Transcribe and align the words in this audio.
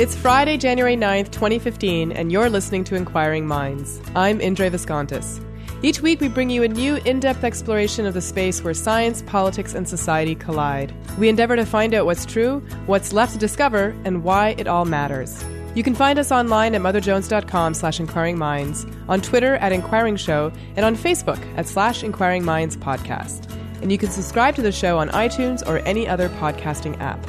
It's 0.00 0.16
Friday, 0.16 0.56
January 0.56 0.96
9th, 0.96 1.30
2015, 1.30 2.10
and 2.10 2.32
you're 2.32 2.48
listening 2.48 2.84
to 2.84 2.94
Inquiring 2.94 3.46
Minds. 3.46 4.00
I'm 4.16 4.40
Indre 4.40 4.70
Viskontas. 4.70 5.44
Each 5.82 6.00
week, 6.00 6.22
we 6.22 6.28
bring 6.28 6.48
you 6.48 6.62
a 6.62 6.68
new 6.68 6.96
in 7.04 7.20
depth 7.20 7.44
exploration 7.44 8.06
of 8.06 8.14
the 8.14 8.22
space 8.22 8.64
where 8.64 8.72
science, 8.72 9.20
politics, 9.20 9.74
and 9.74 9.86
society 9.86 10.34
collide. 10.34 10.94
We 11.18 11.28
endeavor 11.28 11.54
to 11.54 11.66
find 11.66 11.92
out 11.92 12.06
what's 12.06 12.24
true, 12.24 12.60
what's 12.86 13.12
left 13.12 13.34
to 13.34 13.38
discover, 13.38 13.94
and 14.06 14.24
why 14.24 14.54
it 14.56 14.66
all 14.66 14.86
matters. 14.86 15.44
You 15.74 15.82
can 15.82 15.94
find 15.94 16.18
us 16.18 16.32
online 16.32 16.74
at 16.74 16.80
motherjones.com 16.80 17.74
slash 17.74 18.00
inquiring 18.00 18.38
minds, 18.38 18.86
on 19.06 19.20
Twitter 19.20 19.56
at 19.56 19.70
Inquiring 19.70 20.16
Show, 20.16 20.50
and 20.76 20.86
on 20.86 20.96
Facebook 20.96 21.44
at 21.58 21.68
slash 21.68 22.02
Inquiring 22.02 22.46
Minds 22.46 22.74
Podcast. 22.74 23.52
And 23.82 23.92
you 23.92 23.98
can 23.98 24.08
subscribe 24.08 24.54
to 24.54 24.62
the 24.62 24.72
show 24.72 24.96
on 24.96 25.10
iTunes 25.10 25.62
or 25.68 25.80
any 25.80 26.08
other 26.08 26.30
podcasting 26.30 26.98
app. 27.02 27.22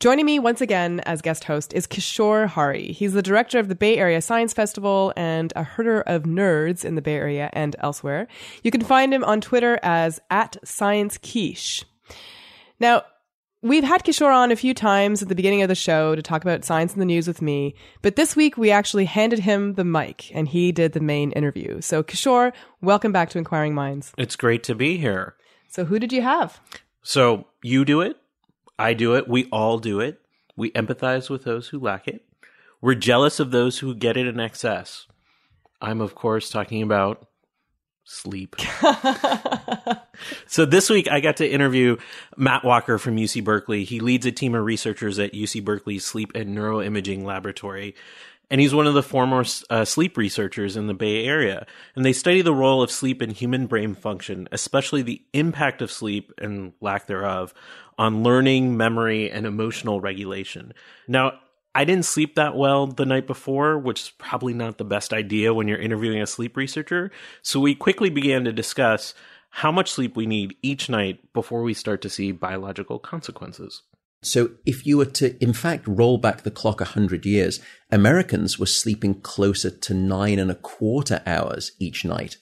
Joining 0.00 0.26
me 0.26 0.38
once 0.38 0.60
again 0.60 1.00
as 1.06 1.20
guest 1.20 1.42
host 1.42 1.72
is 1.72 1.88
Kishore 1.88 2.46
Hari. 2.46 2.92
He's 2.92 3.14
the 3.14 3.22
director 3.22 3.58
of 3.58 3.66
the 3.66 3.74
Bay 3.74 3.98
Area 3.98 4.22
Science 4.22 4.52
Festival 4.52 5.12
and 5.16 5.52
a 5.56 5.64
herder 5.64 6.02
of 6.02 6.22
nerds 6.22 6.84
in 6.84 6.94
the 6.94 7.02
Bay 7.02 7.16
Area 7.16 7.50
and 7.52 7.74
elsewhere. 7.80 8.28
You 8.62 8.70
can 8.70 8.84
find 8.84 9.12
him 9.12 9.24
on 9.24 9.40
Twitter 9.40 9.80
as 9.82 10.20
at 10.30 10.56
Science 10.62 11.18
Quiche. 11.18 11.84
Now, 12.78 13.02
we've 13.60 13.82
had 13.82 14.04
Kishore 14.04 14.32
on 14.32 14.52
a 14.52 14.56
few 14.56 14.72
times 14.72 15.20
at 15.20 15.28
the 15.28 15.34
beginning 15.34 15.62
of 15.62 15.68
the 15.68 15.74
show 15.74 16.14
to 16.14 16.22
talk 16.22 16.42
about 16.42 16.64
science 16.64 16.92
in 16.92 17.00
the 17.00 17.04
news 17.04 17.26
with 17.26 17.42
me, 17.42 17.74
but 18.00 18.14
this 18.14 18.36
week 18.36 18.56
we 18.56 18.70
actually 18.70 19.06
handed 19.06 19.40
him 19.40 19.74
the 19.74 19.84
mic 19.84 20.30
and 20.32 20.46
he 20.46 20.70
did 20.70 20.92
the 20.92 21.00
main 21.00 21.32
interview. 21.32 21.80
So, 21.80 22.04
Kishore, 22.04 22.52
welcome 22.80 23.10
back 23.10 23.30
to 23.30 23.38
Inquiring 23.38 23.74
Minds. 23.74 24.12
It's 24.16 24.36
great 24.36 24.62
to 24.62 24.76
be 24.76 24.96
here. 24.96 25.34
So, 25.68 25.86
who 25.86 25.98
did 25.98 26.12
you 26.12 26.22
have? 26.22 26.60
So, 27.02 27.48
you 27.64 27.84
do 27.84 28.00
it. 28.00 28.16
I 28.78 28.94
do 28.94 29.16
it. 29.16 29.28
We 29.28 29.46
all 29.50 29.78
do 29.78 30.00
it. 30.00 30.20
We 30.56 30.70
empathize 30.72 31.28
with 31.28 31.44
those 31.44 31.68
who 31.68 31.78
lack 31.78 32.08
it. 32.08 32.24
We're 32.80 32.94
jealous 32.94 33.40
of 33.40 33.50
those 33.50 33.78
who 33.78 33.94
get 33.94 34.16
it 34.16 34.26
in 34.26 34.38
excess. 34.38 35.06
I'm, 35.80 36.00
of 36.00 36.14
course, 36.14 36.50
talking 36.50 36.82
about 36.82 37.26
sleep. 38.04 38.56
so 40.46 40.64
this 40.64 40.88
week 40.88 41.08
I 41.10 41.20
got 41.20 41.36
to 41.38 41.48
interview 41.48 41.96
Matt 42.36 42.64
Walker 42.64 42.98
from 42.98 43.16
UC 43.16 43.44
Berkeley. 43.44 43.84
He 43.84 44.00
leads 44.00 44.26
a 44.26 44.32
team 44.32 44.54
of 44.54 44.64
researchers 44.64 45.18
at 45.18 45.34
UC 45.34 45.64
Berkeley's 45.64 46.04
Sleep 46.04 46.32
and 46.34 46.56
Neuroimaging 46.56 47.24
Laboratory. 47.24 47.94
And 48.50 48.60
he's 48.60 48.74
one 48.74 48.86
of 48.86 48.94
the 48.94 49.02
foremost 49.02 49.64
uh, 49.68 49.84
sleep 49.84 50.16
researchers 50.16 50.76
in 50.76 50.86
the 50.86 50.94
Bay 50.94 51.24
Area. 51.24 51.66
And 51.94 52.04
they 52.04 52.12
study 52.14 52.40
the 52.40 52.54
role 52.54 52.82
of 52.82 52.90
sleep 52.90 53.20
in 53.20 53.30
human 53.30 53.66
brain 53.66 53.94
function, 53.94 54.48
especially 54.52 55.02
the 55.02 55.22
impact 55.32 55.82
of 55.82 55.92
sleep 55.92 56.32
and 56.38 56.72
lack 56.80 57.06
thereof 57.06 57.52
on 57.98 58.22
learning, 58.22 58.76
memory, 58.76 59.30
and 59.30 59.44
emotional 59.46 60.00
regulation. 60.00 60.72
Now, 61.06 61.40
I 61.74 61.84
didn't 61.84 62.06
sleep 62.06 62.36
that 62.36 62.56
well 62.56 62.86
the 62.86 63.04
night 63.04 63.26
before, 63.26 63.78
which 63.78 64.02
is 64.02 64.10
probably 64.18 64.54
not 64.54 64.78
the 64.78 64.84
best 64.84 65.12
idea 65.12 65.52
when 65.52 65.68
you're 65.68 65.78
interviewing 65.78 66.20
a 66.20 66.26
sleep 66.26 66.56
researcher. 66.56 67.10
So 67.42 67.60
we 67.60 67.74
quickly 67.74 68.10
began 68.10 68.44
to 68.44 68.52
discuss 68.52 69.14
how 69.50 69.70
much 69.70 69.92
sleep 69.92 70.16
we 70.16 70.26
need 70.26 70.56
each 70.62 70.88
night 70.88 71.32
before 71.32 71.62
we 71.62 71.74
start 71.74 72.02
to 72.02 72.10
see 72.10 72.32
biological 72.32 72.98
consequences. 72.98 73.82
So 74.20 74.50
if 74.66 74.84
you 74.84 74.98
were 74.98 75.04
to, 75.06 75.42
in 75.42 75.52
fact, 75.52 75.86
roll 75.86 76.18
back 76.18 76.42
the 76.42 76.50
clock 76.50 76.80
100 76.80 77.24
years, 77.24 77.60
Americans 77.90 78.58
were 78.58 78.66
sleeping 78.66 79.20
closer 79.20 79.70
to 79.70 79.94
nine 79.94 80.38
and 80.38 80.50
a 80.50 80.56
quarter 80.56 81.22
hours 81.24 81.72
each 81.78 82.04
night. 82.04 82.36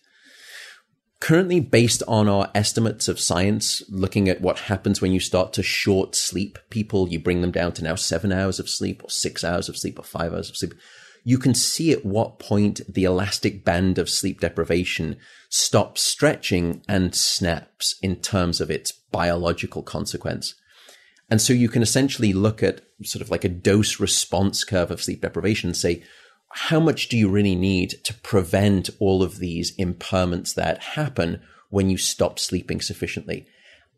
Currently, 1.21 1.61
based 1.61 2.03
on 2.07 2.29
our 2.29 2.51
estimates 2.55 3.09
of 3.09 3.21
science, 3.21 3.83
looking 3.89 4.29
at 4.29 4.41
what 4.41 4.61
happens 4.61 5.01
when 5.01 5.13
you 5.13 5.21
start 5.21 5.53
to 5.55 5.63
short 5.63 6.15
sleep 6.15 6.59
people, 6.69 7.09
you 7.09 7.19
bring 7.19 7.41
them 7.41 7.51
down 7.51 7.73
to 7.73 7.85
now 7.85 7.95
seven 7.95 8.33
hours 8.33 8.59
of 8.59 8.69
sleep 8.69 9.03
or 9.03 9.11
six 9.11 9.43
hours 9.43 9.69
of 9.69 9.77
sleep 9.77 9.99
or 9.99 10.03
five 10.03 10.33
hours 10.33 10.51
of 10.51 10.57
sleep. 10.57 10.75
You 11.25 11.39
can 11.39 11.55
see 11.55 11.91
at 11.91 12.05
what 12.05 12.39
point 12.39 12.81
the 12.89 13.05
elastic 13.05 13.65
band 13.65 13.99
of 13.99 14.11
sleep 14.11 14.41
deprivation 14.41 15.17
stops 15.49 16.03
stretching 16.03 16.83
and 16.87 17.15
snaps 17.15 17.97
in 18.03 18.17
terms 18.17 18.61
of 18.61 18.71
its 18.71 18.93
biological 18.93 19.83
consequence. 19.83 20.55
And 21.29 21.41
so 21.41 21.53
you 21.53 21.69
can 21.69 21.83
essentially 21.83 22.33
look 22.33 22.63
at 22.63 22.83
sort 23.03 23.23
of 23.23 23.31
like 23.31 23.45
a 23.45 23.49
dose 23.49 23.99
response 23.99 24.65
curve 24.65 24.91
of 24.91 25.03
sleep 25.03 25.23
deprivation 25.23 25.69
and 25.69 25.77
say, 25.77 26.05
how 26.51 26.81
much 26.81 27.09
do 27.09 27.17
you 27.17 27.29
really 27.29 27.55
need 27.55 27.95
to 28.05 28.15
prevent 28.15 28.89
all 28.99 29.23
of 29.23 29.39
these 29.39 29.77
impairments 29.77 30.55
that 30.55 30.83
happen 30.83 31.41
when 31.69 31.91
you 31.91 31.99
stop 31.99 32.39
sleeping 32.39 32.81
sufficiently? 32.81 33.47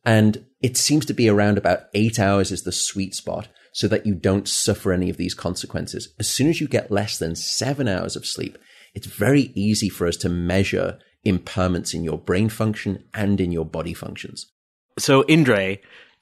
And 0.05 0.44
it 0.62 0.77
seems 0.77 1.05
to 1.06 1.15
be 1.15 1.28
around 1.28 1.59
about 1.59 1.84
eight 1.94 2.19
hours 2.19 2.50
is 2.50 2.62
the 2.62 2.72
sweet 2.72 3.15
spot 3.15 3.49
so 3.72 3.87
that 3.89 4.06
you 4.06 4.15
don't 4.15 4.49
suffer 4.49 4.93
any 4.93 5.10
of 5.10 5.19
these 5.19 5.34
consequences. 5.34 6.09
As 6.19 6.28
soon 6.28 6.49
as 6.49 6.60
you 6.60 6.66
get 6.66 6.91
less 6.91 7.19
than 7.19 7.37
seven 7.37 7.87
hours 7.87 8.16
of 8.16 8.27
sleep, 8.27 8.59
it's 8.95 9.06
very 9.06 9.53
easy 9.55 9.89
for 9.89 10.06
us 10.06 10.16
to 10.19 10.28
measure 10.28 10.99
impairments 11.27 11.95
in 11.95 12.03
your 12.03 12.19
brain 12.19 12.49
function 12.49 13.05
and 13.12 13.41
in 13.41 13.53
your 13.53 13.66
body 13.66 13.95
functions. 13.95 14.50
So, 14.99 15.25
Indre, 15.28 15.77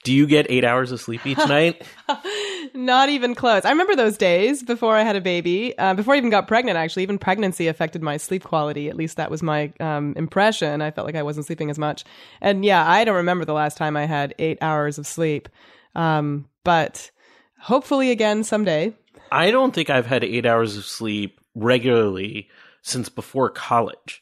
do 0.07 0.13
you 0.13 0.25
get 0.25 0.45
eight 0.49 0.63
hours 0.63 0.93
of 0.93 1.01
sleep 1.01 1.27
each 1.27 1.37
night? 1.37 1.85
Not 2.73 3.09
even 3.09 3.35
close. 3.35 3.65
I 3.65 3.71
remember 3.71 3.93
those 3.93 4.17
days 4.17 4.63
before 4.63 4.95
I 4.95 5.01
had 5.01 5.17
a 5.17 5.21
baby, 5.21 5.77
uh, 5.77 5.95
before 5.95 6.13
I 6.13 6.17
even 6.17 6.29
got 6.29 6.47
pregnant, 6.47 6.77
actually. 6.77 7.03
Even 7.03 7.17
pregnancy 7.17 7.67
affected 7.67 8.01
my 8.01 8.15
sleep 8.15 8.45
quality. 8.45 8.87
At 8.87 8.95
least 8.95 9.17
that 9.17 9.29
was 9.29 9.43
my 9.43 9.73
um, 9.81 10.13
impression. 10.15 10.81
I 10.81 10.91
felt 10.91 11.05
like 11.05 11.17
I 11.17 11.23
wasn't 11.23 11.45
sleeping 11.45 11.69
as 11.69 11.77
much. 11.77 12.05
And 12.39 12.63
yeah, 12.63 12.89
I 12.89 13.03
don't 13.03 13.17
remember 13.17 13.43
the 13.43 13.51
last 13.51 13.75
time 13.75 13.97
I 13.97 14.05
had 14.05 14.33
eight 14.39 14.57
hours 14.61 14.97
of 14.97 15.05
sleep. 15.05 15.49
Um, 15.93 16.47
but 16.63 17.11
hopefully 17.59 18.09
again 18.09 18.45
someday. 18.45 18.93
I 19.29 19.51
don't 19.51 19.75
think 19.75 19.89
I've 19.89 20.05
had 20.05 20.23
eight 20.23 20.45
hours 20.45 20.77
of 20.77 20.85
sleep 20.85 21.41
regularly 21.53 22.47
since 22.81 23.09
before 23.09 23.49
college. 23.49 24.21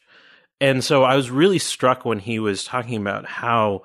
And 0.60 0.82
so 0.82 1.04
I 1.04 1.14
was 1.14 1.30
really 1.30 1.60
struck 1.60 2.04
when 2.04 2.18
he 2.18 2.40
was 2.40 2.64
talking 2.64 3.00
about 3.00 3.24
how 3.24 3.82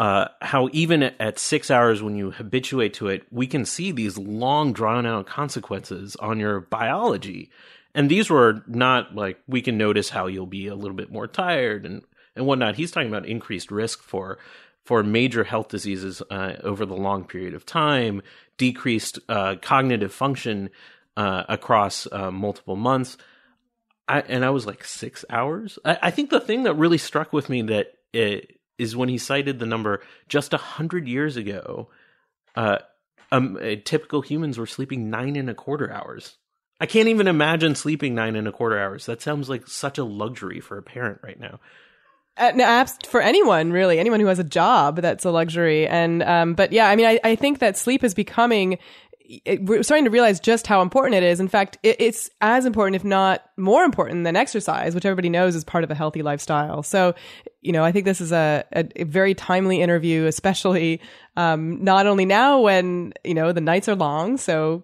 uh, 0.00 0.28
how 0.40 0.70
even 0.72 1.02
at 1.02 1.38
six 1.38 1.70
hours, 1.70 2.02
when 2.02 2.16
you 2.16 2.30
habituate 2.30 2.94
to 2.94 3.08
it, 3.08 3.22
we 3.30 3.46
can 3.46 3.66
see 3.66 3.92
these 3.92 4.16
long, 4.16 4.72
drawn 4.72 5.04
out 5.04 5.26
consequences 5.26 6.16
on 6.16 6.40
your 6.40 6.60
biology. 6.60 7.50
And 7.94 8.10
these 8.10 8.30
were 8.30 8.64
not 8.66 9.14
like 9.14 9.38
we 9.46 9.60
can 9.60 9.76
notice 9.76 10.08
how 10.08 10.26
you'll 10.26 10.46
be 10.46 10.68
a 10.68 10.74
little 10.74 10.96
bit 10.96 11.12
more 11.12 11.26
tired 11.26 11.84
and 11.84 12.00
and 12.34 12.46
whatnot. 12.46 12.76
He's 12.76 12.90
talking 12.90 13.10
about 13.10 13.26
increased 13.26 13.70
risk 13.70 14.02
for 14.02 14.38
for 14.86 15.02
major 15.02 15.44
health 15.44 15.68
diseases 15.68 16.22
uh, 16.30 16.54
over 16.62 16.86
the 16.86 16.96
long 16.96 17.26
period 17.26 17.52
of 17.52 17.66
time, 17.66 18.22
decreased 18.56 19.18
uh, 19.28 19.56
cognitive 19.60 20.14
function 20.14 20.70
uh, 21.18 21.42
across 21.46 22.08
uh, 22.10 22.30
multiple 22.30 22.76
months. 22.76 23.18
I, 24.08 24.20
and 24.20 24.46
I 24.46 24.50
was 24.50 24.64
like 24.64 24.82
six 24.82 25.26
hours. 25.28 25.78
I, 25.84 25.98
I, 26.04 26.10
think 26.10 26.30
the 26.30 26.40
thing 26.40 26.62
that 26.62 26.74
really 26.74 26.98
struck 26.98 27.32
with 27.32 27.50
me 27.50 27.62
that 27.62 27.92
it, 28.12 28.59
is 28.80 28.96
when 28.96 29.08
he 29.08 29.18
cited 29.18 29.58
the 29.58 29.66
number 29.66 30.02
just 30.28 30.52
a 30.52 30.58
hundred 30.58 31.06
years 31.06 31.36
ago. 31.36 31.88
Uh, 32.56 32.78
um, 33.32 33.56
uh, 33.56 33.76
typical 33.84 34.22
humans 34.22 34.58
were 34.58 34.66
sleeping 34.66 35.08
nine 35.08 35.36
and 35.36 35.48
a 35.48 35.54
quarter 35.54 35.92
hours 35.92 36.36
I 36.80 36.86
can't 36.86 37.08
even 37.08 37.28
imagine 37.28 37.74
sleeping 37.74 38.14
nine 38.14 38.36
and 38.36 38.48
a 38.48 38.52
quarter 38.52 38.78
hours. 38.78 39.04
That 39.06 39.20
sounds 39.20 39.50
like 39.50 39.68
such 39.68 39.98
a 39.98 40.04
luxury 40.04 40.60
for 40.60 40.78
a 40.78 40.82
parent 40.82 41.20
right 41.22 41.38
now. 41.38 41.60
Uh, 42.38 42.52
no, 42.54 42.86
for 43.06 43.20
anyone 43.20 43.70
really, 43.70 43.98
anyone 43.98 44.18
who 44.18 44.26
has 44.26 44.38
a 44.38 44.44
job, 44.44 44.96
that's 44.96 45.26
a 45.26 45.30
luxury. 45.30 45.86
And 45.86 46.22
um, 46.22 46.54
but 46.54 46.72
yeah, 46.72 46.88
I 46.88 46.96
mean, 46.96 47.04
I, 47.04 47.20
I 47.22 47.36
think 47.36 47.58
that 47.58 47.76
sleep 47.76 48.02
is 48.02 48.14
becoming. 48.14 48.78
It, 49.44 49.64
we're 49.64 49.84
starting 49.84 50.06
to 50.06 50.10
realize 50.10 50.40
just 50.40 50.66
how 50.66 50.82
important 50.82 51.14
it 51.14 51.22
is. 51.22 51.38
In 51.38 51.46
fact, 51.46 51.78
it, 51.84 51.96
it's 52.00 52.30
as 52.40 52.66
important, 52.66 52.96
if 52.96 53.04
not 53.04 53.42
more 53.56 53.84
important, 53.84 54.24
than 54.24 54.34
exercise, 54.34 54.94
which 54.94 55.04
everybody 55.04 55.28
knows 55.28 55.54
is 55.54 55.62
part 55.62 55.84
of 55.84 55.90
a 55.90 55.94
healthy 55.94 56.22
lifestyle. 56.22 56.82
So, 56.82 57.14
you 57.60 57.70
know, 57.70 57.84
I 57.84 57.92
think 57.92 58.06
this 58.06 58.20
is 58.20 58.32
a, 58.32 58.64
a, 58.72 58.86
a 58.96 59.04
very 59.04 59.34
timely 59.34 59.80
interview, 59.80 60.26
especially 60.26 61.00
um, 61.36 61.84
not 61.84 62.06
only 62.06 62.24
now 62.24 62.60
when 62.60 63.12
you 63.22 63.34
know 63.34 63.52
the 63.52 63.60
nights 63.60 63.88
are 63.88 63.94
long. 63.94 64.36
So 64.36 64.82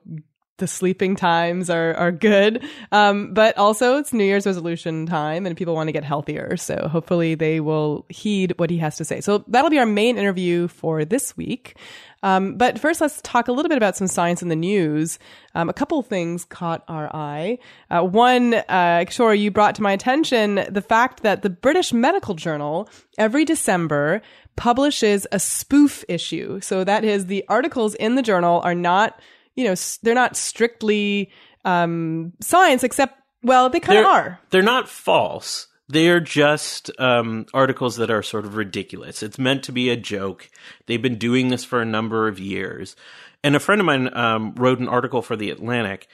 the 0.59 0.67
sleeping 0.67 1.17
times 1.17 1.69
are 1.69 1.95
are 1.95 2.13
good. 2.13 2.65
Um, 2.93 3.35
but 3.35 3.57
also 3.59 3.99
it's 3.99 4.13
New 4.13 4.25
Year's 4.25 4.47
resolution 4.47 5.07
time 5.07 5.47
and 5.47 5.57
people 5.57 5.75
want 5.75 5.89
to 5.89 5.93
get 5.93 6.05
healthier. 6.05 6.57
So 6.57 6.89
hopefully 6.89 7.35
they 7.35 7.61
will 7.61 8.07
heed 8.09 8.55
what 8.57 8.71
he 8.71 8.79
has 8.79 8.97
to 8.97 9.05
say. 9.05 9.21
So 9.21 9.45
that'll 9.49 9.71
be 9.71 9.79
our 9.79 9.87
main 9.87 10.17
interview 10.17 10.69
for 10.69 11.05
this 11.05 11.37
week. 11.37 11.77
Um, 12.23 12.57
but 12.57 12.79
first, 12.79 13.01
let's 13.01 13.21
talk 13.23 13.49
a 13.49 13.53
little 13.53 13.69
bit 13.69 13.77
about 13.77 13.97
some 13.97 14.07
science 14.07 14.43
in 14.43 14.49
the 14.49 14.57
news. 14.57 15.19
Um, 15.55 15.69
a 15.69 15.73
couple 15.73 16.01
things 16.03 16.45
caught 16.45 16.83
our 16.89 17.15
eye. 17.15 17.59
Uh, 17.91 18.03
one, 18.03 18.55
uh, 18.55 19.05
you 19.35 19.51
brought 19.51 19.75
to 19.77 19.83
my 19.83 19.93
attention 19.93 20.65
the 20.69 20.83
fact 20.83 21.23
that 21.23 21.43
the 21.43 21.51
British 21.51 21.93
Medical 21.93 22.35
Journal 22.35 22.89
every 23.19 23.45
December 23.45 24.23
publishes 24.57 25.27
a 25.31 25.39
spoof 25.39 26.05
issue. 26.09 26.61
So 26.61 26.85
that 26.85 27.05
is 27.05 27.27
the 27.27 27.45
articles 27.49 27.95
in 27.95 28.15
the 28.15 28.23
journal 28.23 28.61
are 28.65 28.75
not 28.75 29.21
you 29.57 29.65
know, 29.65 29.75
they're 30.03 30.15
not 30.15 30.37
strictly 30.37 31.31
um, 31.65 32.33
science, 32.41 32.85
except, 32.85 33.19
well, 33.43 33.69
they 33.71 33.81
kind 33.81 33.99
of 33.99 34.05
are. 34.07 34.41
They're 34.51 34.63
not 34.63 34.89
false. 34.89 35.67
They're 35.89 36.21
just 36.21 36.91
um, 36.99 37.47
articles 37.55 37.97
that 37.97 38.11
are 38.11 38.23
sort 38.23 38.45
of 38.45 38.57
ridiculous. 38.57 39.23
It's 39.23 39.39
meant 39.39 39.63
to 39.65 39.73
be 39.73 39.89
a 39.89 39.97
joke. 39.97 40.51
They've 40.87 41.01
been 41.01 41.19
doing 41.19 41.49
this 41.49 41.65
for 41.65 41.81
a 41.81 41.87
number 41.87 42.27
of 42.27 42.41
years. 42.41 42.97
And 43.45 43.55
a 43.55 43.61
friend 43.61 43.81
of 43.81 43.87
mine 43.87 44.17
um, 44.17 44.55
wrote 44.57 44.81
an 44.81 44.89
article 44.89 45.23
for 45.23 45.37
The 45.37 45.51
Atlantic 45.51 46.09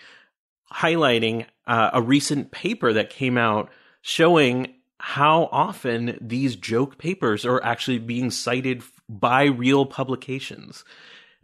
highlighting 0.72 1.46
uh, 1.66 1.90
a 1.92 2.02
recent 2.02 2.50
paper 2.50 2.92
that 2.92 3.10
came 3.10 3.36
out 3.38 3.70
showing 4.00 4.74
how 4.98 5.48
often 5.52 6.16
these 6.20 6.56
joke 6.56 6.98
papers 6.98 7.44
are 7.44 7.62
actually 7.62 7.98
being 7.98 8.30
cited 8.30 8.82
by 9.08 9.44
real 9.44 9.84
publications. 9.84 10.84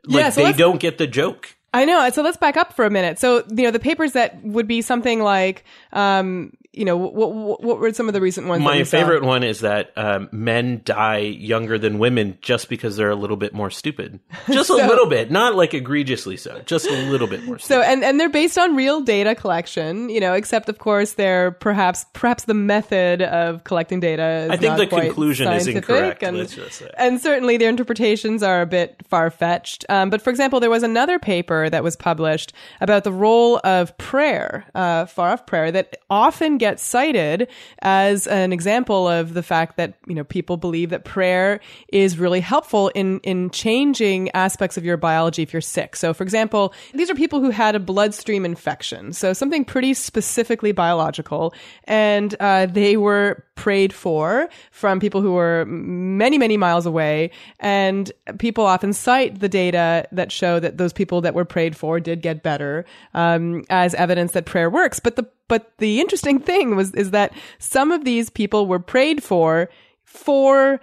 Like 0.07 0.23
Yeah, 0.23 0.31
so 0.31 0.45
they 0.45 0.53
don't 0.53 0.81
get 0.81 0.99
the 0.99 1.07
joke. 1.07 1.57
I 1.75 1.85
know. 1.85 2.09
So 2.11 2.23
let's 2.23 2.37
back 2.37 2.57
up 2.57 2.73
for 2.73 2.87
a 2.87 2.91
minute. 2.91 3.19
So, 3.19 3.45
you 3.51 3.65
know, 3.65 3.71
the 3.71 3.81
papers 3.81 4.13
that 4.13 4.43
would 4.43 4.67
be 4.67 4.81
something 4.81 5.21
like, 5.21 5.65
um, 5.93 6.53
you 6.73 6.85
know, 6.85 6.97
what, 6.99 7.33
what, 7.33 7.63
what 7.63 7.79
were 7.79 7.93
some 7.95 8.09
of 8.09 8.13
the 8.13 8.21
recent 8.21 8.47
ones? 8.47 8.63
My 8.63 8.85
favorite 8.85 9.23
one 9.23 9.43
is 9.43 9.61
that 9.61 9.91
um, 9.97 10.29
men 10.33 10.83
die 10.85 11.19
younger 11.19 11.79
than 11.79 11.99
women 11.99 12.37
just 12.43 12.69
because 12.69 12.97
they're 12.97 13.11
a 13.11 13.17
little 13.17 13.39
bit 13.39 13.55
more 13.55 13.71
stupid. 13.71 14.21
Just 14.51 14.69
a 14.69 14.75
little 14.87 15.07
bit, 15.07 15.31
not 15.31 15.55
like 15.55 15.73
egregiously 15.73 16.37
so, 16.37 16.61
just 16.67 16.87
a 16.87 17.11
little 17.11 17.27
bit 17.27 17.43
more 17.45 17.59
So, 17.59 17.81
and, 17.81 18.05
and 18.05 18.21
they're 18.21 18.29
based 18.29 18.59
on 18.59 18.77
real 18.77 19.01
data 19.01 19.35
collection, 19.35 20.11
you 20.11 20.21
know, 20.21 20.35
except 20.35 20.69
of 20.69 20.79
course 20.79 21.15
they're 21.15 21.53
perhaps, 21.53 22.05
perhaps 22.13 22.45
the 22.45 22.55
method 22.55 23.23
of 23.23 23.65
collecting 23.65 24.01
data 24.01 24.45
is 24.45 24.51
I 24.51 24.57
think 24.59 24.71
not 24.73 24.79
the 24.79 24.87
conclusion 24.87 25.51
is 25.51 25.67
incorrect, 25.67 26.23
And, 26.23 26.37
let's 26.37 26.55
just 26.55 26.79
say. 26.79 26.91
and 26.99 27.19
certainly 27.19 27.57
their 27.57 27.71
interpretations 27.71 28.43
are 28.43 28.61
a 28.61 28.67
bit 28.67 29.01
far 29.09 29.31
fetched. 29.31 29.87
Um, 29.89 30.11
but 30.11 30.21
for 30.21 30.29
example, 30.29 30.61
there 30.61 30.71
was 30.71 30.83
another 30.83 31.19
paper 31.19 31.71
that 31.71 31.83
was 31.83 31.97
published 31.97 32.53
about 32.83 33.05
the 33.05 33.13
role 33.13 33.59
of 33.65 33.97
prayer, 33.97 34.67
uh, 34.75 35.07
far 35.07 35.31
off 35.31 35.47
prayer 35.47 35.73
that 35.73 35.97
often 36.11 36.58
gets 36.59 36.83
cited 36.83 37.49
as 37.81 38.27
an 38.27 38.53
example 38.53 39.09
of 39.09 39.35
the 39.35 39.43
fact 39.43 39.77
that, 39.77 39.95
you 40.07 40.15
know, 40.15 40.25
people 40.25 40.57
believe 40.57 40.91
that 40.91 41.05
prayer 41.05 41.61
is 41.89 42.19
really 42.19 42.41
helpful 42.41 42.89
in, 42.89 43.21
in 43.21 43.51
changing 43.51 44.31
aspects 44.33 44.77
of 44.77 44.85
your 44.85 44.97
biology 44.97 45.43
if 45.43 45.53
you're 45.53 45.63
sick. 45.63 45.97
So 45.97 46.13
for 46.13 46.23
example, 46.23 46.75
these 46.93 47.11
are 47.11 47.15
people 47.15 47.41
who 47.41 47.51
had 47.51 47.75
a 47.75 47.81
bloodstream 47.81 48.45
infection. 48.45 49.13
So 49.13 49.33
something 49.33 49.65
pretty 49.65 49.95
specifically 49.95 50.73
biological. 50.73 51.55
And, 51.85 52.35
uh, 52.41 52.67
they 52.67 52.97
were 52.97 53.45
prayed 53.59 53.93
for 53.93 54.49
from 54.71 55.01
people 55.01 55.21
who 55.21 55.33
were 55.33 55.65
many, 55.67 56.39
many 56.39 56.57
miles 56.57 56.87
away. 56.87 57.33
And 57.59 58.11
people 58.39 58.65
often 58.65 58.93
cite 58.93 59.41
the 59.41 59.49
data 59.49 60.07
that 60.13 60.31
show 60.31 60.61
that 60.61 60.79
those 60.79 60.93
people 60.93 61.21
that 61.23 61.35
were 61.35 61.45
prayed 61.45 61.77
for 61.77 61.99
did 61.99 62.23
get 62.23 62.45
better, 62.45 62.87
um, 63.15 63.65
as 63.69 63.95
evidence 63.95 64.33
that 64.33 64.47
prayer 64.47 64.71
works. 64.71 65.01
But 65.01 65.17
the, 65.17 65.27
but 65.49 65.73
the 65.79 66.01
interesting 66.01 66.39
thing 66.39 66.77
was, 66.77 66.95
is 66.95 67.11
that 67.11 67.33
some 67.59 67.91
of 67.91 68.05
these 68.05 68.31
people 68.31 68.67
were 68.67 68.79
prayed 68.79 69.23
for 69.25 69.69
for 70.05 70.81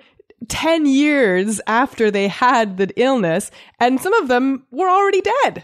10 0.50 0.86
years 0.86 1.62
after 1.66 2.12
they 2.12 2.28
had 2.28 2.78
the 2.78 2.92
illness, 2.98 3.52
and 3.80 4.02
some 4.02 4.14
of 4.14 4.28
them 4.28 4.66
were 4.70 4.90
already 4.90 5.22
dead. 5.22 5.64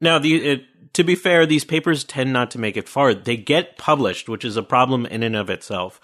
Now, 0.00 0.18
the, 0.18 0.34
it, 0.34 0.60
to 0.96 1.04
be 1.04 1.14
fair, 1.14 1.44
these 1.44 1.64
papers 1.64 2.04
tend 2.04 2.32
not 2.32 2.50
to 2.52 2.58
make 2.58 2.74
it 2.74 2.88
far. 2.88 3.12
They 3.12 3.36
get 3.36 3.76
published, 3.76 4.30
which 4.30 4.46
is 4.46 4.56
a 4.56 4.62
problem 4.62 5.04
in 5.04 5.22
and 5.22 5.36
of 5.36 5.50
itself. 5.50 6.00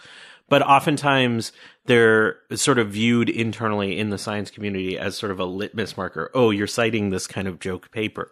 But 0.50 0.61
oftentimes 0.61 1.50
they're 1.87 2.37
sort 2.55 2.79
of 2.79 2.91
viewed 2.91 3.31
internally 3.31 3.99
in 3.99 4.11
the 4.11 4.19
science 4.19 4.50
community 4.50 4.99
as 4.99 5.17
sort 5.17 5.33
of 5.33 5.41
a 5.41 5.47
litmus 5.47 5.97
marker. 5.97 6.31
Oh, 6.35 6.50
you're 6.50 6.67
citing 6.67 7.09
this 7.09 7.27
kind 7.27 7.49
of 7.49 7.59
joke 7.59 7.91
paper. 7.91 8.31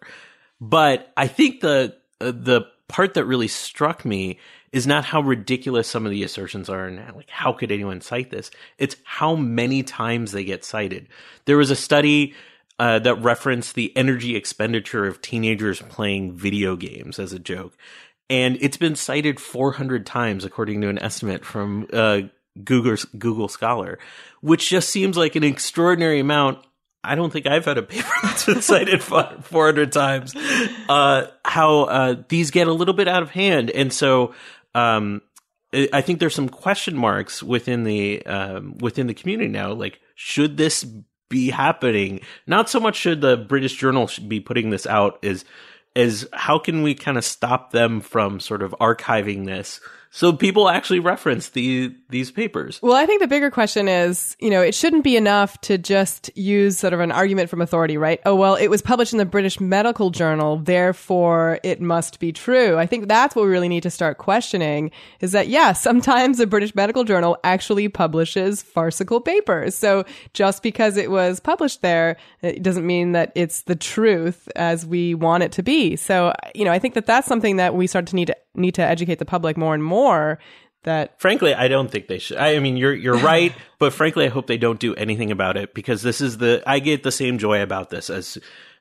But 0.61 1.11
I 1.17 1.29
think 1.29 1.63
the 1.63 1.97
uh, 2.21 2.33
the 2.33 2.67
part 2.89 3.15
that 3.15 3.25
really 3.25 3.49
struck 3.49 4.05
me 4.05 4.39
is 4.71 4.87
not 4.87 5.07
how 5.07 5.23
ridiculous 5.23 5.89
some 5.89 6.05
of 6.05 6.11
the 6.11 6.23
assertions 6.23 6.69
are 6.69 6.85
and 6.85 7.17
like 7.17 7.31
how 7.31 7.55
could 7.55 7.73
anyone 7.73 8.03
cite 8.03 8.31
this. 8.31 8.51
It's 8.77 8.97
how 9.05 9.35
many 9.35 9.83
times 9.83 10.33
they 10.33 10.45
get 10.45 10.63
cited. 10.63 11.09
There 11.47 11.57
was 11.57 11.71
a 11.71 11.77
study 11.77 12.35
uh, 12.81 12.99
that 12.99 13.17
referenced 13.17 13.75
the 13.75 13.95
energy 13.95 14.35
expenditure 14.35 15.07
of 15.07 15.21
teenagers 15.21 15.83
playing 15.83 16.33
video 16.33 16.77
games 16.77 17.19
as 17.19 17.35
a 17.35 17.39
joke, 17.39 17.77
and 18.31 18.57
it's 18.63 18.79
been 18.79 18.97
cited 18.97 19.39
400 19.39 20.07
times 20.07 20.47
according 20.47 20.81
to 20.81 20.89
an 20.89 20.99
estimate 20.99 21.45
from 21.45 21.87
uh, 21.93 22.23
Google 22.65 22.97
Google 23.19 23.49
Scholar, 23.49 23.99
which 24.41 24.71
just 24.71 24.89
seems 24.89 25.19
like 25.19 25.37
an 25.37 25.45
extraordinary 25.45 26.21
amount. 26.21 26.65
I 27.05 27.17
don't 27.17 27.31
think 27.31 27.47
I've 27.47 27.67
had 27.67 27.77
a 27.77 27.83
paper 27.83 28.09
that's 28.23 28.47
been 28.47 28.63
cited 28.63 29.03
400 29.03 29.93
times. 29.93 30.35
Uh, 30.89 31.27
how 31.45 31.83
uh, 31.83 32.15
these 32.31 32.51
get 32.51 32.67
a 32.67 32.73
little 32.73 32.95
bit 32.95 33.09
out 33.09 33.23
of 33.23 33.29
hand, 33.29 33.71
and 33.71 33.93
so 33.93 34.35
um, 34.75 35.21
I 35.75 35.91
I 35.93 36.01
think 36.01 36.19
there's 36.19 36.35
some 36.35 36.49
question 36.49 36.97
marks 36.97 37.43
within 37.43 37.85
the 37.85 38.25
um, 38.25 38.79
within 38.79 39.07
the 39.07 39.15
community 39.15 39.51
now. 39.51 39.75
Like, 39.75 40.01
should 40.15 40.57
this 40.57 40.87
be 41.31 41.49
happening? 41.49 42.21
Not 42.47 42.69
so 42.69 42.79
much 42.79 42.97
should 42.97 43.23
the 43.23 43.39
British 43.39 43.77
Journal 43.77 44.11
be 44.29 44.41
putting 44.41 44.69
this 44.69 44.87
out. 44.87 45.19
Is 45.23 45.47
is 45.95 46.29
how 46.35 46.59
can 46.59 46.83
we 46.83 46.95
kind 46.95 47.17
of 47.17 47.25
stop 47.25 47.73
them 47.73 48.01
from 48.01 48.39
sort 48.39 48.63
of 48.63 48.75
archiving 48.81 49.47
this 49.47 49.81
so 50.11 50.33
people 50.33 50.69
actually 50.69 51.01
reference 51.01 51.51
the 51.51 51.95
these 52.09 52.31
papers? 52.31 52.81
Well, 52.83 52.95
I 52.95 53.07
think 53.07 53.21
the 53.21 53.29
bigger 53.29 53.51
question 53.51 53.89
is, 53.89 54.37
you 54.41 54.51
know, 54.51 54.61
it 54.61 54.75
shouldn't 54.75 55.05
be 55.05 55.17
enough 55.17 55.61
to 55.63 55.79
just 55.79 56.31
use 56.37 56.79
sort 56.79 56.93
of 56.93 57.01
an 57.01 57.13
argument 57.13 57.49
from 57.49 57.61
authority, 57.61 57.97
right? 57.97 58.21
Oh, 58.27 58.35
well, 58.35 58.57
it 58.57 58.69
was 58.69 58.83
published 58.83 59.13
in 59.13 59.19
the 59.19 59.25
British 59.25 59.61
Medical 59.61 60.11
Journal, 60.11 60.57
therefore 60.59 61.61
it 61.63 61.81
must 61.81 62.19
be 62.19 62.33
true. 62.33 62.77
I 62.77 62.87
think 62.87 63.07
that's 63.07 63.37
what 63.37 63.45
we 63.45 63.51
really 63.51 63.69
need 63.69 63.85
to 63.85 63.91
start 63.91 64.19
questioning 64.19 64.91
is 65.21 65.33
that, 65.33 65.49
yeah, 65.49 65.73
sometimes 65.73 66.39
the 66.39 66.47
British 66.47 66.75
Medical 66.75 67.05
Journal 67.05 67.39
actually 67.45 67.89
publishes 67.89 68.63
farcical 68.63 69.21
papers. 69.21 69.75
So 69.75 70.05
just 70.33 70.63
because 70.63 70.97
it 70.97 71.11
was 71.11 71.39
published 71.39 71.83
there, 71.83 72.17
it 72.43 72.63
doesn't 72.63 72.87
mean 72.87 73.13
that 73.13 73.31
it's 73.37 73.63
the 73.63 73.77
truth 73.77 74.49
as 74.57 74.85
we 74.85 75.15
want 75.15 75.45
it 75.45 75.53
to 75.53 75.63
be. 75.63 75.95
So, 75.95 76.33
you 76.55 76.65
know, 76.65 76.73
I 76.73 76.79
think 76.81 76.95
that 76.95 77.07
that's 77.07 77.29
something 77.29 77.57
that 77.57 77.75
we 77.75 77.87
start 77.87 78.07
to 78.09 78.17
need 78.17 78.27
to 78.27 78.37
need 78.55 78.75
to 78.75 78.83
educate 78.83 79.19
the 79.19 79.25
public 79.25 79.57
more 79.57 79.75
and 79.75 79.85
more 79.85 80.39
that 80.83 81.21
Frankly, 81.21 81.55
I 81.55 81.69
don't 81.69 81.91
think 81.91 82.09
they 82.09 82.19
should. 82.19 82.39
I 82.39 82.59
mean, 82.59 82.77
you're 82.77 82.95
you're 82.95 83.19
right, 83.19 83.53
but 83.79 83.93
frankly, 83.93 84.25
I 84.27 84.29
hope 84.29 84.47
they 84.47 84.59
don't 84.59 84.81
do 84.81 84.95
anything 84.95 85.31
about 85.31 85.57
it 85.57 85.75
because 85.75 86.03
this 86.03 86.21
is 86.21 86.39
the 86.39 86.63
I 86.67 86.79
get 86.79 87.03
the 87.03 87.13
same 87.13 87.39
joy 87.39 87.63
about 87.63 87.91
this 87.91 88.11
as 88.11 88.39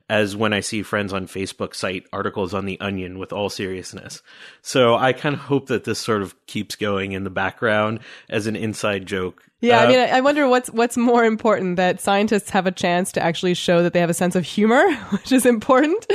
as 0.08 0.34
when 0.34 0.52
I 0.52 0.58
see 0.58 0.82
friends 0.82 1.12
on 1.12 1.28
Facebook 1.28 1.72
cite 1.72 2.04
articles 2.12 2.52
on 2.52 2.64
the 2.64 2.80
Onion 2.80 3.20
with 3.20 3.32
all 3.32 3.48
seriousness. 3.48 4.22
So 4.60 4.96
I 4.96 5.12
kind 5.12 5.36
of 5.36 5.42
hope 5.42 5.68
that 5.68 5.84
this 5.84 6.00
sort 6.00 6.22
of 6.22 6.34
keeps 6.46 6.74
going 6.74 7.12
in 7.12 7.22
the 7.22 7.30
background 7.30 8.00
as 8.28 8.48
an 8.48 8.56
inside 8.56 9.06
joke. 9.06 9.44
Yeah, 9.60 9.80
Uh, 9.80 9.82
I 9.82 9.86
mean, 9.88 9.98
I 9.98 10.08
I 10.18 10.20
wonder 10.20 10.48
what's 10.48 10.70
what's 10.70 10.96
more 10.96 11.24
important 11.24 11.76
that 11.76 12.00
scientists 12.00 12.50
have 12.50 12.66
a 12.66 12.70
chance 12.72 13.12
to 13.12 13.22
actually 13.22 13.54
show 13.54 13.82
that 13.82 13.92
they 13.92 14.00
have 14.00 14.10
a 14.10 14.14
sense 14.14 14.34
of 14.34 14.44
humor, 14.44 14.90
which 15.10 15.32
is 15.32 15.44
important, 15.44 16.06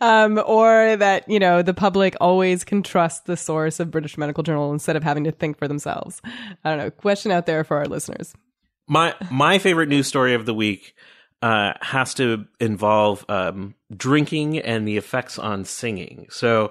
um, 0.00 0.42
or 0.44 0.96
that 0.96 1.28
you 1.28 1.38
know 1.38 1.62
the 1.62 1.74
public 1.74 2.14
always 2.20 2.64
can 2.64 2.82
trust 2.82 3.26
the 3.26 3.36
source 3.36 3.80
of 3.80 3.90
British 3.90 4.18
Medical 4.18 4.42
Journal 4.42 4.72
instead 4.72 4.96
of 4.96 5.02
having 5.02 5.24
to 5.24 5.32
think 5.32 5.58
for 5.58 5.66
themselves. 5.66 6.20
I 6.64 6.68
don't 6.70 6.78
know. 6.78 6.90
Question 6.90 7.32
out 7.32 7.46
there 7.46 7.64
for 7.64 7.78
our 7.78 7.86
listeners. 7.86 8.34
my 8.86 9.14
my 9.30 9.58
favorite 9.58 9.88
news 9.88 10.06
story 10.06 10.34
of 10.34 10.44
the 10.46 10.54
week 10.54 10.94
uh, 11.42 11.72
has 11.80 12.12
to 12.14 12.46
involve 12.58 13.24
um, 13.28 13.74
drinking 13.96 14.58
and 14.58 14.86
the 14.86 14.96
effects 14.98 15.38
on 15.38 15.64
singing. 15.64 16.26
So 16.30 16.70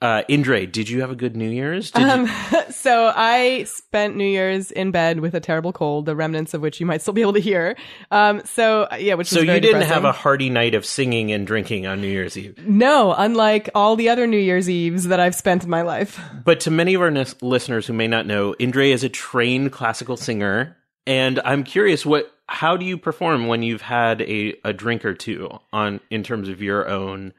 uh, 0.00 0.22
Indre, 0.28 0.66
did 0.66 0.88
you 0.88 1.00
have 1.00 1.10
a 1.10 1.14
good 1.16 1.36
New 1.36 1.48
Year's? 1.50 1.90
Did 1.90 2.04
Um, 2.04 2.26
you, 2.26 2.62
so 2.70 3.12
I 3.14 3.64
spent 3.64 4.16
New 4.16 4.24
Year's 4.24 4.70
in 4.70 4.90
bed 4.90 5.20
with 5.20 5.34
a 5.34 5.40
terrible 5.40 5.72
cold, 5.72 6.06
the 6.06 6.14
remnants 6.14 6.54
of 6.54 6.60
which 6.60 6.78
you 6.80 6.86
might 6.86 7.02
still 7.02 7.14
be 7.14 7.20
able 7.22 7.32
to 7.32 7.40
hear. 7.40 7.76
Um, 8.10 8.42
so 8.44 8.86
yeah, 8.98 9.14
which 9.14 9.28
so 9.28 9.40
you 9.40 9.46
didn't 9.46 9.62
depressing. 9.62 9.88
have 9.94 10.04
a 10.04 10.12
hearty 10.12 10.50
night 10.50 10.74
of 10.74 10.86
singing 10.86 11.32
and 11.32 11.46
drinking 11.46 11.86
on 11.86 12.00
New 12.00 12.08
Year's 12.08 12.36
Eve. 12.38 12.56
no, 12.66 13.12
unlike 13.14 13.68
all 13.74 13.96
the 13.96 14.08
other 14.08 14.26
New 14.26 14.38
Year's 14.38 14.70
Eves 14.70 15.04
that 15.08 15.20
I've 15.20 15.34
spent 15.34 15.64
in 15.64 15.70
my 15.70 15.82
life. 15.82 16.20
But 16.44 16.60
to 16.60 16.70
many 16.70 16.94
of 16.94 17.02
our 17.02 17.10
nis- 17.10 17.40
listeners 17.42 17.86
who 17.86 17.92
may 17.92 18.06
not 18.08 18.24
know, 18.26 18.54
Indre 18.58 18.90
is 18.92 19.04
a 19.04 19.08
trained 19.08 19.72
classical 19.72 20.16
singer, 20.16 20.76
and 21.06 21.40
I'm 21.44 21.62
curious 21.64 22.06
what 22.06 22.32
how 22.46 22.76
do 22.78 22.86
you 22.86 22.96
perform 22.96 23.46
when 23.48 23.62
you've 23.62 23.82
had 23.82 24.22
a, 24.22 24.54
a 24.64 24.72
drink 24.72 25.04
or 25.04 25.12
two 25.12 25.50
on 25.72 26.00
in 26.10 26.22
terms 26.22 26.48
of 26.48 26.62
your 26.62 26.88
own 26.88 27.34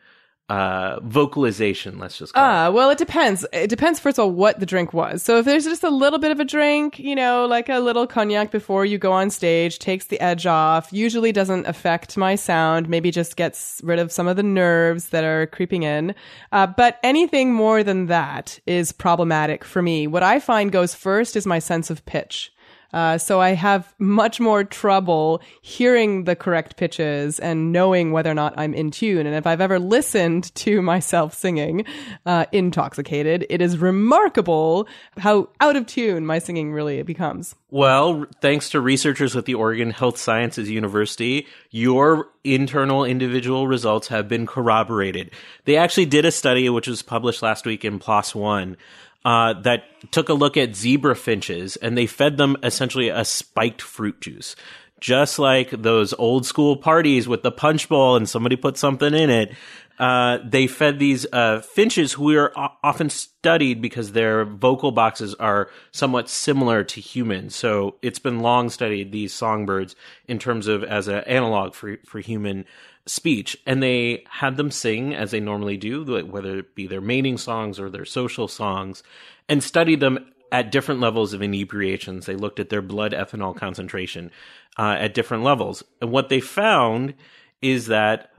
uh, 0.49 0.99
vocalization? 1.01 1.99
Let's 1.99 2.17
just 2.17 2.33
call 2.33 2.43
it. 2.43 2.47
Ah, 2.47 2.69
well, 2.71 2.89
it 2.89 2.97
depends. 2.97 3.45
It 3.53 3.69
depends, 3.69 3.99
first 3.99 4.17
of 4.17 4.23
all, 4.23 4.31
what 4.31 4.59
the 4.59 4.65
drink 4.65 4.93
was. 4.93 5.23
So 5.23 5.37
if 5.37 5.45
there's 5.45 5.63
just 5.63 5.83
a 5.83 5.89
little 5.89 6.19
bit 6.19 6.31
of 6.31 6.39
a 6.39 6.45
drink, 6.45 6.99
you 6.99 7.15
know, 7.15 7.45
like 7.45 7.69
a 7.69 7.79
little 7.79 8.07
cognac 8.07 8.51
before 8.51 8.85
you 8.85 8.97
go 8.97 9.11
on 9.11 9.29
stage, 9.29 9.79
takes 9.79 10.05
the 10.05 10.19
edge 10.19 10.45
off, 10.45 10.91
usually 10.91 11.31
doesn't 11.31 11.67
affect 11.67 12.17
my 12.17 12.35
sound, 12.35 12.89
maybe 12.89 13.11
just 13.11 13.35
gets 13.35 13.79
rid 13.83 13.99
of 13.99 14.11
some 14.11 14.27
of 14.27 14.35
the 14.35 14.43
nerves 14.43 15.09
that 15.09 15.23
are 15.23 15.47
creeping 15.47 15.83
in. 15.83 16.15
Uh, 16.51 16.67
but 16.67 16.99
anything 17.03 17.53
more 17.53 17.83
than 17.83 18.07
that 18.07 18.59
is 18.65 18.91
problematic 18.91 19.63
for 19.63 19.81
me. 19.81 20.07
What 20.07 20.23
I 20.23 20.39
find 20.39 20.71
goes 20.71 20.95
first 20.95 21.35
is 21.35 21.45
my 21.45 21.59
sense 21.59 21.89
of 21.89 22.05
pitch. 22.05 22.51
Uh, 22.93 23.17
so 23.17 23.39
I 23.39 23.51
have 23.51 23.93
much 23.99 24.39
more 24.39 24.63
trouble 24.63 25.41
hearing 25.61 26.23
the 26.23 26.35
correct 26.35 26.77
pitches 26.77 27.39
and 27.39 27.71
knowing 27.71 28.11
whether 28.11 28.31
or 28.31 28.35
not 28.35 28.53
I'm 28.57 28.73
in 28.73 28.91
tune. 28.91 29.27
And 29.27 29.35
if 29.35 29.45
I've 29.45 29.61
ever 29.61 29.79
listened 29.79 30.53
to 30.55 30.81
myself 30.89 31.33
singing 31.33 31.85
uh, 32.25 32.45
intoxicated, 32.51 33.45
it 33.49 33.61
is 33.61 33.77
remarkable 33.77 34.87
how 35.17 35.49
out 35.59 35.75
of 35.75 35.85
tune 35.85 36.25
my 36.25 36.39
singing 36.39 36.73
really 36.73 37.01
becomes. 37.03 37.55
Well, 37.71 38.25
thanks 38.41 38.71
to 38.71 38.81
researchers 38.81 39.35
at 39.35 39.45
the 39.45 39.53
Oregon 39.53 39.91
Health 39.91 40.17
Sciences 40.17 40.69
University, 40.71 41.45
your 41.69 42.29
internal 42.43 43.05
individual 43.05 43.67
results 43.67 44.07
have 44.07 44.27
been 44.27 44.47
corroborated. 44.47 45.31
They 45.65 45.77
actually 45.77 46.07
did 46.07 46.25
a 46.25 46.31
study 46.31 46.67
which 46.69 46.87
was 46.87 47.03
published 47.03 47.43
last 47.43 47.65
week 47.65 47.85
in 47.85 47.99
PLOS 47.99 48.33
One 48.33 48.77
uh, 49.25 49.53
that 49.61 49.83
took 50.11 50.29
a 50.29 50.33
look 50.33 50.57
at 50.57 50.75
zebra 50.75 51.15
finches 51.15 51.75
and 51.77 51.97
they 51.97 52.05
fed 52.05 52.37
them 52.37 52.57
essentially 52.63 53.09
a 53.09 53.25
spiked 53.25 53.81
fruit 53.81 54.19
juice. 54.21 54.55
Just 54.99 55.39
like 55.39 55.69
those 55.71 56.13
old 56.13 56.45
school 56.45 56.75
parties 56.75 57.27
with 57.27 57.41
the 57.41 57.51
punch 57.51 57.87
bowl 57.87 58.17
and 58.17 58.27
somebody 58.27 58.57
put 58.57 58.77
something 58.77 59.13
in 59.13 59.29
it, 59.29 59.53
uh, 59.99 60.39
they 60.45 60.65
fed 60.65 60.97
these 60.97 61.25
uh, 61.33 61.59
finches 61.59 62.13
who 62.13 62.35
are 62.37 62.53
often 62.55 63.09
studied 63.09 63.81
because 63.81 64.13
their 64.13 64.45
vocal 64.45 64.91
boxes 64.91 65.35
are 65.35 65.69
somewhat 65.91 66.29
similar 66.29 66.85
to 66.85 67.01
humans. 67.01 67.53
So 67.55 67.95
it's 68.01 68.19
been 68.19 68.39
long 68.39 68.69
studied 68.69 69.11
these 69.11 69.33
songbirds 69.33 69.97
in 70.27 70.39
terms 70.39 70.67
of 70.67 70.83
as 70.83 71.09
an 71.09 71.23
analog 71.25 71.73
for 71.73 71.97
for 72.05 72.19
human 72.19 72.65
speech, 73.05 73.57
and 73.65 73.81
they 73.81 74.23
had 74.29 74.57
them 74.57 74.71
sing 74.71 75.13
as 75.13 75.31
they 75.31 75.39
normally 75.39 75.77
do, 75.77 76.03
whether 76.25 76.59
it 76.59 76.75
be 76.75 76.87
their 76.87 77.01
mating 77.01 77.37
songs 77.37 77.79
or 77.79 77.89
their 77.89 78.05
social 78.05 78.47
songs, 78.47 79.03
and 79.47 79.63
studied 79.63 79.99
them 79.99 80.31
at 80.51 80.71
different 80.71 80.99
levels 80.99 81.33
of 81.33 81.41
inebriations. 81.41 82.25
They 82.25 82.35
looked 82.35 82.59
at 82.59 82.69
their 82.69 82.81
blood 82.81 83.13
ethanol 83.13 83.55
concentration 83.55 84.31
uh, 84.77 84.97
at 84.99 85.13
different 85.13 85.43
levels, 85.43 85.83
and 86.01 86.11
what 86.11 86.29
they 86.29 86.39
found 86.39 87.13
is 87.61 87.87
that 87.87 88.31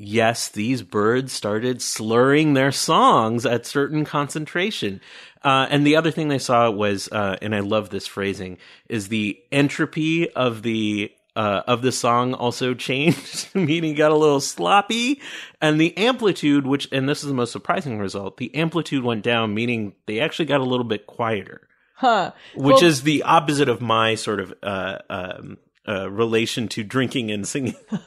yes, 0.00 0.48
these 0.48 0.82
birds 0.82 1.30
started 1.30 1.82
slurring 1.82 2.54
their 2.54 2.72
songs 2.72 3.44
at 3.44 3.66
certain 3.66 4.04
concentration. 4.04 5.00
Uh, 5.44 5.66
and 5.70 5.86
the 5.86 5.96
other 5.96 6.10
thing 6.10 6.28
they 6.28 6.38
saw 6.38 6.70
was, 6.70 7.08
uh, 7.12 7.36
and 7.42 7.54
I 7.54 7.60
love 7.60 7.90
this 7.90 8.06
phrasing, 8.06 8.56
is 8.88 9.08
the 9.08 9.38
entropy 9.52 10.30
of 10.30 10.62
the 10.62 11.12
uh, 11.36 11.62
of 11.66 11.82
the 11.82 11.92
song 11.92 12.34
also 12.34 12.74
changed, 12.88 13.54
meaning 13.54 13.94
got 13.94 14.10
a 14.12 14.16
little 14.16 14.40
sloppy, 14.40 15.20
and 15.60 15.80
the 15.80 15.96
amplitude, 15.96 16.66
which 16.66 16.88
and 16.92 17.08
this 17.08 17.22
is 17.22 17.28
the 17.28 17.34
most 17.34 17.52
surprising 17.52 17.98
result, 17.98 18.36
the 18.36 18.54
amplitude 18.54 19.04
went 19.04 19.22
down, 19.22 19.54
meaning 19.54 19.94
they 20.06 20.20
actually 20.20 20.46
got 20.46 20.60
a 20.60 20.64
little 20.64 20.84
bit 20.84 21.06
quieter, 21.06 21.66
Huh. 21.94 22.32
which 22.54 22.76
Well- 22.76 22.84
is 22.84 23.02
the 23.02 23.22
opposite 23.24 23.68
of 23.68 23.80
my 23.80 24.14
sort 24.14 24.40
of 24.40 24.54
uh, 24.62 24.98
um, 25.08 25.58
uh, 25.88 26.10
relation 26.10 26.68
to 26.68 26.84
drinking 26.84 27.30
and 27.30 27.46
singing. 27.48 27.74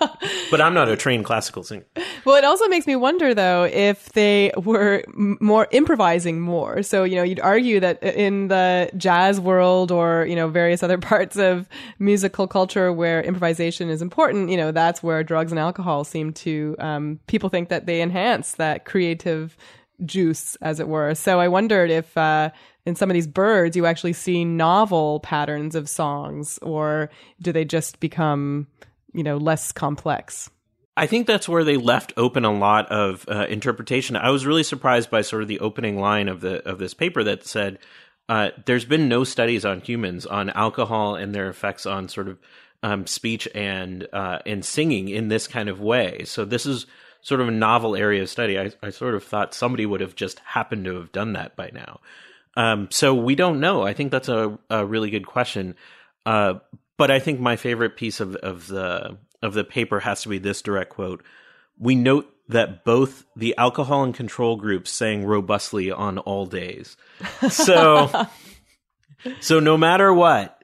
but 0.52 0.62
I'm 0.62 0.74
not 0.74 0.90
a 0.90 0.96
trained 0.96 1.26
classical 1.26 1.64
singer. 1.64 1.86
Well, 2.26 2.36
it 2.36 2.44
also 2.44 2.68
makes 2.68 2.88
me 2.88 2.96
wonder, 2.96 3.34
though, 3.34 3.64
if 3.64 4.10
they 4.14 4.52
were 4.56 5.04
more 5.16 5.68
improvising 5.72 6.40
more. 6.40 6.84
So, 6.84 7.04
you 7.04 7.16
know, 7.16 7.24
you'd 7.24 7.40
argue 7.40 7.80
that 7.80 8.02
in 8.04 8.48
the 8.48 8.90
jazz 8.96 9.40
world 9.40 9.92
or, 9.92 10.26
you 10.30 10.36
know, 10.36 10.48
various 10.48 10.84
other 10.84 10.98
parts 11.00 11.36
of 11.36 11.68
musical 12.00 12.48
culture 12.48 12.94
where 12.94 13.22
improvisation 13.22 13.90
is 13.90 14.02
important, 14.02 14.50
you 14.50 14.58
know, 14.58 14.72
that's 14.72 15.02
where 15.02 15.24
drugs 15.24 15.52
and 15.52 15.60
alcohol 15.60 16.04
seem 16.04 16.32
to, 16.34 16.76
um, 16.80 17.20
people 17.28 17.50
think 17.50 17.70
that 17.70 17.86
they 17.86 18.02
enhance 18.02 18.54
that 18.54 18.86
creative 18.86 19.58
juice, 20.06 20.56
as 20.62 20.80
it 20.80 20.88
were. 20.88 21.16
So 21.16 21.40
I 21.40 21.48
wondered 21.48 21.90
if, 21.90 22.18
uh, 22.18 22.50
in 22.86 22.96
some 22.96 23.10
of 23.10 23.14
these 23.14 23.28
birds, 23.28 23.76
you 23.76 23.86
actually 23.86 24.14
see 24.14 24.44
novel 24.46 25.20
patterns 25.22 25.76
of 25.76 25.88
songs, 25.88 26.58
or 26.60 27.10
do 27.42 27.52
they 27.52 27.66
just 27.66 28.00
become, 28.00 28.68
you 29.14 29.24
know, 29.24 29.38
less 29.38 29.72
complex? 29.72 30.50
I 30.96 31.08
think 31.08 31.26
that's 31.26 31.50
where 31.50 31.64
they 31.64 31.78
left 31.78 32.14
open 32.18 32.46
a 32.46 32.54
lot 32.54 32.92
of 32.92 33.26
uh, 33.28 33.48
interpretation. 33.50 34.16
I 34.16 34.30
was 34.30 34.46
really 34.46 34.64
surprised 34.64 35.10
by 35.10 35.22
sort 35.22 35.42
of 35.42 35.48
the 35.48 35.60
opening 35.60 36.00
line 36.00 36.28
of 36.28 36.42
the 36.42 36.68
of 36.70 36.78
this 36.78 36.94
paper 36.94 37.24
that 37.24 37.46
said 37.46 37.80
uh, 38.30 38.50
there's 38.66 38.86
been 38.86 39.10
no 39.10 39.24
studies 39.24 39.66
on 39.66 39.82
humans 39.82 40.26
on 40.26 40.50
alcohol 40.52 41.16
and 41.16 41.34
their 41.34 41.50
effects 41.50 41.86
on 41.86 42.10
sort 42.10 42.28
of 42.28 42.38
um, 42.84 43.08
speech 43.08 43.48
and 43.56 44.08
uh, 44.14 44.40
and 44.46 44.64
singing 44.64 45.10
in 45.10 45.30
this 45.30 45.48
kind 45.48 45.68
of 45.68 45.80
way. 45.80 46.26
So 46.26 46.46
this 46.46 46.66
is 46.66 46.86
sort 47.24 47.42
of 47.42 47.48
a 47.48 47.52
novel 47.52 47.96
area 47.96 48.22
of 48.22 48.30
study. 48.30 48.60
I, 48.60 48.72
I 48.84 48.92
sort 48.92 49.16
of 49.16 49.24
thought 49.24 49.56
somebody 49.56 49.86
would 49.86 50.02
have 50.02 50.16
just 50.16 50.40
happened 50.40 50.86
to 50.86 50.96
have 50.98 51.12
done 51.12 51.34
that 51.34 51.56
by 51.56 51.72
now. 51.74 52.02
Um, 52.56 52.90
so 52.92 53.16
we 53.16 53.34
don't 53.34 53.60
know. 53.60 53.82
I 53.82 53.94
think 53.94 54.12
that's 54.12 54.30
a, 54.30 54.60
a 54.70 54.86
really 54.86 55.10
good 55.10 55.26
question. 55.26 55.76
Uh, 56.26 56.56
but 56.98 57.10
I 57.10 57.20
think 57.20 57.40
my 57.40 57.56
favorite 57.56 57.98
piece 57.98 58.20
of, 58.20 58.36
of 58.36 58.68
the 58.68 59.18
of 59.42 59.54
the 59.54 59.64
paper 59.64 60.00
has 60.00 60.22
to 60.22 60.30
be 60.30 60.38
this 60.38 60.62
direct 60.62 60.92
quote. 60.92 61.24
We 61.78 61.96
note 61.96 62.30
that 62.50 62.86
both 62.86 63.26
the 63.36 63.56
alcohol 63.58 64.04
and 64.04 64.14
control 64.14 64.56
groups 64.56 64.92
sang 64.92 65.26
robustly 65.26 65.92
on 65.92 66.18
all 66.20 66.46
days. 66.46 66.96
So 67.50 68.28
so 69.40 69.60
no 69.60 69.78
matter 69.78 70.14
what, 70.14 70.64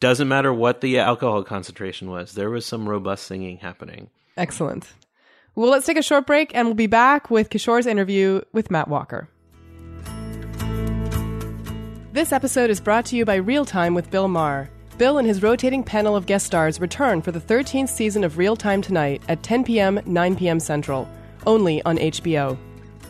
doesn't 0.00 0.28
matter 0.28 0.52
what 0.52 0.80
the 0.80 0.98
alcohol 0.98 1.42
concentration 1.44 2.10
was, 2.10 2.32
there 2.32 2.50
was 2.50 2.66
some 2.66 2.88
robust 2.88 3.26
singing 3.26 3.58
happening. 3.58 4.10
Excellent. 4.36 4.92
Well, 5.54 5.70
let's 5.70 5.86
take 5.86 5.98
a 5.98 6.02
short 6.02 6.26
break 6.26 6.54
and 6.54 6.68
we'll 6.68 6.74
be 6.74 6.86
back 6.86 7.30
with 7.30 7.50
Kishore's 7.50 7.86
interview 7.86 8.40
with 8.52 8.70
Matt 8.70 8.88
Walker. 8.88 9.28
This 12.12 12.32
episode 12.32 12.70
is 12.70 12.80
brought 12.80 13.04
to 13.06 13.16
you 13.16 13.24
by 13.24 13.36
Real 13.36 13.64
Time 13.64 13.94
with 13.94 14.10
Bill 14.10 14.28
Maher. 14.28 14.70
Bill 14.98 15.18
and 15.18 15.26
his 15.26 15.42
rotating 15.42 15.82
panel 15.82 16.14
of 16.14 16.26
guest 16.26 16.44
stars 16.44 16.80
return 16.80 17.22
for 17.22 17.32
the 17.32 17.40
13th 17.40 17.88
season 17.88 18.22
of 18.24 18.36
Real 18.36 18.56
Time 18.56 18.82
tonight 18.82 19.22
at 19.28 19.42
10 19.42 19.64
p.m., 19.64 20.00
9 20.04 20.36
p.m. 20.36 20.60
Central, 20.60 21.08
only 21.46 21.82
on 21.84 21.96
HBO. 21.96 22.58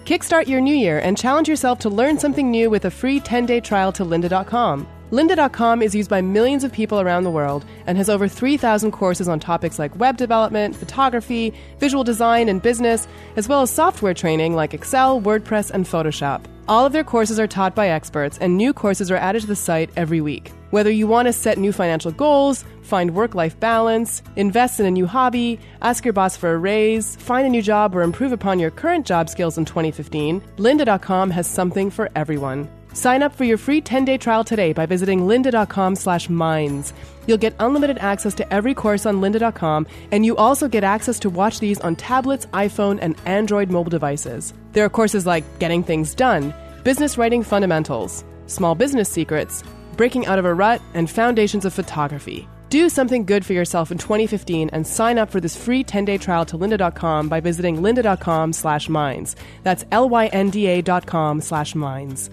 Kickstart 0.05 0.47
your 0.47 0.61
new 0.61 0.75
year 0.75 0.99
and 1.01 1.17
challenge 1.17 1.49
yourself 1.49 1.79
to 1.81 1.89
learn 1.89 2.19
something 2.19 2.51
new 2.51 2.71
with 2.71 2.85
a 2.85 2.91
free 2.91 3.21
10-day 3.21 3.61
trial 3.61 3.91
to 3.93 4.05
lynda.com. 4.05 4.87
Lynda.com 5.11 5.83
is 5.83 5.93
used 5.93 6.09
by 6.09 6.21
millions 6.21 6.63
of 6.63 6.73
people 6.73 7.01
around 7.01 7.25
the 7.25 7.33
world 7.33 7.65
and 7.87 7.99
has 7.99 8.09
over 8.09 8.29
3,000 8.29 8.93
courses 8.93 9.29
on 9.29 9.41
topics 9.41 9.77
like 9.77 9.99
web 9.99 10.17
development, 10.17 10.77
photography, 10.77 11.53
visual 11.79 12.05
design, 12.05 12.49
and 12.49 12.63
business, 12.63 13.09
as 13.35 13.49
well 13.49 13.63
as 13.63 13.71
software 13.73 14.15
training 14.15 14.55
like 14.55 14.73
Excel, 14.73 15.21
WordPress, 15.21 15.73
and 15.73 15.85
Photoshop. 15.85 16.45
All 16.69 16.87
of 16.87 16.93
their 16.93 17.03
courses 17.03 17.41
are 17.41 17.49
taught 17.49 17.75
by 17.75 17.89
experts, 17.89 18.39
and 18.39 18.57
new 18.57 18.73
courses 18.73 19.11
are 19.11 19.17
added 19.17 19.41
to 19.41 19.49
the 19.49 19.57
site 19.57 19.91
every 19.97 20.21
week. 20.21 20.53
Whether 20.71 20.93
you 20.93 21.09
want 21.09 21.27
to 21.27 21.33
set 21.33 21.59
new 21.59 21.73
financial 21.73 22.13
goals, 22.13 22.65
find 22.83 23.13
work 23.13 23.35
life 23.35 23.59
balance, 23.59 24.23
invest 24.37 24.79
in 24.79 24.87
a 24.87 24.91
new 24.93 25.07
hobby, 25.07 25.59
ask 25.83 26.05
your 26.05 26.13
boss 26.13 26.37
for 26.37 26.53
a 26.53 26.59
raise, 26.59 27.17
find 27.17 27.45
a 27.45 27.51
new 27.51 27.63
job, 27.63 27.97
or 27.97 28.03
improve 28.03 28.31
upon 28.31 28.61
your 28.61 28.71
current 28.71 29.05
job 29.05 29.29
skills 29.29 29.59
in 29.59 29.65
2015, 29.65 30.41
lynda.com 30.59 31.31
has 31.31 31.49
something 31.49 31.91
for 31.91 32.09
everyone. 32.15 32.69
Sign 32.93 33.23
up 33.23 33.35
for 33.35 33.45
your 33.45 33.59
free 33.59 33.81
10-day 33.81 34.19
trial 34.19 34.45
today 34.45 34.73
by 34.73 34.87
visiting 34.87 35.21
lynda.com 35.21 35.97
slash 35.97 36.29
minds. 36.29 36.93
You'll 37.27 37.39
get 37.39 37.55
unlimited 37.61 37.99
access 37.99 38.35
to 38.35 38.53
every 38.53 38.75
course 38.75 39.07
on 39.07 39.21
lynda.com, 39.21 39.87
and 40.11 40.27
you 40.27 40.37
also 40.37 40.69
get 40.69 40.85
access 40.85 41.19
to 41.21 41.31
watch 41.31 41.61
these 41.61 41.81
on 41.81 41.97
tablets, 41.97 42.47
iPhone, 42.47 42.99
and 43.01 43.17
Android 43.27 43.71
mobile 43.71 43.91
devices. 43.91 44.53
There 44.73 44.85
are 44.85 44.91
courses 44.91 45.27
like 45.27 45.45
Getting 45.59 45.83
Things 45.83 46.15
Done, 46.15 46.53
Business 46.83 47.17
Writing 47.17 47.43
Fundamentals, 47.43 48.25
Small 48.47 48.75
Business 48.75 49.09
Secrets, 49.09 49.63
Breaking 49.97 50.27
Out 50.27 50.39
of 50.39 50.45
a 50.45 50.55
Rut, 50.55 50.83
and 50.95 51.09
Foundations 51.09 51.65
of 51.65 51.73
Photography. 51.73 52.49
Do 52.71 52.89
something 52.89 53.25
good 53.25 53.45
for 53.45 53.53
yourself 53.53 53.91
in 53.91 53.99
2015 53.99 54.71
and 54.71 54.87
sign 54.87 55.19
up 55.19 55.29
for 55.29 55.41
this 55.41 55.57
free 55.57 55.83
10-day 55.83 56.19
trial 56.19 56.45
to 56.47 56.57
lynda.com 56.57 57.29
by 57.29 57.41
visiting 57.41 57.79
lynda.com 57.79 58.53
slash 58.53 58.89
minds. 58.89 59.35
That's 59.65 59.85
L-Y-N-D-A 59.91 60.83
dot 60.83 61.05
com 61.05 61.41
slash 61.41 61.75
minds. 61.75 62.31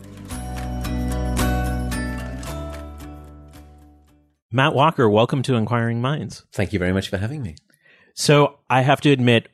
Matt 4.50 4.74
Walker, 4.74 5.10
welcome 5.10 5.42
to 5.44 5.56
Inquiring 5.56 6.00
Minds. 6.00 6.46
Thank 6.54 6.72
you 6.72 6.80
very 6.80 6.94
much 6.94 7.10
for 7.10 7.18
having 7.18 7.42
me. 7.42 7.56
So 8.14 8.60
I 8.70 8.82
have 8.82 9.02
to 9.02 9.12
admit, 9.12 9.50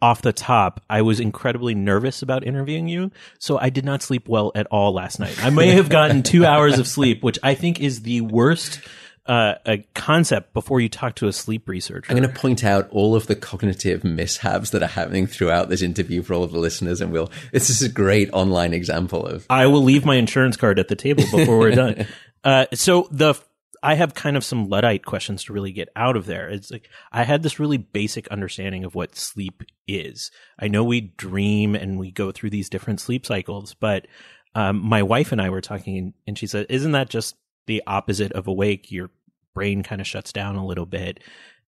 off 0.00 0.22
the 0.22 0.32
top, 0.32 0.82
I 0.88 1.02
was 1.02 1.20
incredibly 1.20 1.74
nervous 1.74 2.22
about 2.22 2.42
interviewing 2.42 2.88
you. 2.88 3.10
So 3.38 3.58
I 3.58 3.68
did 3.68 3.84
not 3.84 4.02
sleep 4.02 4.26
well 4.26 4.50
at 4.54 4.66
all 4.68 4.94
last 4.94 5.20
night. 5.20 5.44
I 5.44 5.50
may 5.50 5.72
have 5.72 5.90
gotten 5.90 6.22
two 6.22 6.46
hours 6.46 6.78
of 6.78 6.86
sleep, 6.88 7.22
which 7.22 7.38
I 7.42 7.54
think 7.54 7.80
is 7.80 8.00
the 8.00 8.22
worst 8.22 8.80
uh, 9.26 9.56
a 9.66 9.78
concept 9.94 10.54
before 10.54 10.80
you 10.80 10.88
talk 10.88 11.14
to 11.16 11.28
a 11.28 11.32
sleep 11.34 11.68
researcher. 11.68 12.10
I'm 12.10 12.16
going 12.16 12.32
to 12.32 12.40
point 12.40 12.64
out 12.64 12.88
all 12.90 13.14
of 13.14 13.26
the 13.26 13.36
cognitive 13.36 14.02
mishaps 14.02 14.70
that 14.70 14.82
are 14.82 14.86
happening 14.86 15.26
throughout 15.26 15.68
this 15.68 15.82
interview 15.82 16.22
for 16.22 16.32
all 16.32 16.44
of 16.44 16.52
the 16.52 16.58
listeners, 16.58 17.02
and 17.02 17.12
we'll. 17.12 17.30
This 17.52 17.68
is 17.68 17.82
a 17.82 17.90
great 17.90 18.30
online 18.32 18.72
example 18.72 19.26
of. 19.26 19.44
I 19.50 19.66
will 19.66 19.82
leave 19.82 20.06
my 20.06 20.16
insurance 20.16 20.56
card 20.56 20.78
at 20.78 20.88
the 20.88 20.96
table 20.96 21.24
before 21.30 21.58
we're 21.58 21.72
done. 21.72 22.06
Uh, 22.44 22.66
so 22.72 23.08
the 23.10 23.34
I 23.82 23.94
have 23.94 24.14
kind 24.14 24.36
of 24.36 24.44
some 24.44 24.68
Luddite 24.68 25.04
questions 25.04 25.44
to 25.44 25.52
really 25.52 25.72
get 25.72 25.88
out 25.94 26.16
of 26.16 26.26
there. 26.26 26.48
It's 26.48 26.70
like 26.70 26.88
I 27.12 27.24
had 27.24 27.42
this 27.42 27.58
really 27.58 27.76
basic 27.76 28.28
understanding 28.28 28.84
of 28.84 28.94
what 28.94 29.16
sleep 29.16 29.62
is. 29.86 30.30
I 30.58 30.68
know 30.68 30.84
we 30.84 31.00
dream 31.00 31.74
and 31.74 31.98
we 31.98 32.10
go 32.10 32.32
through 32.32 32.50
these 32.50 32.68
different 32.68 33.00
sleep 33.00 33.26
cycles, 33.26 33.74
but 33.74 34.06
um, 34.54 34.80
my 34.84 35.02
wife 35.02 35.32
and 35.32 35.40
I 35.40 35.50
were 35.50 35.60
talking, 35.60 36.14
and 36.26 36.36
she 36.38 36.46
said, 36.46 36.66
"Isn't 36.68 36.92
that 36.92 37.10
just 37.10 37.36
the 37.66 37.82
opposite 37.86 38.32
of 38.32 38.46
awake? 38.46 38.90
Your 38.90 39.10
brain 39.54 39.82
kind 39.82 40.00
of 40.00 40.06
shuts 40.06 40.32
down 40.32 40.56
a 40.56 40.66
little 40.66 40.86
bit, 40.86 41.20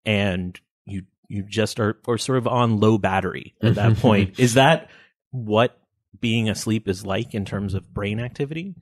and 0.05 0.59
you 0.85 1.03
you 1.29 1.45
just 1.45 1.79
are, 1.79 1.99
are 2.09 2.19
sort 2.19 2.39
of 2.39 2.47
on 2.47 2.81
low 2.81 2.99
battery 2.99 3.55
at 3.63 3.77
that 3.77 3.97
point. 3.99 4.41
Is 4.41 4.55
that 4.55 4.91
what 5.31 5.79
being 6.19 6.49
asleep 6.49 6.89
is 6.89 7.07
like 7.07 7.35
in 7.35 7.45
terms 7.45 7.75
of 7.75 7.93
brain 7.95 8.19
activity?" 8.19 8.75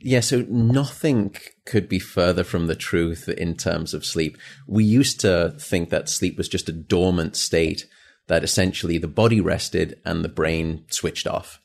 Yeah, 0.00 0.20
so 0.20 0.44
nothing 0.48 1.34
could 1.66 1.88
be 1.88 1.98
further 1.98 2.44
from 2.44 2.66
the 2.66 2.76
truth 2.76 3.28
in 3.28 3.56
terms 3.56 3.94
of 3.94 4.04
sleep. 4.04 4.38
We 4.66 4.84
used 4.84 5.20
to 5.20 5.54
think 5.58 5.90
that 5.90 6.08
sleep 6.08 6.38
was 6.38 6.48
just 6.48 6.68
a 6.68 6.72
dormant 6.72 7.36
state, 7.36 7.86
that 8.28 8.44
essentially 8.44 8.98
the 8.98 9.08
body 9.08 9.40
rested 9.40 10.00
and 10.04 10.24
the 10.24 10.28
brain 10.28 10.84
switched 10.88 11.26
off. 11.26 11.60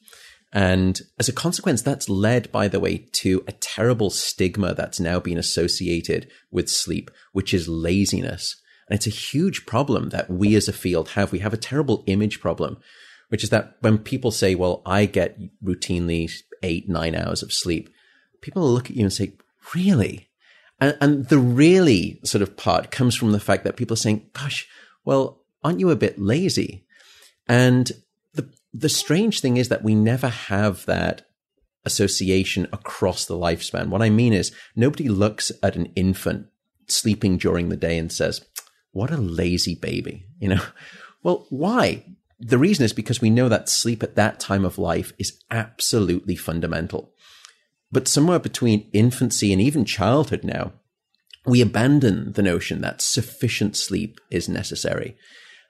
And 0.51 1.01
as 1.19 1.27
a 1.27 1.33
consequence, 1.33 1.81
that's 1.81 2.09
led, 2.09 2.51
by 2.51 2.67
the 2.67 2.79
way, 2.79 2.97
to 3.13 3.43
a 3.47 3.53
terrible 3.53 4.09
stigma 4.09 4.73
that's 4.73 4.99
now 4.99 5.19
been 5.19 5.37
associated 5.37 6.29
with 6.51 6.69
sleep, 6.69 7.09
which 7.33 7.53
is 7.53 7.67
laziness. 7.67 8.55
And 8.87 8.95
it's 8.95 9.07
a 9.07 9.11
huge 9.11 9.65
problem 9.65 10.09
that 10.09 10.29
we 10.29 10.55
as 10.55 10.67
a 10.67 10.73
field 10.73 11.09
have. 11.09 11.31
We 11.31 11.39
have 11.39 11.53
a 11.53 11.57
terrible 11.57 12.03
image 12.05 12.39
problem, 12.39 12.77
which 13.29 13.43
is 13.43 13.49
that 13.49 13.77
when 13.81 13.97
people 13.97 14.31
say, 14.31 14.53
well, 14.53 14.81
I 14.85 15.05
get 15.05 15.39
routinely 15.63 16.31
eight, 16.61 16.87
nine 16.87 17.15
hours 17.15 17.41
of 17.41 17.51
sleep, 17.51 17.89
people 18.43 18.69
look 18.69 18.89
at 18.89 18.95
you 18.95 19.03
and 19.03 19.13
say, 19.13 19.33
really? 19.73 20.29
And, 20.79 20.97
and 21.01 21.29
the 21.29 21.39
really 21.39 22.19
sort 22.23 22.41
of 22.41 22.57
part 22.57 22.91
comes 22.91 23.15
from 23.15 23.31
the 23.31 23.39
fact 23.39 23.63
that 23.63 23.77
people 23.77 23.93
are 23.93 23.97
saying, 23.97 24.29
gosh, 24.33 24.67
well, 25.05 25.41
aren't 25.63 25.79
you 25.79 25.89
a 25.89 25.95
bit 25.95 26.19
lazy? 26.19 26.85
And 27.47 27.91
the, 28.33 28.53
the 28.73 28.89
strange 28.89 29.39
thing 29.39 29.57
is 29.57 29.69
that 29.69 29.83
we 29.83 29.95
never 29.95 30.27
have 30.27 30.85
that 30.85 31.25
association 31.85 32.67
across 32.71 33.25
the 33.25 33.37
lifespan. 33.37 33.87
What 33.87 34.01
I 34.01 34.09
mean 34.09 34.33
is 34.33 34.53
nobody 34.75 35.09
looks 35.09 35.51
at 35.61 35.75
an 35.75 35.87
infant 35.95 36.47
sleeping 36.87 37.37
during 37.37 37.69
the 37.69 37.77
day 37.77 37.97
and 37.97 38.11
says, 38.11 38.45
what 38.91 39.09
a 39.09 39.17
lazy 39.17 39.75
baby, 39.75 40.25
you 40.39 40.49
know? 40.49 40.61
Well, 41.23 41.47
why? 41.49 42.05
The 42.39 42.57
reason 42.57 42.83
is 42.83 42.91
because 42.91 43.21
we 43.21 43.29
know 43.29 43.47
that 43.47 43.69
sleep 43.69 44.03
at 44.03 44.15
that 44.15 44.41
time 44.41 44.65
of 44.65 44.77
life 44.77 45.13
is 45.17 45.41
absolutely 45.49 46.35
fundamental. 46.35 47.12
But 47.93 48.07
somewhere 48.07 48.39
between 48.39 48.89
infancy 48.91 49.53
and 49.53 49.61
even 49.61 49.85
childhood 49.85 50.43
now, 50.43 50.73
we 51.45 51.61
abandon 51.61 52.33
the 52.33 52.41
notion 52.41 52.81
that 52.81 53.03
sufficient 53.03 53.77
sleep 53.77 54.19
is 54.31 54.49
necessary. 54.49 55.15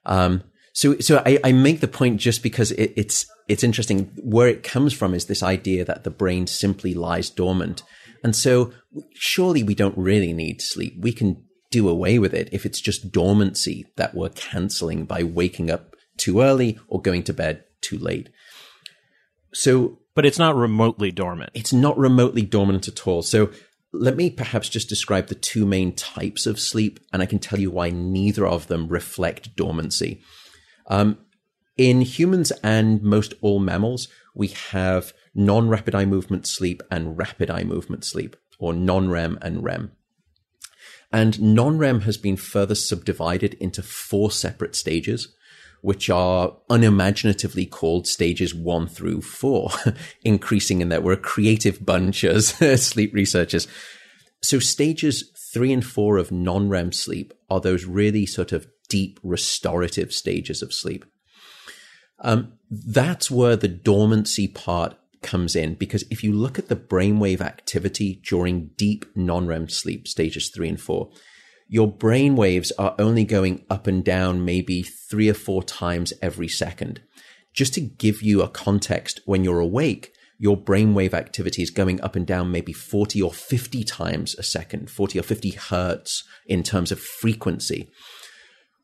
Um, 0.06 0.43
so, 0.71 0.97
so 1.00 1.21
I, 1.26 1.38
I, 1.43 1.52
make 1.52 1.82
the 1.82 1.88
point 1.88 2.21
just 2.21 2.41
because 2.41 2.71
it, 2.71 2.93
it's 2.95 3.26
it's 3.47 3.63
interesting. 3.63 4.12
Where 4.24 4.47
it 4.47 4.63
comes 4.63 4.93
from 4.93 5.13
is 5.13 5.26
this 5.26 5.43
idea 5.43 5.84
that 5.84 6.04
the 6.04 6.10
brain 6.10 6.47
simply 6.47 6.93
lies 6.93 7.30
dormant, 7.30 7.84
and 8.24 8.36
so 8.36 8.71
surely 9.13 9.62
we 9.62 9.76
don't 9.76 9.97
really 9.97 10.34
need 10.34 10.62
sleep. 10.62 10.95
We 11.00 11.12
can 11.12 11.43
do 11.71 11.89
away 11.89 12.19
with 12.19 12.34
it 12.34 12.50
if 12.52 12.65
it's 12.65 12.80
just 12.80 13.12
dormancy 13.12 13.86
that 13.97 14.15
we're 14.15 14.30
canceling 14.30 15.06
by 15.06 15.24
waking 15.24 15.69
up 15.69 15.95
too 16.17 16.39
early 16.39 16.80
or 16.88 17.02
going 17.02 17.24
to 17.24 17.34
bed 17.34 17.65
too 17.82 17.97
late. 17.97 18.30
So 19.54 20.00
but 20.15 20.26
it's 20.26 20.39
not 20.39 20.56
remotely 20.56 21.12
dormant. 21.12 21.52
It's 21.54 21.73
not 21.73 21.97
remotely 21.97 22.43
dormant 22.43 22.88
at 22.88 23.08
all. 23.08 23.21
So 23.21 23.52
let 23.91 24.15
me 24.15 24.30
perhaps 24.30 24.69
just 24.69 24.89
describe 24.89 25.28
the 25.28 25.36
two 25.36 25.65
main 25.65 25.93
types 25.93 26.45
of 26.45 26.60
sleep, 26.60 26.99
and 27.12 27.21
I 27.21 27.28
can 27.28 27.39
tell 27.39 27.60
you 27.60 27.71
why 27.71 27.89
neither 27.91 28.45
of 28.45 28.67
them 28.67 28.88
reflect 28.88 29.56
dormancy. 29.56 30.21
Um, 30.88 31.19
in 31.78 32.02
humans 32.02 32.52
and 32.63 33.02
most 33.02 33.34
all 33.41 33.60
mammals, 33.60 34.08
we 34.36 34.47
have 34.71 35.13
non 35.34 35.69
rapid 35.69 35.95
eye 35.95 36.06
movement 36.06 36.47
sleep 36.47 36.82
and 36.91 37.17
rapid 37.17 37.49
eye 37.49 37.63
movement 37.63 38.04
sleep, 38.04 38.36
or 38.60 38.73
non 38.73 39.10
REM 39.10 39.38
and 39.41 39.63
REM. 39.63 39.91
And 41.12 41.39
non 41.41 41.78
REM 41.78 42.02
has 42.02 42.17
been 42.17 42.38
further 42.38 42.76
subdivided 42.76 43.54
into 43.56 43.84
four 43.84 44.32
separate 44.32 44.76
stages 44.76 45.34
which 45.84 46.10
are 46.10 46.56
unimaginatively 46.69 47.65
called 47.65 48.08
stages 48.08 48.56
one 48.56 48.88
through 48.88 49.22
four, 49.22 49.69
increasing 50.24 50.80
in 50.80 50.88
that 50.88 51.04
we're 51.04 51.12
a 51.12 51.17
creative 51.17 51.86
bunch 51.86 52.24
as 52.24 52.48
sleep 52.82 53.13
researchers. 53.13 53.67
So 54.41 54.60
stages 54.60 55.30
three 55.54 55.74
and 55.74 55.86
four 55.86 56.15
of 56.15 56.32
non-REM 56.32 56.93
sleep 56.93 57.34
are 57.50 57.60
those 57.60 57.84
really 57.84 58.26
sort 58.26 58.54
of 58.54 58.65
deep 58.88 59.19
restorative 59.24 60.13
stages 60.13 60.62
of 60.62 60.74
sleep. 60.74 61.04
Um, 62.22 62.54
that's 62.72 63.30
where 63.30 63.58
the 63.58 63.67
dormancy 63.67 64.48
part 64.48 64.96
comes 65.22 65.54
in 65.54 65.74
because 65.74 66.06
if 66.10 66.24
you 66.24 66.32
look 66.32 66.58
at 66.58 66.69
the 66.69 66.78
brainwave 66.78 67.41
activity 67.41 68.22
during 68.26 68.69
deep 68.78 69.06
non-REM 69.17 69.67
sleep, 69.67 70.08
stages 70.08 70.50
three 70.50 70.69
and 70.69 70.80
four, 70.80 71.12
your 71.67 71.91
brain 71.91 72.36
waves 72.36 72.71
are 72.78 72.95
only 72.99 73.23
going 73.23 73.65
up 73.69 73.88
and 73.88 74.04
down 74.04 74.45
maybe 74.45 74.84
three 74.84 75.30
or 75.30 75.34
four 75.34 75.63
times 75.63 76.13
every 76.21 76.47
second. 76.47 77.02
Just 77.54 77.73
to 77.76 77.82
give 77.82 78.21
you 78.21 78.41
a 78.41 78.47
context, 78.47 79.21
when 79.26 79.43
you're 79.43 79.60
awake, 79.60 80.13
your 80.39 80.58
brainwave 80.58 81.13
activity 81.13 81.62
is 81.62 81.69
going 81.69 82.02
up 82.02 82.15
and 82.15 82.26
down 82.26 82.52
maybe 82.52 82.73
40 82.73 83.21
or 83.21 83.32
50 83.32 83.84
times 83.84 84.36
a 84.36 84.43
second, 84.43 84.89
40 84.89 85.19
or 85.19 85.23
50 85.23 85.52
hertz 85.52 86.23
in 86.47 86.63
terms 86.63 86.91
of 86.91 86.99
frequency. 86.99 87.89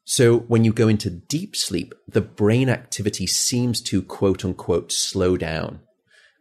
So 0.06 0.40
when 0.40 0.64
you 0.64 0.74
go 0.74 0.88
into 0.88 1.10
deep 1.10 1.56
sleep, 1.56 1.94
the 2.08 2.22
brain 2.22 2.70
activity 2.70 3.28
seems 3.28 3.82
to 3.82 4.02
quote 4.02 4.46
unquote 4.46 4.92
slow 4.92 5.38
down 5.38 5.82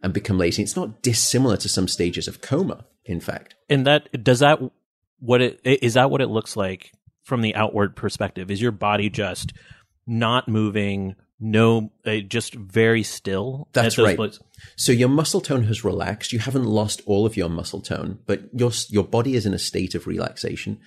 and 0.02 0.12
become 0.12 0.38
lazy. 0.38 0.62
It's 0.62 0.76
not 0.76 1.02
dissimilar 1.02 1.56
to 1.58 1.68
some 1.68 1.88
stages 1.88 2.28
of 2.28 2.40
coma, 2.40 2.86
in 3.04 3.20
fact. 3.20 3.56
And 3.68 3.86
that 3.86 4.24
does 4.24 4.38
that 4.38 4.60
what 5.20 5.40
it 5.40 5.60
is 5.64 5.94
that 5.94 6.10
what 6.10 6.20
it 6.20 6.28
looks 6.28 6.56
like 6.56 6.92
from 7.24 7.42
the 7.42 7.54
outward 7.54 7.96
perspective? 7.96 8.50
Is 8.50 8.60
your 8.60 8.72
body 8.72 9.10
just 9.10 9.52
not 10.06 10.48
moving? 10.48 11.16
No, 11.40 11.92
uh, 12.04 12.16
just 12.16 12.54
very 12.54 13.04
still. 13.04 13.68
That's 13.72 13.98
right. 13.98 14.16
Places? 14.16 14.40
So 14.76 14.90
your 14.90 15.08
muscle 15.08 15.40
tone 15.40 15.64
has 15.64 15.84
relaxed. 15.84 16.32
You 16.32 16.40
haven't 16.40 16.64
lost 16.64 17.00
all 17.06 17.26
of 17.26 17.36
your 17.36 17.48
muscle 17.48 17.80
tone, 17.80 18.18
but 18.26 18.48
your 18.52 18.72
your 18.88 19.04
body 19.04 19.34
is 19.34 19.46
in 19.46 19.54
a 19.54 19.58
state 19.58 19.94
of 19.94 20.06
relaxation. 20.06 20.80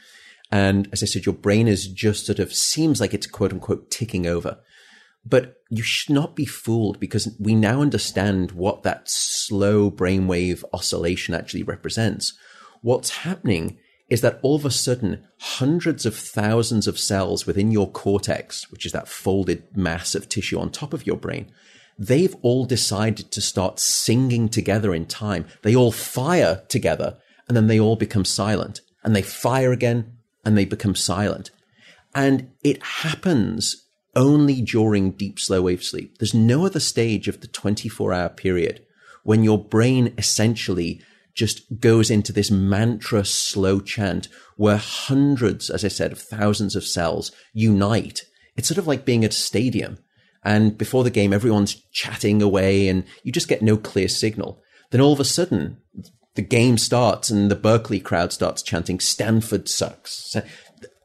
And 0.52 0.90
as 0.92 1.02
I 1.02 1.06
said, 1.06 1.26
your 1.26 1.36
brain 1.36 1.70
is 1.70 1.88
just 1.88 2.26
sort 2.26 2.40
of 2.40 2.54
seems 2.54 3.00
like 3.00 3.14
it's 3.14 3.28
quote 3.28 3.54
unquote 3.54 3.90
ticking 3.90 4.28
over. 4.28 4.60
But 5.24 5.58
you 5.70 5.84
should 5.84 6.14
not 6.14 6.36
be 6.36 6.46
fooled 6.46 7.00
because 7.00 7.34
we 7.40 7.54
now 7.54 7.82
understand 7.82 8.52
what 8.52 8.84
that 8.84 9.04
slow 9.10 9.92
brainwave 9.92 10.64
oscillation 10.74 11.34
actually 11.34 11.64
represents. 11.64 12.34
What's 12.82 13.12
happening 13.12 13.78
is 14.12 14.20
that 14.20 14.40
all 14.42 14.58
of 14.58 14.66
a 14.66 14.70
sudden, 14.70 15.24
hundreds 15.40 16.06
of 16.06 16.14
thousands 16.14 16.86
of 16.86 17.00
cells 17.00 17.48
within 17.48 17.72
your 17.72 17.90
cortex, 17.90 18.70
which 18.70 18.86
is 18.86 18.92
that 18.92 19.08
folded 19.08 19.64
mass 19.76 20.14
of 20.14 20.28
tissue 20.28 20.60
on 20.60 20.70
top 20.70 20.94
of 20.94 21.08
your 21.08 21.16
brain, 21.16 21.50
they've 21.98 22.36
all 22.42 22.66
decided 22.66 23.32
to 23.32 23.40
start 23.40 23.80
singing 23.80 24.50
together 24.50 24.94
in 24.94 25.06
time. 25.06 25.46
They 25.62 25.74
all 25.74 25.94
fire 25.94 26.62
together 26.68 27.20
and 27.48 27.56
then 27.56 27.68
they 27.68 27.80
all 27.80 27.96
become 27.96 28.26
silent 28.26 28.82
and 29.02 29.16
they 29.16 29.22
fire 29.22 29.72
again 29.72 30.18
and 30.44 30.58
they 30.58 30.66
become 30.66 30.94
silent. 30.94 31.52
And 32.14 32.52
it 32.66 32.84
happens 32.84 33.88
only 34.14 34.62
during 34.62 35.12
deep 35.12 35.40
slow 35.40 35.62
wave 35.62 35.86
sleep. 35.86 36.18
There's 36.18 36.34
no 36.34 36.66
other 36.66 36.82
stage 36.82 37.30
of 37.30 37.40
the 37.40 37.48
24 37.48 38.12
hour 38.12 38.28
period 38.28 38.86
when 39.24 39.46
your 39.46 39.64
brain 39.64 40.14
essentially 40.18 41.02
just 41.34 41.80
goes 41.80 42.10
into 42.10 42.34
this 42.34 42.52
mantra 42.52 43.26
slow 43.26 43.80
chant 43.80 44.28
where 44.58 44.78
hundreds, 44.78 45.70
as 45.70 45.84
I 45.86 45.88
said, 45.88 46.12
of 46.12 46.20
thousands 46.20 46.76
of 46.76 46.84
cells 46.84 47.32
unite. 47.54 48.24
It's 48.56 48.68
sort 48.68 48.78
of 48.78 48.88
like 48.88 49.06
being 49.06 49.24
at 49.24 49.32
a 49.32 49.36
stadium. 49.36 49.98
And 50.44 50.78
before 50.78 51.04
the 51.04 51.10
game, 51.10 51.34
everyone's 51.34 51.76
chatting 51.92 52.42
away 52.42 52.88
and 52.88 53.04
you 53.24 53.32
just 53.32 53.48
get 53.48 53.62
no 53.62 53.78
clear 53.78 54.08
signal. 54.08 54.62
Then 54.90 55.02
all 55.02 55.14
of 55.14 55.20
a 55.20 55.26
sudden, 55.26 55.78
the 56.36 56.42
game 56.42 56.78
starts 56.78 57.30
and 57.30 57.50
the 57.50 57.56
Berkeley 57.56 58.00
crowd 58.00 58.34
starts 58.34 58.62
chanting, 58.62 59.00
Stanford 59.00 59.70
sucks. 59.70 60.12
So 60.12 60.44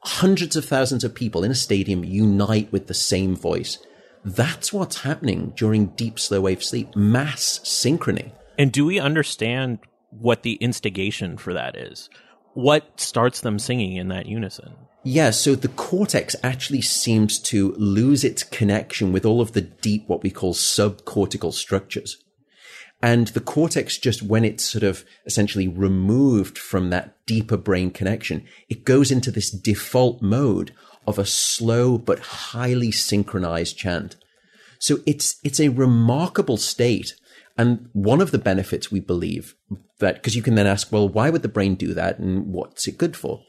hundreds 0.01 0.55
of 0.55 0.65
thousands 0.65 1.03
of 1.03 1.13
people 1.13 1.43
in 1.43 1.51
a 1.51 1.55
stadium 1.55 2.03
unite 2.03 2.71
with 2.71 2.87
the 2.87 2.93
same 2.93 3.35
voice. 3.35 3.77
That's 4.23 4.73
what's 4.73 5.01
happening 5.01 5.53
during 5.55 5.87
deep 5.87 6.19
slow 6.19 6.41
wave 6.41 6.63
sleep, 6.63 6.95
mass 6.95 7.59
synchrony. 7.63 8.31
And 8.57 8.71
do 8.71 8.85
we 8.85 8.99
understand 8.99 9.79
what 10.19 10.43
the 10.43 10.53
instigation 10.55 11.37
for 11.37 11.53
that 11.53 11.75
is? 11.75 12.09
What 12.53 12.99
starts 12.99 13.41
them 13.41 13.59
singing 13.59 13.95
in 13.95 14.07
that 14.07 14.25
unison? 14.25 14.75
Yeah, 15.03 15.29
so 15.29 15.55
the 15.55 15.67
cortex 15.67 16.35
actually 16.43 16.81
seems 16.81 17.39
to 17.39 17.73
lose 17.77 18.23
its 18.23 18.43
connection 18.43 19.13
with 19.13 19.25
all 19.25 19.41
of 19.41 19.53
the 19.53 19.61
deep, 19.61 20.07
what 20.07 20.23
we 20.23 20.31
call 20.31 20.53
subcortical 20.53 21.53
structures. 21.53 22.17
And 23.01 23.27
the 23.27 23.39
cortex, 23.39 23.97
just 23.97 24.23
when 24.23 24.43
it's 24.43 24.65
sort 24.65 24.83
of 24.83 25.05
essentially 25.25 25.67
removed 25.67 26.57
from 26.57 26.89
that 26.89 27.15
deeper 27.25 27.57
brain 27.57 27.91
connection, 27.91 28.43
it 28.69 28.85
goes 28.85 29.11
into 29.11 29.29
this 29.29 29.51
default 29.51 30.21
mode 30.21 30.73
of 31.05 31.19
a 31.19 31.25
slow 31.25 31.97
but 31.97 32.19
highly 32.19 32.91
synchronized 32.91 33.77
chant. 33.77 34.15
So 34.79 34.97
it's, 35.05 35.39
it's 35.43 35.59
a 35.59 35.69
remarkable 35.69 36.57
state. 36.57 37.13
And 37.57 37.89
one 37.93 38.21
of 38.21 38.31
the 38.31 38.37
benefits 38.37 38.91
we 38.91 38.99
believe 38.99 39.55
that, 39.99 40.15
because 40.15 40.35
you 40.35 40.43
can 40.43 40.55
then 40.55 40.67
ask, 40.67 40.91
well, 40.91 41.09
why 41.09 41.29
would 41.29 41.41
the 41.41 41.47
brain 41.47 41.75
do 41.75 41.93
that 41.93 42.19
and 42.19 42.53
what's 42.53 42.87
it 42.87 42.97
good 42.97 43.17
for? 43.17 43.41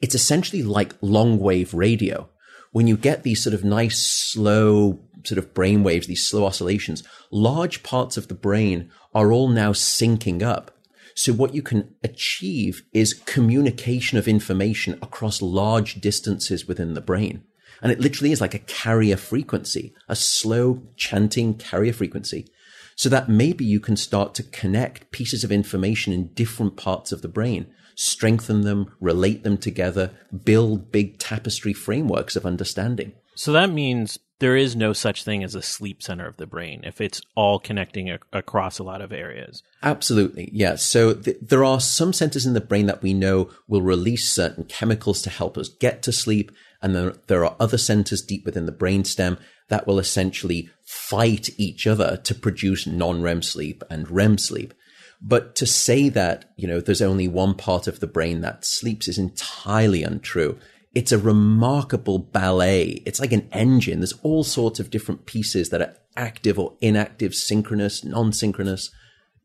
It's 0.00 0.14
essentially 0.14 0.62
like 0.62 0.94
long 1.00 1.38
wave 1.38 1.74
radio. 1.74 2.28
When 2.72 2.88
you 2.88 2.96
get 2.96 3.22
these 3.22 3.42
sort 3.42 3.54
of 3.54 3.62
nice, 3.62 4.02
slow, 4.02 4.98
sort 5.22 5.38
of 5.38 5.54
brain 5.54 5.84
waves, 5.84 6.08
these 6.08 6.26
slow 6.26 6.44
oscillations, 6.44 7.04
large 7.30 7.84
parts 7.84 8.16
of 8.16 8.26
the 8.26 8.34
brain 8.34 8.90
are 9.14 9.30
all 9.30 9.46
now 9.46 9.72
syncing 9.72 10.42
up. 10.42 10.72
So 11.14 11.32
what 11.32 11.54
you 11.54 11.62
can 11.62 11.94
achieve 12.02 12.82
is 12.92 13.14
communication 13.14 14.18
of 14.18 14.26
information 14.26 14.94
across 15.00 15.40
large 15.40 16.00
distances 16.00 16.66
within 16.66 16.94
the 16.94 17.00
brain. 17.00 17.44
And 17.80 17.92
it 17.92 18.00
literally 18.00 18.32
is 18.32 18.40
like 18.40 18.54
a 18.54 18.60
carrier 18.60 19.16
frequency, 19.16 19.94
a 20.08 20.16
slow 20.16 20.82
chanting 20.96 21.54
carrier 21.54 21.92
frequency. 21.92 22.48
So 22.96 23.08
that 23.08 23.28
maybe 23.28 23.64
you 23.64 23.80
can 23.80 23.96
start 23.96 24.34
to 24.34 24.42
connect 24.42 25.10
pieces 25.10 25.44
of 25.44 25.52
information 25.52 26.12
in 26.12 26.28
different 26.28 26.76
parts 26.76 27.12
of 27.12 27.22
the 27.22 27.28
brain, 27.28 27.66
strengthen 27.94 28.62
them, 28.62 28.92
relate 29.00 29.42
them 29.42 29.58
together, 29.58 30.12
build 30.44 30.92
big 30.92 31.18
tapestry 31.18 31.72
frameworks 31.72 32.36
of 32.36 32.46
understanding. 32.46 33.12
So 33.34 33.52
that 33.52 33.70
means 33.70 34.18
there 34.40 34.56
is 34.56 34.76
no 34.76 34.92
such 34.92 35.24
thing 35.24 35.42
as 35.42 35.54
a 35.54 35.62
sleep 35.62 36.02
center 36.02 36.26
of 36.26 36.36
the 36.36 36.46
brain 36.46 36.82
if 36.84 37.00
it's 37.00 37.20
all 37.34 37.58
connecting 37.58 38.10
a- 38.10 38.18
across 38.32 38.78
a 38.78 38.82
lot 38.82 39.00
of 39.00 39.12
areas. 39.12 39.62
Absolutely. 39.82 40.50
Yeah. 40.52 40.74
So 40.76 41.14
th- 41.14 41.38
there 41.40 41.64
are 41.64 41.80
some 41.80 42.12
centers 42.12 42.46
in 42.46 42.54
the 42.54 42.60
brain 42.60 42.86
that 42.86 43.02
we 43.02 43.14
know 43.14 43.50
will 43.68 43.82
release 43.82 44.30
certain 44.30 44.64
chemicals 44.64 45.22
to 45.22 45.30
help 45.30 45.56
us 45.56 45.68
get 45.68 46.02
to 46.02 46.12
sleep. 46.12 46.52
And 46.84 46.94
then 46.94 47.14
there 47.26 47.44
are 47.44 47.56
other 47.58 47.78
centers 47.78 48.22
deep 48.22 48.44
within 48.44 48.66
the 48.66 48.72
brainstem 48.72 49.38
that 49.68 49.86
will 49.86 49.98
essentially 49.98 50.70
fight 50.84 51.50
each 51.58 51.86
other 51.86 52.18
to 52.18 52.34
produce 52.34 52.86
non-REM 52.86 53.42
sleep 53.42 53.82
and 53.90 54.08
REM 54.08 54.38
sleep. 54.38 54.72
But 55.20 55.56
to 55.56 55.66
say 55.66 56.10
that, 56.10 56.52
you 56.56 56.68
know, 56.68 56.80
there's 56.80 57.02
only 57.02 57.26
one 57.26 57.54
part 57.54 57.88
of 57.88 57.98
the 57.98 58.06
brain 58.06 58.42
that 58.42 58.64
sleeps 58.64 59.08
is 59.08 59.18
entirely 59.18 60.04
untrue 60.04 60.58
it's 60.94 61.12
a 61.12 61.18
remarkable 61.18 62.18
ballet. 62.18 63.02
It's 63.04 63.20
like 63.20 63.32
an 63.32 63.48
engine. 63.52 64.00
There's 64.00 64.18
all 64.22 64.44
sorts 64.44 64.78
of 64.78 64.90
different 64.90 65.26
pieces 65.26 65.70
that 65.70 65.82
are 65.82 65.96
active 66.16 66.58
or 66.58 66.76
inactive, 66.80 67.34
synchronous, 67.34 68.04
non-synchronous. 68.04 68.90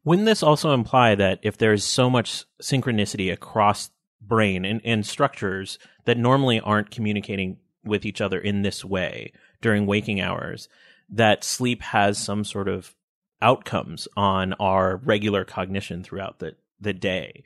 Wouldn't 0.04 0.28
this 0.28 0.43
also 0.43 0.73
imply 0.73 1.15
that 1.15 1.39
if 1.41 1.58
there's 1.58 1.84
so 1.84 2.10
much 2.10 2.45
synchronicity 2.62 3.32
across 3.34 3.89
brain 4.30 4.63
and, 4.63 4.80
and 4.86 5.06
structures 5.06 5.78
that 6.06 6.18
normally 6.18 6.62
aren't 6.62 6.92
communicating 6.92 7.58
with 7.84 8.06
each 8.06 8.22
other 8.22 8.39
in 8.39 8.62
this 8.62 8.86
way 8.86 9.34
during 9.62 9.86
waking 9.86 10.22
hours, 10.22 10.70
that 11.10 11.44
sleep 11.44 11.82
has 11.82 12.18
some 12.18 12.46
sort 12.46 12.70
of 12.70 12.96
outcomes 13.42 14.08
on 14.15 14.54
our 14.54 14.98
regular 14.98 15.44
cognition 15.44 16.04
throughout 16.04 16.39
the, 16.39 16.56
the 16.80 16.94
day? 16.94 17.44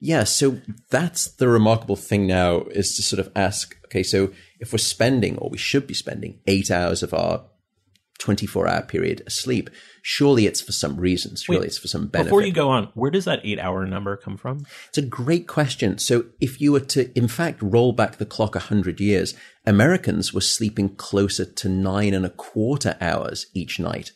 Yeah, 0.00 0.24
so 0.24 0.60
that's 0.88 1.26
the 1.26 1.48
remarkable 1.48 1.96
thing 1.96 2.26
now 2.26 2.62
is 2.70 2.96
to 2.96 3.02
sort 3.02 3.20
of 3.20 3.30
ask, 3.36 3.76
okay, 3.86 4.02
so 4.02 4.32
if 4.58 4.72
we're 4.72 4.78
spending, 4.78 5.36
or 5.38 5.50
we 5.50 5.58
should 5.58 5.86
be 5.86 5.94
spending, 5.94 6.40
eight 6.46 6.70
hours 6.70 7.02
of 7.02 7.12
our 7.12 7.44
24 8.20 8.68
hour 8.68 8.82
period 8.82 9.22
asleep, 9.26 9.70
surely 10.02 10.46
it's 10.46 10.60
for 10.60 10.72
some 10.72 10.96
reason. 10.96 11.36
Surely 11.36 11.60
Wait, 11.60 11.66
it's 11.66 11.78
for 11.78 11.88
some 11.88 12.06
benefit. 12.06 12.28
Before 12.28 12.42
you 12.42 12.52
go 12.52 12.68
on, 12.68 12.90
where 12.94 13.10
does 13.10 13.24
that 13.24 13.40
eight 13.42 13.58
hour 13.58 13.84
number 13.86 14.16
come 14.16 14.36
from? 14.36 14.66
It's 14.88 14.98
a 14.98 15.02
great 15.02 15.48
question. 15.48 15.98
So 15.98 16.26
if 16.40 16.60
you 16.60 16.72
were 16.72 16.80
to, 16.80 17.10
in 17.18 17.28
fact, 17.28 17.60
roll 17.62 17.92
back 17.92 18.16
the 18.16 18.26
clock 18.26 18.54
100 18.54 19.00
years, 19.00 19.34
Americans 19.66 20.32
were 20.32 20.40
sleeping 20.40 20.94
closer 20.96 21.44
to 21.44 21.68
nine 21.68 22.14
and 22.14 22.24
a 22.24 22.30
quarter 22.30 22.96
hours 23.00 23.46
each 23.54 23.80
night 23.80 24.12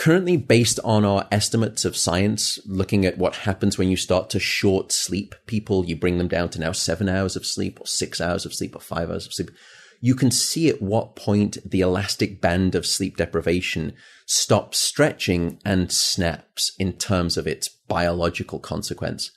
currently 0.00 0.38
based 0.38 0.80
on 0.82 1.04
our 1.04 1.28
estimates 1.30 1.84
of 1.84 1.94
science, 1.94 2.58
looking 2.64 3.04
at 3.04 3.18
what 3.18 3.36
happens 3.36 3.76
when 3.76 3.90
you 3.90 3.96
start 3.98 4.30
to 4.30 4.40
short 4.40 4.90
sleep 4.90 5.34
people, 5.44 5.84
you 5.84 5.94
bring 5.94 6.16
them 6.16 6.26
down 6.26 6.48
to 6.48 6.58
now 6.58 6.72
seven 6.72 7.06
hours 7.06 7.36
of 7.36 7.44
sleep 7.44 7.78
or 7.78 7.86
six 7.86 8.18
hours 8.18 8.46
of 8.46 8.54
sleep 8.54 8.74
or 8.74 8.80
five 8.80 9.10
hours 9.10 9.26
of 9.26 9.34
sleep. 9.34 9.50
You 10.00 10.14
can 10.14 10.30
see 10.30 10.68
at 10.68 10.80
what 10.80 11.14
point 11.14 11.58
the 11.64 11.82
elastic 11.82 12.40
band 12.40 12.74
of 12.74 12.86
sleep 12.86 13.18
deprivation 13.18 13.92
stops 14.26 14.78
stretching 14.78 15.60
and 15.64 15.92
snaps 15.92 16.72
in 16.78 16.94
terms 16.94 17.36
of 17.36 17.46
its 17.46 17.68
biological 17.68 18.58
consequence. 18.58 19.30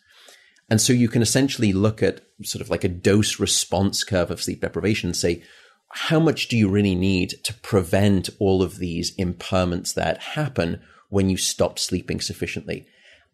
And 0.69 0.79
so 0.79 0.93
you 0.93 1.09
can 1.09 1.21
essentially 1.21 1.73
look 1.73 2.01
at 2.01 2.21
sort 2.43 2.61
of 2.61 2.69
like 2.69 2.83
a 2.83 2.89
dose 2.89 3.39
response 3.39 4.03
curve 4.03 4.31
of 4.31 4.41
sleep 4.41 4.61
deprivation 4.61 5.09
and 5.09 5.17
say, 5.17 5.43
how 5.89 6.19
much 6.19 6.47
do 6.47 6.57
you 6.57 6.69
really 6.69 6.95
need 6.95 7.35
to 7.43 7.53
prevent 7.55 8.29
all 8.39 8.63
of 8.63 8.77
these 8.77 9.15
impairments 9.17 9.93
that 9.93 10.17
happen 10.19 10.81
when 11.09 11.29
you 11.29 11.37
stop 11.37 11.77
sleeping 11.77 12.21
sufficiently? 12.21 12.87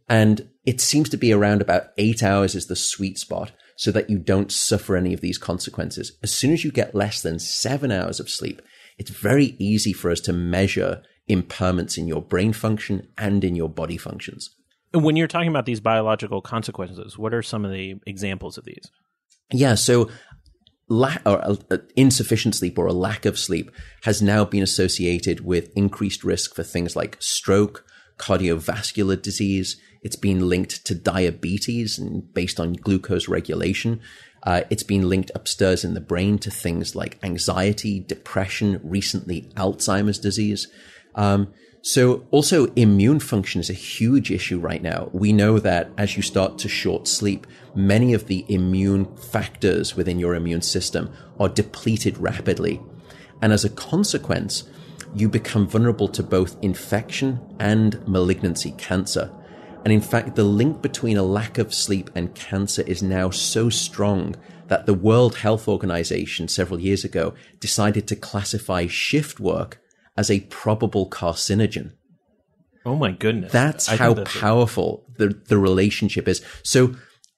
And 0.10 0.50
it 0.66 0.82
seems 0.82 1.08
to 1.10 1.18
be 1.18 1.32
around 1.32 1.62
about 1.62 1.92
eight 1.98 2.24
hours 2.24 2.56
is 2.56 2.66
the 2.66 2.76
sweet 2.76 3.18
spot 3.20 3.52
so 3.80 3.94
that 3.94 4.10
you 4.10 4.20
don't 4.20 4.52
suffer 4.52 4.98
any 4.98 5.14
of 5.14 5.22
these 5.22 5.38
consequences. 5.38 6.12
As 6.22 6.32
soon 6.32 6.52
as 6.52 6.66
you 6.66 6.72
get 6.72 6.94
less 6.94 7.22
than 7.22 7.40
seven 7.40 7.94
hours 7.94 8.20
of 8.20 8.30
sleep, 8.30 8.62
it's 8.98 9.10
very 9.10 9.56
easy 9.58 9.94
for 9.94 10.12
us 10.12 10.20
to 10.22 10.34
measure 10.34 11.02
impairments 11.30 11.98
in 11.98 12.06
your 12.06 12.22
brain 12.22 12.52
function 12.52 13.08
and 13.18 13.42
in 13.42 13.56
your 13.56 13.70
body 13.70 13.96
functions. 13.96 14.54
And 14.94 15.02
when 15.02 15.16
you're 15.16 15.30
talking 15.30 15.48
about 15.48 15.66
these 15.66 15.80
biological 15.80 16.42
consequences, 16.42 17.18
what 17.18 17.34
are 17.34 17.42
some 17.42 17.64
of 17.64 17.72
the 17.72 17.96
examples 18.06 18.58
of 18.58 18.66
these? 18.66 18.92
Yeah, 19.50 19.76
so 19.76 20.10
la- 20.90 21.16
or 21.26 21.42
uh, 21.72 21.78
insufficient 21.96 22.56
sleep 22.56 22.78
or 22.78 22.86
a 22.86 22.92
lack 22.92 23.26
of 23.26 23.40
sleep 23.40 23.72
has 24.04 24.22
now 24.22 24.44
been 24.44 24.62
associated 24.62 25.46
with 25.46 25.72
increased 25.74 26.26
risk 26.26 26.54
for 26.54 26.64
things 26.64 26.98
like 26.98 27.16
stroke, 27.22 27.86
cardiovascular 28.18 29.22
disease. 29.22 29.80
It's 30.02 30.16
been 30.16 30.48
linked 30.48 30.86
to 30.86 30.96
diabetes 30.96 32.00
and 32.00 32.34
based 32.34 32.60
on 32.60 32.74
glucose 32.74 33.28
regulation. 33.28 34.02
Uh, 34.44 34.62
it's 34.70 34.84
been 34.84 35.10
linked 35.10 35.32
upstairs 35.36 35.84
in 35.84 35.94
the 35.94 36.02
brain 36.02 36.40
to 36.40 36.52
things 36.52 36.96
like 36.96 37.20
anxiety, 37.24 38.00
depression, 38.00 38.80
recently 38.84 39.52
Alzheimer's 39.56 40.20
disease. 40.20 40.68
Um, 41.16 41.54
so 41.82 42.28
also 42.32 42.66
immune 42.74 43.20
function 43.20 43.62
is 43.62 43.70
a 43.70 43.74
huge 43.74 44.32
issue 44.32 44.60
right 44.60 44.82
now. 44.82 45.10
We 45.14 45.32
know 45.32 45.60
that 45.60 45.92
as 45.98 46.18
you 46.18 46.24
start 46.24 46.58
to 46.60 46.70
short 46.70 47.08
sleep, 47.08 47.48
many 47.74 48.14
of 48.14 48.28
the 48.28 48.46
immune 48.50 49.16
factors 49.16 49.96
within 49.96 50.20
your 50.20 50.36
immune 50.36 50.62
system 50.62 51.12
are 51.40 51.50
depleted 51.50 52.18
rapidly. 52.18 52.82
And 53.42 53.54
as 53.54 53.64
a 53.64 53.70
consequence, 53.70 54.70
you 55.16 55.30
become 55.30 55.68
vulnerable 55.68 56.10
to 56.10 56.22
both 56.22 56.58
infection 56.62 57.40
and 57.60 58.06
malignancy, 58.08 58.72
cancer. 58.72 59.32
And 59.84 59.94
in 59.94 60.02
fact, 60.02 60.36
the 60.36 60.44
link 60.44 60.82
between 60.82 61.18
a 61.18 61.24
lack 61.24 61.58
of 61.58 61.74
sleep 61.74 62.10
and 62.16 62.36
cancer 62.36 62.82
is 62.84 63.02
now 63.02 63.30
so 63.30 63.70
strong 63.70 64.36
that 64.68 64.86
the 64.86 64.94
World 64.94 65.36
Health 65.36 65.68
Organization 65.68 66.48
several 66.48 66.80
years 66.80 67.04
ago 67.04 67.34
decided 67.60 68.08
to 68.08 68.16
classify 68.16 68.88
shift 68.88 69.40
work 69.40 69.82
as 70.18 70.30
a 70.30 70.42
probable 70.42 71.10
carcinogen. 71.10 71.94
Oh 72.86 72.96
my 72.96 73.12
goodness. 73.12 73.52
That's 73.52 73.90
I 73.90 73.96
how 73.96 74.14
that's 74.14 74.38
powerful 74.38 75.06
the, 75.18 75.30
the 75.48 75.58
relationship 75.58 76.28
is. 76.28 76.44
So 76.64 76.96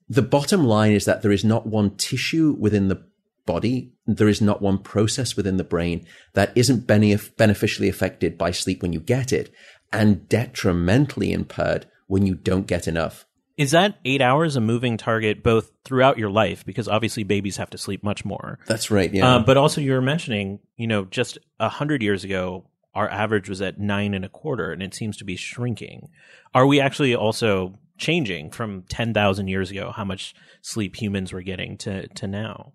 the 0.10 0.22
bottom 0.22 0.66
line 0.66 0.92
is 0.92 1.06
that 1.06 1.22
there 1.22 1.32
is 1.32 1.46
not 1.46 1.68
one 1.68 1.96
tissue 1.96 2.56
within 2.60 2.90
the 2.90 3.04
body, 3.46 3.94
there 4.06 4.28
is 4.28 4.42
not 4.42 4.62
one 4.62 4.78
process 4.78 5.36
within 5.36 5.58
the 5.58 5.64
brain 5.64 6.06
that 6.34 6.52
isn't 6.56 6.88
benef- 6.88 7.36
beneficially 7.38 7.90
affected 7.90 8.38
by 8.38 8.52
sleep 8.52 8.82
when 8.82 8.94
you 8.94 9.00
get 9.00 9.32
it 9.32 9.52
and 9.92 10.28
detrimentally 10.30 11.32
impaired 11.32 11.86
when 12.12 12.26
you 12.26 12.36
don't 12.36 12.68
get 12.68 12.90
enough. 12.90 13.26
Is 13.56 13.72
that 13.72 13.98
eight 14.04 14.22
hours 14.22 14.58
a 14.58 14.62
moving 14.62 14.98
target 14.98 15.44
both 15.44 15.72
throughout 15.86 16.18
your 16.18 16.30
life? 16.30 16.66
Because 16.66 16.90
obviously 16.90 17.24
babies 17.24 17.56
have 17.56 17.70
to 17.70 17.78
sleep 17.78 18.04
much 18.04 18.26
more. 18.26 18.60
That's 18.68 18.92
right. 18.92 19.14
Yeah. 19.14 19.36
Um, 19.36 19.46
but 19.46 19.56
also 19.56 19.80
you 19.80 19.94
were 19.94 20.02
mentioning, 20.02 20.60
you 20.76 20.88
know, 20.88 21.06
just 21.06 21.38
a 21.58 21.70
hundred 21.70 22.04
years 22.04 22.26
ago, 22.26 22.66
our 22.94 23.10
average 23.10 23.48
was 23.48 23.62
at 23.62 23.80
nine 23.80 24.14
and 24.14 24.26
a 24.26 24.30
quarter, 24.30 24.74
and 24.74 24.84
it 24.84 24.94
seems 24.94 25.16
to 25.18 25.24
be 25.24 25.38
shrinking. 25.38 26.10
Are 26.54 26.68
we 26.68 26.82
actually 26.82 27.16
also 27.16 27.80
changing 27.98 28.52
from 28.52 28.84
ten 28.90 29.14
thousand 29.14 29.48
years 29.48 29.72
ago? 29.72 29.94
How 29.96 30.04
much 30.04 30.36
sleep 30.62 31.02
humans 31.02 31.32
were 31.32 31.42
getting 31.42 31.78
to 31.78 32.08
to 32.10 32.28
now? 32.28 32.74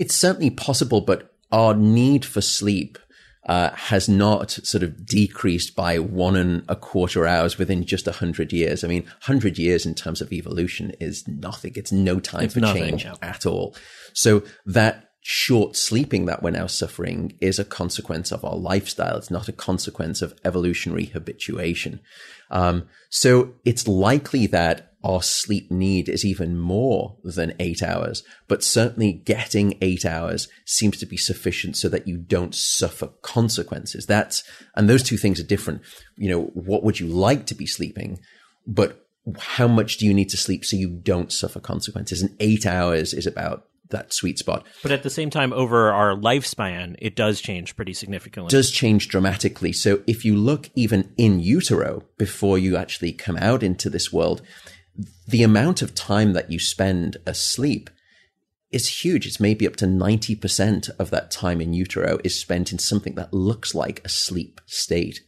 It's 0.00 0.16
certainly 0.16 0.50
possible, 0.50 1.00
but 1.00 1.32
our 1.52 1.74
need 1.74 2.24
for 2.24 2.40
sleep 2.40 2.98
uh, 3.46 3.70
has 3.72 4.08
not 4.08 4.50
sort 4.50 4.82
of 4.82 5.04
decreased 5.04 5.76
by 5.76 5.98
one 5.98 6.36
and 6.36 6.64
a 6.68 6.76
quarter 6.76 7.26
hours 7.26 7.58
within 7.58 7.84
just 7.84 8.06
a 8.06 8.12
hundred 8.12 8.52
years. 8.52 8.82
I 8.82 8.88
mean, 8.88 9.04
hundred 9.20 9.58
years 9.58 9.84
in 9.84 9.94
terms 9.94 10.20
of 10.20 10.32
evolution 10.32 10.92
is 11.00 11.28
nothing. 11.28 11.72
It's 11.76 11.92
no 11.92 12.20
time 12.20 12.44
It's 12.44 12.54
for 12.54 12.60
nothing, 12.60 12.98
change 12.98 13.06
at 13.22 13.44
all. 13.44 13.76
So 14.14 14.42
that 14.66 15.10
short 15.20 15.74
sleeping 15.74 16.26
that 16.26 16.42
we're 16.42 16.50
now 16.50 16.66
suffering 16.66 17.36
is 17.40 17.58
a 17.58 17.64
consequence 17.64 18.30
of 18.30 18.44
our 18.44 18.56
lifestyle. 18.56 19.16
It's 19.16 19.30
not 19.30 19.48
a 19.48 19.52
consequence 19.52 20.20
of 20.20 20.38
evolutionary 20.44 21.06
habituation. 21.06 22.00
Um, 22.50 22.88
so 23.08 23.54
it's 23.64 23.88
likely 23.88 24.46
that 24.48 24.93
our 25.04 25.22
sleep 25.22 25.70
need 25.70 26.08
is 26.08 26.24
even 26.24 26.58
more 26.58 27.16
than 27.22 27.54
eight 27.60 27.82
hours, 27.82 28.24
but 28.48 28.64
certainly 28.64 29.12
getting 29.12 29.76
eight 29.82 30.04
hours 30.04 30.48
seems 30.64 30.96
to 30.98 31.06
be 31.06 31.18
sufficient 31.18 31.76
so 31.76 31.88
that 31.90 32.08
you 32.08 32.16
don't 32.16 32.54
suffer 32.54 33.08
consequences. 33.20 34.06
That's, 34.06 34.42
and 34.74 34.88
those 34.88 35.02
two 35.02 35.18
things 35.18 35.38
are 35.38 35.44
different. 35.44 35.82
You 36.16 36.30
know, 36.30 36.42
what 36.54 36.82
would 36.82 36.98
you 36.98 37.06
like 37.06 37.46
to 37.46 37.54
be 37.54 37.66
sleeping? 37.66 38.18
But 38.66 39.06
how 39.38 39.68
much 39.68 39.98
do 39.98 40.06
you 40.06 40.14
need 40.14 40.30
to 40.30 40.38
sleep 40.38 40.64
so 40.64 40.76
you 40.76 40.88
don't 40.88 41.30
suffer 41.30 41.60
consequences? 41.60 42.22
And 42.22 42.34
eight 42.40 42.64
hours 42.64 43.12
is 43.12 43.26
about 43.26 43.66
that 43.90 44.12
sweet 44.14 44.38
spot. 44.38 44.66
But 44.82 44.92
at 44.92 45.02
the 45.02 45.10
same 45.10 45.28
time, 45.28 45.52
over 45.52 45.92
our 45.92 46.16
lifespan, 46.16 46.96
it 46.98 47.14
does 47.14 47.40
change 47.40 47.76
pretty 47.76 47.92
significantly. 47.92 48.48
It 48.48 48.56
does 48.56 48.70
change 48.70 49.08
dramatically. 49.08 49.72
So 49.72 50.02
if 50.06 50.24
you 50.24 50.34
look 50.34 50.70
even 50.74 51.12
in 51.18 51.40
utero 51.40 52.02
before 52.16 52.58
you 52.58 52.76
actually 52.76 53.12
come 53.12 53.36
out 53.36 53.62
into 53.62 53.90
this 53.90 54.10
world, 54.12 54.40
the 55.26 55.42
amount 55.42 55.82
of 55.82 55.94
time 55.94 56.32
that 56.32 56.50
you 56.50 56.58
spend 56.58 57.16
asleep 57.26 57.90
is 58.70 59.02
huge. 59.02 59.26
It's 59.26 59.40
maybe 59.40 59.66
up 59.66 59.76
to 59.76 59.86
90% 59.86 60.90
of 60.98 61.10
that 61.10 61.30
time 61.30 61.60
in 61.60 61.72
utero 61.72 62.18
is 62.24 62.38
spent 62.38 62.72
in 62.72 62.78
something 62.78 63.14
that 63.14 63.32
looks 63.32 63.74
like 63.74 64.00
a 64.04 64.08
sleep 64.08 64.60
state. 64.66 65.20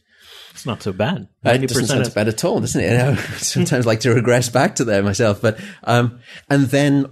it's 0.51 0.65
not 0.65 0.83
so 0.83 0.91
bad. 0.91 1.27
It 1.43 1.67
doesn't 1.67 1.87
sound 1.87 2.05
of- 2.05 2.13
bad 2.13 2.27
at 2.27 2.43
all, 2.43 2.59
doesn't 2.59 2.81
it? 2.81 2.99
I 3.01 3.15
sometimes 3.37 3.85
like 3.85 4.01
to 4.01 4.13
regress 4.13 4.49
back 4.49 4.75
to 4.75 4.83
there 4.83 5.01
myself. 5.03 5.41
But, 5.41 5.59
um, 5.83 6.19
and 6.49 6.65
then 6.65 7.07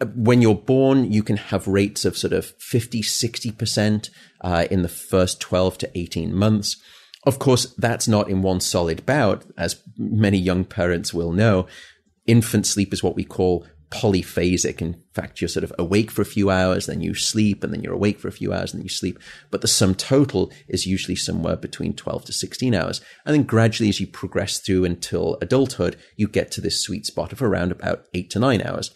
uh, 0.00 0.06
when 0.14 0.42
you're 0.42 0.54
born, 0.54 1.10
you 1.10 1.22
can 1.22 1.36
have 1.36 1.66
rates 1.66 2.04
of 2.04 2.18
sort 2.18 2.32
of 2.32 2.46
50, 2.58 3.02
60% 3.02 4.10
uh, 4.42 4.66
in 4.70 4.82
the 4.82 4.88
first 4.88 5.40
12 5.40 5.78
to 5.78 5.98
18 5.98 6.34
months. 6.34 6.76
Of 7.24 7.38
course, 7.38 7.74
that's 7.76 8.06
not 8.06 8.28
in 8.28 8.42
one 8.42 8.60
solid 8.60 9.04
bout, 9.04 9.44
as 9.56 9.82
many 9.96 10.38
young 10.38 10.64
parents 10.64 11.12
will 11.12 11.32
know. 11.32 11.66
Infant 12.28 12.66
sleep 12.66 12.92
is 12.92 13.02
what 13.02 13.16
we 13.16 13.24
call 13.24 13.66
polyphasic. 13.90 14.82
In 14.82 15.02
fact, 15.14 15.40
you're 15.40 15.48
sort 15.48 15.64
of 15.64 15.72
awake 15.78 16.10
for 16.10 16.22
a 16.22 16.26
few 16.26 16.50
hours, 16.50 16.86
then 16.86 17.00
you 17.00 17.14
sleep, 17.14 17.64
and 17.64 17.72
then 17.72 17.82
you're 17.82 17.94
awake 17.94 18.20
for 18.20 18.28
a 18.28 18.32
few 18.32 18.52
hours, 18.52 18.72
and 18.72 18.80
then 18.80 18.84
you 18.84 18.90
sleep. 18.90 19.18
But 19.50 19.62
the 19.62 19.68
sum 19.68 19.94
total 19.94 20.52
is 20.68 20.86
usually 20.86 21.16
somewhere 21.16 21.56
between 21.56 21.94
12 21.94 22.26
to 22.26 22.32
16 22.32 22.74
hours. 22.74 23.00
And 23.24 23.34
then 23.34 23.44
gradually, 23.44 23.88
as 23.88 23.98
you 23.98 24.06
progress 24.06 24.60
through 24.60 24.84
until 24.84 25.38
adulthood, 25.40 25.96
you 26.16 26.28
get 26.28 26.50
to 26.52 26.60
this 26.60 26.82
sweet 26.82 27.06
spot 27.06 27.32
of 27.32 27.42
around 27.42 27.72
about 27.72 28.04
eight 28.14 28.30
to 28.30 28.38
nine 28.38 28.62
hours. 28.62 28.90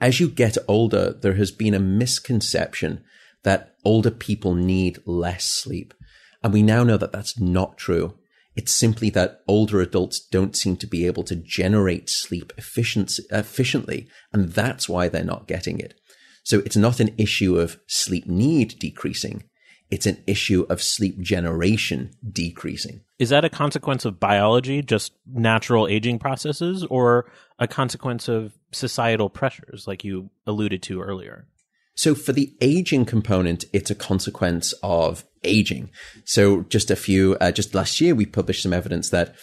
As 0.00 0.20
you 0.20 0.28
get 0.28 0.58
older, 0.68 1.12
there 1.12 1.34
has 1.34 1.52
been 1.52 1.72
a 1.72 1.80
misconception 1.80 3.04
that 3.44 3.76
older 3.84 4.10
people 4.10 4.54
need 4.54 4.98
less 5.06 5.44
sleep. 5.44 5.94
And 6.42 6.52
we 6.52 6.62
now 6.62 6.82
know 6.82 6.96
that 6.96 7.12
that's 7.12 7.40
not 7.40 7.78
true. 7.78 8.18
It's 8.56 8.72
simply 8.72 9.10
that 9.10 9.42
older 9.46 9.80
adults 9.80 10.18
don't 10.18 10.56
seem 10.56 10.76
to 10.78 10.86
be 10.86 11.06
able 11.06 11.22
to 11.24 11.36
generate 11.36 12.08
sleep 12.08 12.52
efficiently, 12.56 14.08
and 14.32 14.52
that's 14.52 14.88
why 14.88 15.08
they're 15.08 15.22
not 15.22 15.46
getting 15.46 15.78
it. 15.78 15.94
So 16.42 16.60
it's 16.60 16.76
not 16.76 16.98
an 16.98 17.14
issue 17.18 17.58
of 17.58 17.78
sleep 17.86 18.26
need 18.26 18.78
decreasing. 18.78 19.44
It's 19.90 20.06
an 20.06 20.22
issue 20.26 20.66
of 20.68 20.82
sleep 20.82 21.20
generation 21.20 22.12
decreasing. 22.28 23.02
Is 23.18 23.28
that 23.28 23.44
a 23.44 23.50
consequence 23.50 24.04
of 24.04 24.18
biology, 24.18 24.82
just 24.82 25.12
natural 25.26 25.86
aging 25.86 26.18
processes, 26.18 26.84
or 26.84 27.30
a 27.58 27.68
consequence 27.68 28.26
of 28.26 28.58
societal 28.72 29.28
pressures, 29.28 29.86
like 29.86 30.02
you 30.02 30.30
alluded 30.46 30.82
to 30.84 31.02
earlier? 31.02 31.46
So 31.94 32.14
for 32.14 32.32
the 32.32 32.54
aging 32.60 33.06
component, 33.06 33.64
it's 33.72 33.90
a 33.90 33.94
consequence 33.94 34.74
of 34.82 35.24
aging. 35.46 35.90
So 36.24 36.62
just 36.62 36.90
a 36.90 36.96
few, 36.96 37.36
uh, 37.40 37.52
just 37.52 37.74
last 37.74 38.00
year, 38.00 38.14
we 38.14 38.26
published 38.26 38.62
some 38.62 38.72
evidence 38.72 39.10
that 39.10 39.34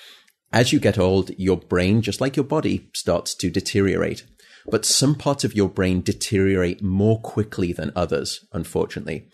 as 0.52 0.72
you 0.72 0.80
get 0.80 1.00
old, 1.00 1.32
your 1.38 1.58
brain, 1.58 2.02
just 2.02 2.22
like 2.22 2.36
your 2.36 2.46
body, 2.46 2.88
starts 2.94 3.34
to 3.36 3.50
deteriorate. 3.50 4.24
But 4.68 4.86
some 4.86 5.16
parts 5.16 5.44
of 5.44 5.56
your 5.56 5.68
brain 5.68 6.02
deteriorate 6.02 6.82
more 6.82 7.20
quickly 7.20 7.74
than 7.74 7.92
others, 7.96 8.46
unfortunately. 8.54 9.28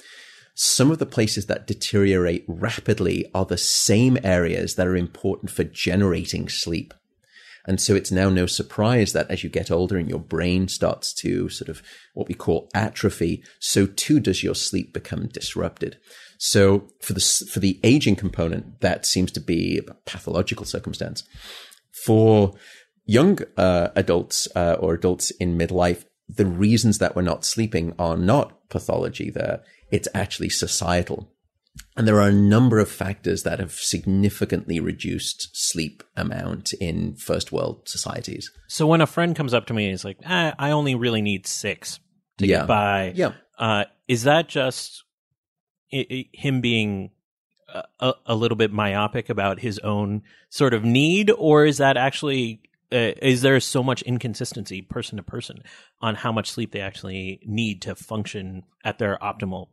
Some 0.55 0.91
of 0.91 0.97
the 0.97 1.05
places 1.05 1.45
that 1.45 1.67
deteriorate 1.67 2.45
rapidly 2.47 3.29
are 3.33 3.45
the 3.45 3.57
same 3.57 4.17
areas 4.23 4.75
that 4.75 4.87
are 4.87 4.95
important 4.95 5.51
for 5.51 5.63
generating 5.63 6.49
sleep. 6.49 6.93
And 7.65 7.79
so 7.79 7.95
it's 7.95 8.11
now 8.11 8.29
no 8.29 8.45
surprise 8.45 9.13
that 9.13 9.29
as 9.29 9.43
you 9.43 9.49
get 9.49 9.69
older 9.69 9.97
and 9.97 10.09
your 10.09 10.19
brain 10.19 10.67
starts 10.67 11.13
to 11.15 11.49
sort 11.49 11.69
of 11.69 11.83
what 12.13 12.27
we 12.27 12.33
call 12.33 12.69
atrophy, 12.73 13.43
so 13.59 13.85
too 13.85 14.19
does 14.19 14.43
your 14.43 14.55
sleep 14.55 14.91
become 14.91 15.27
disrupted. 15.27 15.97
So 16.41 16.87
for 17.01 17.11
the, 17.13 17.19
for 17.51 17.59
the 17.59 17.79
aging 17.83 18.15
component, 18.15 18.79
that 18.79 19.05
seems 19.05 19.29
to 19.33 19.41
be 19.41 19.77
a 19.77 19.93
pathological 20.09 20.65
circumstance. 20.65 21.23
For 22.05 22.55
young 23.05 23.39
uh, 23.57 23.89
adults 23.95 24.47
uh, 24.55 24.77
or 24.79 24.93
adults 24.93 25.31
in 25.31 25.57
midlife, 25.57 26.05
the 26.29 26.45
reasons 26.45 26.99
that 26.99 27.13
we're 27.13 27.23
not 27.23 27.43
sleeping 27.43 27.93
are 27.99 28.15
not 28.15 28.69
pathology 28.69 29.29
there. 29.29 29.63
It's 29.91 30.07
actually 30.15 30.49
societal. 30.49 31.29
And 31.97 32.07
there 32.07 32.21
are 32.21 32.29
a 32.29 32.33
number 32.33 32.79
of 32.79 32.89
factors 32.89 33.43
that 33.43 33.59
have 33.59 33.73
significantly 33.73 34.79
reduced 34.79 35.49
sleep 35.53 36.03
amount 36.15 36.71
in 36.73 37.15
first 37.15 37.51
world 37.51 37.81
societies. 37.89 38.49
So 38.67 38.87
when 38.87 39.01
a 39.01 39.07
friend 39.07 39.35
comes 39.35 39.53
up 39.53 39.65
to 39.67 39.73
me 39.73 39.85
and 39.85 39.93
is 39.93 40.05
like, 40.05 40.17
eh, 40.23 40.53
"I 40.57 40.71
only 40.71 40.95
really 40.95 41.21
need 41.21 41.47
six 41.47 41.99
to 42.37 42.47
Yeah. 42.47 42.59
get 42.59 42.67
by," 42.67 43.13
Yeah. 43.15 43.33
uh, 43.57 43.85
is 44.07 44.23
that 44.23 44.47
just 44.47 45.03
i- 45.93 46.05
i- 46.11 46.29
him 46.33 46.61
being 46.61 47.11
a, 47.73 47.83
a, 47.99 48.13
a 48.27 48.35
little 48.35 48.57
bit 48.57 48.71
myopic 48.71 49.29
about 49.29 49.59
his 49.59 49.79
own 49.79 50.23
sort 50.49 50.73
of 50.73 50.83
need, 50.83 51.31
or 51.37 51.65
is 51.65 51.77
that 51.77 51.97
actually 51.97 52.61
uh, 52.91 53.13
is 53.21 53.41
there 53.43 53.59
so 53.59 53.83
much 53.83 54.01
inconsistency 54.01 54.81
person 54.81 55.17
to 55.17 55.23
person 55.23 55.61
on 56.01 56.15
how 56.15 56.31
much 56.31 56.49
sleep 56.49 56.71
they 56.71 56.81
actually 56.81 57.39
need 57.45 57.81
to 57.83 57.93
function 57.95 58.63
at 58.83 58.97
their 58.97 59.17
optimal 59.21 59.67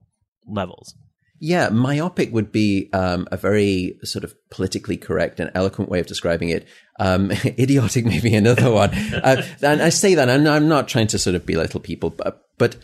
levels? 0.46 0.94
Yeah, 1.38 1.68
myopic 1.68 2.32
would 2.32 2.50
be 2.50 2.88
um, 2.94 3.28
a 3.30 3.36
very 3.36 3.98
sort 4.02 4.24
of 4.24 4.34
politically 4.50 4.96
correct 4.96 5.38
and 5.38 5.50
eloquent 5.54 5.90
way 5.90 6.00
of 6.00 6.06
describing 6.06 6.48
it. 6.48 6.66
Um, 6.98 7.30
idiotic, 7.44 8.06
maybe 8.06 8.34
another 8.34 8.70
one. 8.70 8.90
Uh, 8.94 9.42
and 9.62 9.82
I 9.82 9.90
say 9.90 10.14
that 10.14 10.30
I'm, 10.30 10.46
I'm 10.46 10.66
not 10.68 10.88
trying 10.88 11.08
to 11.08 11.18
sort 11.18 11.36
of 11.36 11.44
belittle 11.44 11.80
people, 11.80 12.08
but, 12.10 12.46
but 12.56 12.76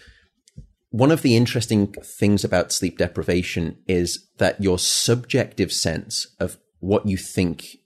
one 0.92 1.10
of 1.10 1.22
the 1.22 1.36
interesting 1.36 1.86
things 1.86 2.44
about 2.44 2.70
sleep 2.70 2.98
deprivation 2.98 3.78
is 3.88 4.28
that 4.36 4.62
your 4.62 4.78
subjective 4.78 5.72
sense 5.72 6.26
of 6.38 6.58
what 6.80 7.06
you 7.06 7.16
think 7.16 7.78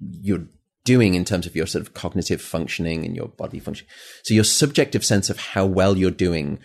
you're 0.00 0.48
doing 0.84 1.14
in 1.14 1.24
terms 1.24 1.46
of 1.46 1.54
your 1.54 1.66
sort 1.66 1.82
of 1.82 1.94
cognitive 1.94 2.42
functioning 2.42 3.04
and 3.04 3.14
your 3.14 3.28
body 3.28 3.60
function. 3.60 3.86
So 4.24 4.34
your 4.34 4.44
subjective 4.44 5.04
sense 5.04 5.30
of 5.30 5.38
how 5.38 5.66
well 5.66 5.96
you're 5.96 6.10
doing 6.10 6.58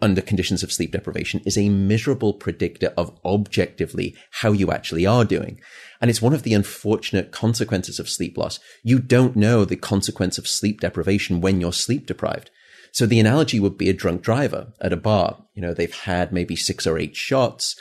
under 0.00 0.22
conditions 0.22 0.62
of 0.62 0.72
sleep 0.72 0.92
deprivation 0.92 1.40
is 1.46 1.56
a 1.56 1.68
miserable 1.68 2.32
predictor 2.34 2.92
of 2.96 3.18
objectively 3.24 4.16
how 4.40 4.52
you 4.52 4.72
actually 4.72 5.06
are 5.06 5.24
doing. 5.24 5.60
And 6.00 6.10
it's 6.10 6.22
one 6.22 6.34
of 6.34 6.42
the 6.44 6.54
unfortunate 6.54 7.30
consequences 7.30 7.98
of 7.98 8.08
sleep 8.08 8.36
loss. 8.36 8.58
You 8.82 8.98
don't 8.98 9.36
know 9.36 9.64
the 9.64 9.76
consequence 9.76 10.38
of 10.38 10.48
sleep 10.48 10.80
deprivation 10.80 11.40
when 11.40 11.60
you're 11.60 11.72
sleep 11.72 12.06
deprived. 12.06 12.50
So 12.94 13.06
the 13.06 13.18
analogy 13.18 13.58
would 13.58 13.76
be 13.76 13.90
a 13.90 13.92
drunk 13.92 14.22
driver 14.22 14.72
at 14.80 14.92
a 14.92 14.96
bar. 14.96 15.38
You 15.52 15.62
know, 15.62 15.74
they've 15.74 15.92
had 15.92 16.32
maybe 16.32 16.54
six 16.54 16.86
or 16.86 16.96
eight 16.96 17.16
shots. 17.16 17.74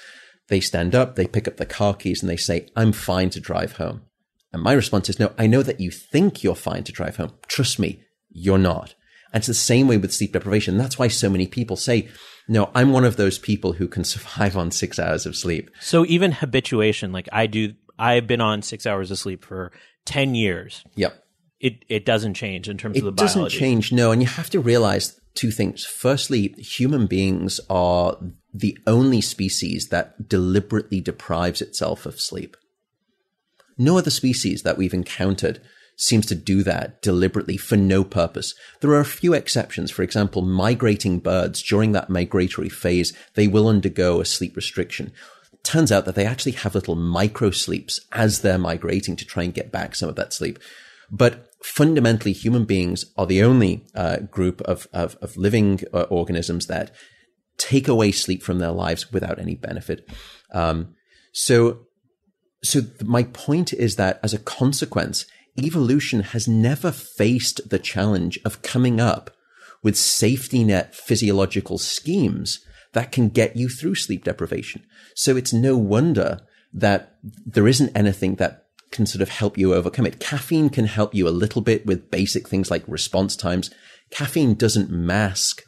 They 0.47 0.59
stand 0.59 0.95
up, 0.95 1.15
they 1.15 1.27
pick 1.27 1.47
up 1.47 1.57
the 1.57 1.67
car 1.67 1.93
keys 1.93 2.23
and 2.23 2.29
they 2.31 2.35
say, 2.35 2.67
I'm 2.75 2.91
fine 2.91 3.29
to 3.29 3.39
drive 3.39 3.73
home. 3.73 4.01
And 4.51 4.63
my 4.63 4.73
response 4.73 5.09
is, 5.09 5.19
no, 5.19 5.31
I 5.37 5.45
know 5.45 5.61
that 5.61 5.79
you 5.79 5.91
think 5.91 6.43
you're 6.43 6.55
fine 6.55 6.83
to 6.85 6.91
drive 6.91 7.17
home. 7.17 7.33
Trust 7.47 7.77
me, 7.77 8.01
you're 8.31 8.57
not. 8.57 8.95
And 9.31 9.41
it's 9.41 9.47
the 9.47 9.53
same 9.53 9.87
way 9.87 9.97
with 9.97 10.11
sleep 10.11 10.33
deprivation. 10.33 10.79
That's 10.79 10.97
why 10.97 11.09
so 11.09 11.29
many 11.29 11.45
people 11.45 11.75
say, 11.77 12.09
no, 12.47 12.71
I'm 12.73 12.91
one 12.91 13.05
of 13.05 13.15
those 13.15 13.37
people 13.37 13.73
who 13.73 13.87
can 13.87 14.03
survive 14.03 14.57
on 14.57 14.71
six 14.71 14.97
hours 14.97 15.27
of 15.27 15.35
sleep. 15.35 15.69
So 15.79 16.07
even 16.07 16.31
habituation, 16.31 17.11
like 17.11 17.29
I 17.31 17.45
do, 17.45 17.75
I've 17.99 18.25
been 18.25 18.41
on 18.41 18.63
six 18.63 18.87
hours 18.87 19.11
of 19.11 19.19
sleep 19.19 19.45
for 19.45 19.71
10 20.05 20.33
years, 20.33 20.83
Yep. 20.95 21.22
It, 21.63 21.85
it 21.87 22.05
doesn't 22.05 22.33
change 22.33 22.67
in 22.67 22.77
terms 22.77 22.97
It 22.97 22.99
of 22.99 23.05
the 23.05 23.11
biology. 23.13 23.23
It 23.23 23.43
doesn't 23.43 23.57
change, 23.57 23.93
no. 23.93 24.11
And 24.11 24.21
you 24.21 24.27
have 24.27 24.49
to 24.49 24.59
realize 24.59 25.19
two 25.33 25.49
things. 25.49 25.85
Firstly, 25.85 26.49
human 26.57 27.07
beings 27.07 27.61
are 27.69 28.17
the 28.53 28.77
only 28.85 29.21
species 29.21 29.87
that 29.87 30.27
deliberately 30.27 30.99
deprives 30.99 31.61
itself 31.61 32.05
of 32.05 32.19
sleep. 32.19 32.57
No 33.77 33.97
other 33.97 34.09
species 34.09 34.63
that 34.63 34.77
we've 34.77 34.93
encountered 34.93 35.61
seems 35.95 36.25
to 36.25 36.35
do 36.35 36.63
that 36.63 37.01
deliberately 37.01 37.55
for 37.55 37.77
no 37.77 38.03
purpose. 38.03 38.53
There 38.81 38.91
are 38.91 38.99
a 38.99 39.05
few 39.05 39.33
exceptions. 39.33 39.89
For 39.89 40.03
example, 40.03 40.41
migrating 40.41 41.19
birds 41.19 41.63
during 41.63 41.93
that 41.93 42.09
migratory 42.09 42.69
phase, 42.69 43.13
they 43.35 43.47
will 43.47 43.69
undergo 43.69 44.19
a 44.19 44.25
sleep 44.25 44.57
restriction. 44.57 45.13
Turns 45.63 45.93
out 45.93 46.03
that 46.03 46.15
they 46.15 46.25
actually 46.25 46.51
have 46.53 46.75
little 46.75 46.95
micro 46.95 47.51
sleeps 47.51 48.01
as 48.11 48.41
they're 48.41 48.57
migrating 48.57 49.15
to 49.15 49.25
try 49.25 49.43
and 49.43 49.53
get 49.53 49.71
back 49.71 49.95
some 49.95 50.09
of 50.09 50.17
that 50.17 50.33
sleep. 50.33 50.59
But 51.09 51.52
fundamentally, 51.63 52.33
human 52.33 52.65
beings 52.65 53.05
are 53.17 53.25
the 53.25 53.41
only 53.41 53.85
uh, 53.95 54.17
group 54.19 54.61
of, 54.61 54.87
of, 54.93 55.17
of 55.21 55.37
living 55.37 55.79
uh, 55.93 56.01
organisms 56.03 56.67
that 56.67 56.91
take 57.57 57.87
away 57.87 58.11
sleep 58.11 58.43
from 58.43 58.59
their 58.59 58.71
lives 58.71 59.11
without 59.11 59.39
any 59.39 59.55
benefit. 59.55 60.07
Um, 60.51 60.95
so, 61.31 61.87
so 62.63 62.81
my 63.03 63.23
point 63.23 63.71
is 63.73 63.95
that 63.95 64.19
as 64.21 64.33
a 64.33 64.39
consequence, 64.39 65.25
evolution 65.57 66.21
has 66.21 66.47
never 66.47 66.91
faced 66.91 67.69
the 67.69 67.79
challenge 67.79 68.39
of 68.43 68.61
coming 68.61 68.99
up 68.99 69.31
with 69.81 69.97
safety 69.97 70.63
net 70.63 70.93
physiological 70.93 71.77
schemes 71.77 72.65
that 72.91 73.11
can 73.11 73.29
get 73.29 73.55
you 73.55 73.69
through 73.69 73.95
sleep 73.95 74.23
deprivation. 74.23 74.85
So 75.15 75.35
it's 75.37 75.53
no 75.53 75.77
wonder 75.77 76.41
that 76.73 77.15
there 77.45 77.67
isn't 77.67 77.95
anything 77.95 78.35
that 78.35 78.62
can 78.93 79.05
sort 79.05 79.21
of 79.21 79.27
help 79.27 79.57
you 79.57 79.73
overcome 79.73 80.05
it. 80.05 80.21
Caffeine 80.21 80.69
can 80.69 80.85
help 80.85 81.13
you 81.13 81.27
a 81.27 81.29
little 81.31 81.61
bit 81.61 81.85
with 81.85 82.09
basic 82.09 82.47
things 82.47 82.71
like 82.71 82.83
response 82.87 83.35
times. 83.35 83.69
Caffeine 84.11 84.53
doesn't 84.53 84.89
mask 84.89 85.63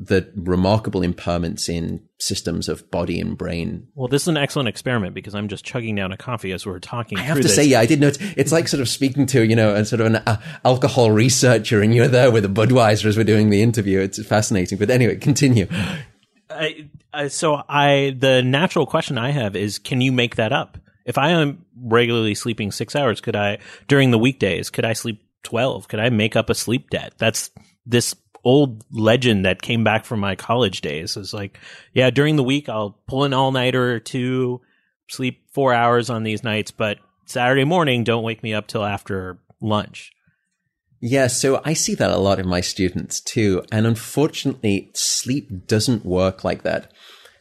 the 0.00 0.30
remarkable 0.36 1.00
impairments 1.00 1.68
in 1.68 2.00
systems 2.18 2.68
of 2.68 2.88
body 2.88 3.20
and 3.20 3.36
brain. 3.36 3.88
Well, 3.96 4.06
this 4.06 4.22
is 4.22 4.28
an 4.28 4.36
excellent 4.36 4.68
experiment 4.68 5.12
because 5.12 5.34
I'm 5.34 5.48
just 5.48 5.64
chugging 5.64 5.96
down 5.96 6.12
a 6.12 6.16
coffee 6.16 6.52
as 6.52 6.64
we're 6.64 6.78
talking. 6.78 7.18
I 7.18 7.22
have 7.22 7.38
to 7.38 7.42
this. 7.42 7.56
say, 7.56 7.64
yeah, 7.64 7.80
I 7.80 7.86
did 7.86 8.00
note 8.00 8.16
it's 8.36 8.52
like 8.52 8.68
sort 8.68 8.80
of 8.80 8.88
speaking 8.88 9.26
to 9.26 9.44
you 9.44 9.56
know 9.56 9.74
a 9.74 9.84
sort 9.84 10.00
of 10.00 10.06
an 10.06 10.16
uh, 10.16 10.40
alcohol 10.64 11.10
researcher, 11.10 11.82
and 11.82 11.92
you're 11.92 12.06
there 12.06 12.30
with 12.30 12.44
a 12.44 12.48
Budweiser 12.48 13.06
as 13.06 13.16
we're 13.16 13.24
doing 13.24 13.50
the 13.50 13.60
interview. 13.60 13.98
It's 13.98 14.24
fascinating. 14.24 14.78
But 14.78 14.88
anyway, 14.88 15.16
continue. 15.16 15.66
I, 16.48 16.88
I, 17.12 17.28
so 17.28 17.64
I 17.68 18.14
the 18.16 18.40
natural 18.42 18.86
question 18.86 19.18
I 19.18 19.32
have 19.32 19.56
is 19.56 19.80
can 19.80 20.00
you 20.00 20.12
make 20.12 20.36
that 20.36 20.52
up? 20.52 20.78
If 21.08 21.16
I 21.18 21.30
am 21.30 21.64
regularly 21.74 22.34
sleeping 22.34 22.70
6 22.70 22.94
hours, 22.94 23.20
could 23.20 23.34
I 23.34 23.58
during 23.88 24.12
the 24.12 24.18
weekdays, 24.18 24.68
could 24.68 24.84
I 24.84 24.92
sleep 24.92 25.22
12? 25.42 25.88
Could 25.88 26.00
I 26.00 26.10
make 26.10 26.36
up 26.36 26.50
a 26.50 26.54
sleep 26.54 26.90
debt? 26.90 27.14
That's 27.16 27.50
this 27.86 28.14
old 28.44 28.84
legend 28.92 29.46
that 29.46 29.62
came 29.62 29.82
back 29.82 30.04
from 30.04 30.20
my 30.20 30.36
college 30.36 30.82
days. 30.82 31.16
It's 31.16 31.32
like, 31.32 31.58
yeah, 31.94 32.10
during 32.10 32.36
the 32.36 32.44
week 32.44 32.68
I'll 32.68 33.00
pull 33.08 33.24
an 33.24 33.32
all-nighter 33.32 33.94
or 33.94 34.00
two, 34.00 34.60
sleep 35.08 35.42
4 35.54 35.72
hours 35.72 36.10
on 36.10 36.22
these 36.22 36.44
nights, 36.44 36.70
but 36.70 36.98
Saturday 37.24 37.64
morning 37.64 38.04
don't 38.04 38.22
wake 38.22 38.42
me 38.42 38.52
up 38.52 38.66
till 38.66 38.84
after 38.84 39.38
lunch. 39.60 40.12
Yeah, 41.00 41.28
so 41.28 41.62
I 41.64 41.72
see 41.72 41.94
that 41.94 42.10
a 42.10 42.18
lot 42.18 42.38
in 42.38 42.46
my 42.46 42.60
students 42.60 43.20
too. 43.20 43.62
And 43.72 43.86
unfortunately, 43.86 44.90
sleep 44.94 45.66
doesn't 45.66 46.04
work 46.04 46.44
like 46.44 46.64
that. 46.64 46.92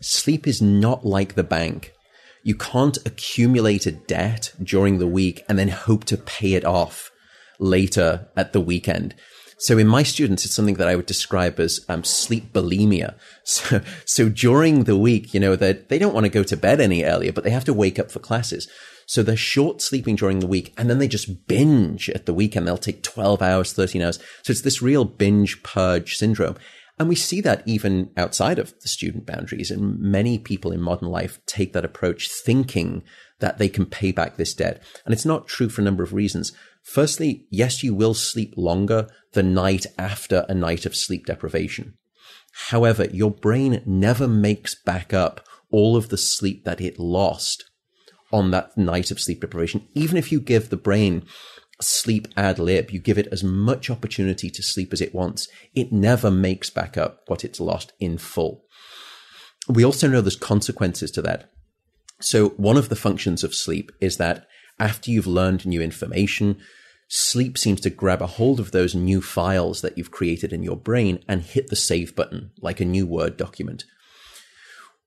Sleep 0.01 0.47
is 0.47 0.61
not 0.61 1.05
like 1.05 1.35
the 1.35 1.43
bank. 1.43 1.91
You 2.47 2.55
can't 2.55 2.97
accumulate 3.05 3.85
a 3.85 3.91
debt 3.91 4.53
during 4.63 4.99
the 4.99 5.05
week 5.05 5.43
and 5.49 5.59
then 5.59 5.67
hope 5.67 6.05
to 6.05 6.15
pay 6.15 6.53
it 6.53 6.63
off 6.63 7.11
later 7.59 8.29
at 8.37 8.53
the 8.53 8.61
weekend. 8.61 9.15
So 9.57 9.77
in 9.77 9.85
my 9.85 10.01
students, 10.03 10.45
it's 10.45 10.53
something 10.53 10.75
that 10.75 10.87
I 10.87 10.95
would 10.95 11.07
describe 11.07 11.59
as 11.59 11.81
um, 11.89 12.05
sleep 12.05 12.53
bulimia. 12.53 13.15
So, 13.43 13.81
so 14.05 14.29
during 14.29 14.85
the 14.85 14.95
week, 14.97 15.33
you 15.33 15.41
know, 15.41 15.57
that 15.57 15.89
they 15.89 15.99
don't 15.99 16.13
want 16.13 16.23
to 16.23 16.29
go 16.29 16.43
to 16.43 16.55
bed 16.55 16.79
any 16.79 17.03
earlier, 17.03 17.33
but 17.33 17.43
they 17.43 17.49
have 17.49 17.65
to 17.65 17.73
wake 17.73 17.99
up 17.99 18.11
for 18.11 18.19
classes. 18.19 18.69
So 19.07 19.23
they're 19.23 19.35
short 19.35 19.81
sleeping 19.81 20.15
during 20.15 20.39
the 20.39 20.47
week 20.47 20.73
and 20.77 20.89
then 20.89 20.99
they 20.99 21.09
just 21.09 21.47
binge 21.47 22.09
at 22.11 22.27
the 22.27 22.33
weekend. 22.33 22.65
They'll 22.65 22.77
take 22.77 23.03
12 23.03 23.41
hours, 23.41 23.73
13 23.73 24.01
hours. 24.01 24.19
So 24.43 24.51
it's 24.51 24.61
this 24.61 24.81
real 24.81 25.03
binge 25.03 25.63
purge 25.63 26.15
syndrome. 26.15 26.55
And 26.99 27.07
we 27.07 27.15
see 27.15 27.41
that 27.41 27.61
even 27.65 28.09
outside 28.17 28.57
of 28.57 28.73
the 28.79 28.87
student 28.87 29.25
boundaries. 29.25 29.69
And 29.69 29.99
many 29.99 30.39
people 30.39 30.71
in 30.71 30.81
modern 30.81 31.09
life 31.09 31.39
take 31.45 31.73
that 31.73 31.85
approach 31.85 32.27
thinking 32.27 33.03
that 33.39 33.59
they 33.59 33.69
can 33.69 33.85
pay 33.85 34.11
back 34.11 34.35
this 34.35 34.53
debt. 34.53 34.81
And 35.05 35.13
it's 35.13 35.25
not 35.25 35.47
true 35.47 35.69
for 35.69 35.81
a 35.81 35.83
number 35.83 36.03
of 36.03 36.13
reasons. 36.13 36.53
Firstly, 36.81 37.45
yes, 37.51 37.83
you 37.83 37.93
will 37.93 38.15
sleep 38.15 38.53
longer 38.57 39.07
the 39.33 39.43
night 39.43 39.85
after 39.99 40.45
a 40.49 40.55
night 40.55 40.85
of 40.85 40.95
sleep 40.95 41.27
deprivation. 41.27 41.93
However, 42.69 43.05
your 43.05 43.29
brain 43.29 43.83
never 43.85 44.27
makes 44.27 44.73
back 44.73 45.13
up 45.13 45.45
all 45.69 45.95
of 45.95 46.09
the 46.09 46.17
sleep 46.17 46.65
that 46.65 46.81
it 46.81 46.97
lost 46.97 47.69
on 48.31 48.51
that 48.51 48.75
night 48.77 49.11
of 49.11 49.19
sleep 49.19 49.41
deprivation. 49.41 49.87
Even 49.93 50.17
if 50.17 50.31
you 50.31 50.39
give 50.39 50.69
the 50.69 50.77
brain 50.77 51.25
sleep 51.79 52.27
ad 52.35 52.59
lib, 52.59 52.91
you 52.91 52.99
give 52.99 53.17
it 53.17 53.27
as 53.31 53.43
much 53.43 53.89
opportunity 53.89 54.49
to 54.49 54.63
sleep 54.63 54.93
as 54.93 55.01
it 55.01 55.13
wants, 55.13 55.47
it 55.75 55.91
never 55.91 56.31
makes 56.31 56.69
back 56.69 56.97
up 56.97 57.21
what 57.27 57.45
it's 57.45 57.59
lost 57.59 57.93
in 57.99 58.17
full. 58.17 58.65
We 59.69 59.83
also 59.83 60.07
know 60.07 60.21
there's 60.21 60.35
consequences 60.35 61.11
to 61.11 61.21
that. 61.23 61.51
So 62.19 62.49
one 62.49 62.77
of 62.77 62.89
the 62.89 62.95
functions 62.95 63.43
of 63.43 63.53
sleep 63.53 63.91
is 64.01 64.17
that 64.17 64.47
after 64.79 65.11
you've 65.11 65.27
learned 65.27 65.65
new 65.65 65.81
information, 65.81 66.57
sleep 67.09 67.57
seems 67.57 67.81
to 67.81 67.89
grab 67.89 68.21
a 68.21 68.27
hold 68.27 68.59
of 68.59 68.71
those 68.71 68.95
new 68.95 69.21
files 69.21 69.81
that 69.81 69.97
you've 69.97 70.11
created 70.11 70.51
in 70.51 70.63
your 70.63 70.77
brain 70.77 71.23
and 71.27 71.41
hit 71.41 71.67
the 71.67 71.75
save 71.75 72.15
button 72.15 72.51
like 72.61 72.79
a 72.79 72.85
new 72.85 73.05
Word 73.05 73.37
document. 73.37 73.83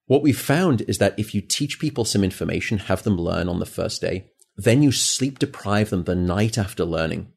What 0.07 0.23
we've 0.23 0.39
found 0.39 0.83
is 0.83 0.99
that 0.99 1.19
if 1.19 1.35
you 1.35 1.41
teach 1.41 1.79
people 1.79 2.05
some 2.05 2.25
information, 2.25 2.79
have 2.79 3.03
them 3.03 3.17
learn 3.17 3.49
on 3.49 3.61
the 3.61 3.67
first 3.67 4.01
day, 4.01 4.31
then 4.65 4.83
you 4.83 4.93
sleep 4.93 5.39
deprive 5.39 5.89
them 5.89 6.05
the 6.05 6.15
night 6.15 6.59
after 6.59 6.85
learning. 6.85 7.33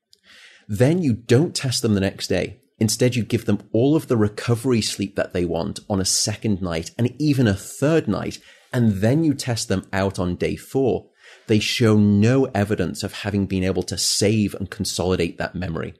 Then 0.68 1.02
you 1.02 1.14
don't 1.14 1.56
test 1.56 1.82
them 1.82 1.94
the 1.94 2.02
next 2.02 2.28
day. 2.28 2.60
Instead, 2.80 3.16
you 3.16 3.24
give 3.24 3.46
them 3.46 3.60
all 3.72 3.96
of 3.96 4.08
the 4.08 4.18
recovery 4.18 4.82
sleep 4.82 5.16
that 5.16 5.32
they 5.32 5.46
want 5.46 5.80
on 5.90 6.02
a 6.02 6.06
second 6.06 6.62
night 6.62 6.92
and 6.98 7.14
even 7.22 7.48
a 7.48 7.54
third 7.54 8.10
night. 8.10 8.40
And 8.74 8.94
then 8.94 9.24
you 9.24 9.34
test 9.34 9.70
them 9.70 9.88
out 9.94 10.20
on 10.20 10.36
day 10.36 10.58
four. 10.58 11.08
They 11.48 11.60
show 11.60 11.98
no 11.98 12.46
evidence 12.46 13.04
of 13.04 13.14
having 13.14 13.46
been 13.46 13.64
able 13.64 13.84
to 13.84 13.98
save 13.98 14.54
and 14.56 14.70
consolidate 14.70 15.38
that 15.38 15.56
memory. 15.56 15.94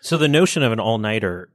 So 0.00 0.16
the 0.16 0.28
notion 0.28 0.62
of 0.64 0.72
an 0.72 0.80
all-nighter, 0.80 1.50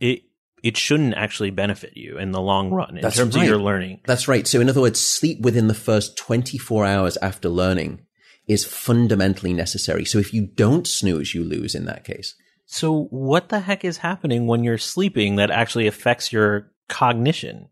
it 0.00 0.22
it 0.62 0.76
shouldn't 0.76 1.14
actually 1.14 1.50
benefit 1.50 1.96
you 1.96 2.18
in 2.18 2.32
the 2.32 2.40
long 2.40 2.70
run 2.70 2.96
in 2.96 3.02
That's 3.02 3.16
terms 3.16 3.36
right. 3.36 3.42
of 3.42 3.48
your 3.48 3.58
learning. 3.58 4.00
That's 4.06 4.26
right. 4.26 4.46
So, 4.46 4.60
in 4.60 4.68
other 4.68 4.80
words, 4.80 4.98
sleep 4.98 5.40
within 5.40 5.68
the 5.68 5.74
first 5.74 6.16
24 6.16 6.84
hours 6.84 7.16
after 7.18 7.48
learning 7.48 8.00
is 8.48 8.64
fundamentally 8.64 9.52
necessary. 9.52 10.04
So, 10.04 10.18
if 10.18 10.32
you 10.32 10.46
don't 10.46 10.86
snooze, 10.86 11.34
you 11.34 11.44
lose 11.44 11.74
in 11.74 11.84
that 11.84 12.04
case. 12.04 12.34
So 12.70 13.04
what 13.04 13.48
the 13.48 13.60
heck 13.60 13.82
is 13.82 13.98
happening 13.98 14.46
when 14.46 14.62
you're 14.62 14.76
sleeping 14.76 15.36
that 15.36 15.50
actually 15.50 15.86
affects 15.86 16.32
your 16.32 16.70
cognition? 16.88 17.68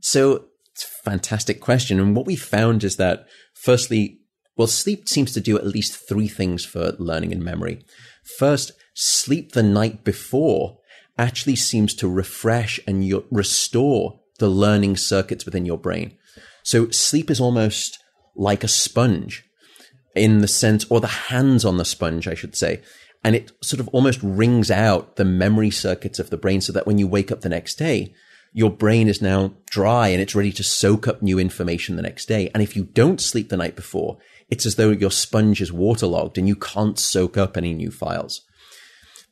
So, 0.00 0.46
it's 0.72 0.84
a 0.84 1.10
fantastic 1.10 1.60
question. 1.60 2.00
And 2.00 2.16
what 2.16 2.26
we 2.26 2.36
found 2.36 2.82
is 2.84 2.96
that, 2.96 3.26
firstly, 3.54 4.20
well, 4.56 4.68
sleep 4.68 5.08
seems 5.08 5.32
to 5.32 5.40
do 5.40 5.56
at 5.56 5.66
least 5.66 6.08
three 6.08 6.28
things 6.28 6.64
for 6.64 6.92
learning 6.98 7.32
and 7.32 7.42
memory. 7.42 7.84
First, 8.38 8.72
sleep 8.94 9.52
the 9.52 9.62
night 9.62 10.04
before 10.04 10.78
actually 11.18 11.56
seems 11.56 11.94
to 11.94 12.08
refresh 12.08 12.80
and 12.86 13.22
restore 13.30 14.20
the 14.38 14.48
learning 14.48 14.96
circuits 14.96 15.44
within 15.44 15.66
your 15.66 15.78
brain. 15.78 16.16
So 16.62 16.90
sleep 16.90 17.30
is 17.30 17.40
almost 17.40 17.98
like 18.34 18.64
a 18.64 18.68
sponge 18.68 19.44
in 20.14 20.40
the 20.40 20.48
sense, 20.48 20.84
or 20.90 21.00
the 21.00 21.06
hands 21.06 21.64
on 21.64 21.76
the 21.76 21.84
sponge, 21.84 22.28
I 22.28 22.34
should 22.34 22.54
say. 22.54 22.82
And 23.24 23.36
it 23.36 23.52
sort 23.62 23.80
of 23.80 23.88
almost 23.88 24.20
wrings 24.22 24.70
out 24.70 25.16
the 25.16 25.24
memory 25.24 25.70
circuits 25.70 26.18
of 26.18 26.30
the 26.30 26.36
brain 26.36 26.60
so 26.60 26.72
that 26.72 26.86
when 26.86 26.98
you 26.98 27.06
wake 27.06 27.30
up 27.30 27.42
the 27.42 27.48
next 27.48 27.76
day, 27.76 28.14
your 28.52 28.70
brain 28.70 29.08
is 29.08 29.22
now 29.22 29.54
dry 29.70 30.08
and 30.08 30.20
it's 30.20 30.34
ready 30.34 30.52
to 30.52 30.62
soak 30.62 31.08
up 31.08 31.22
new 31.22 31.38
information 31.38 31.96
the 31.96 32.02
next 32.02 32.26
day. 32.26 32.50
And 32.52 32.62
if 32.62 32.76
you 32.76 32.84
don't 32.84 33.20
sleep 33.20 33.48
the 33.48 33.56
night 33.56 33.76
before, 33.76 34.18
it's 34.50 34.66
as 34.66 34.76
though 34.76 34.90
your 34.90 35.10
sponge 35.10 35.62
is 35.62 35.72
waterlogged 35.72 36.36
and 36.36 36.46
you 36.46 36.56
can't 36.56 36.98
soak 36.98 37.38
up 37.38 37.56
any 37.56 37.72
new 37.72 37.90
files. 37.90 38.42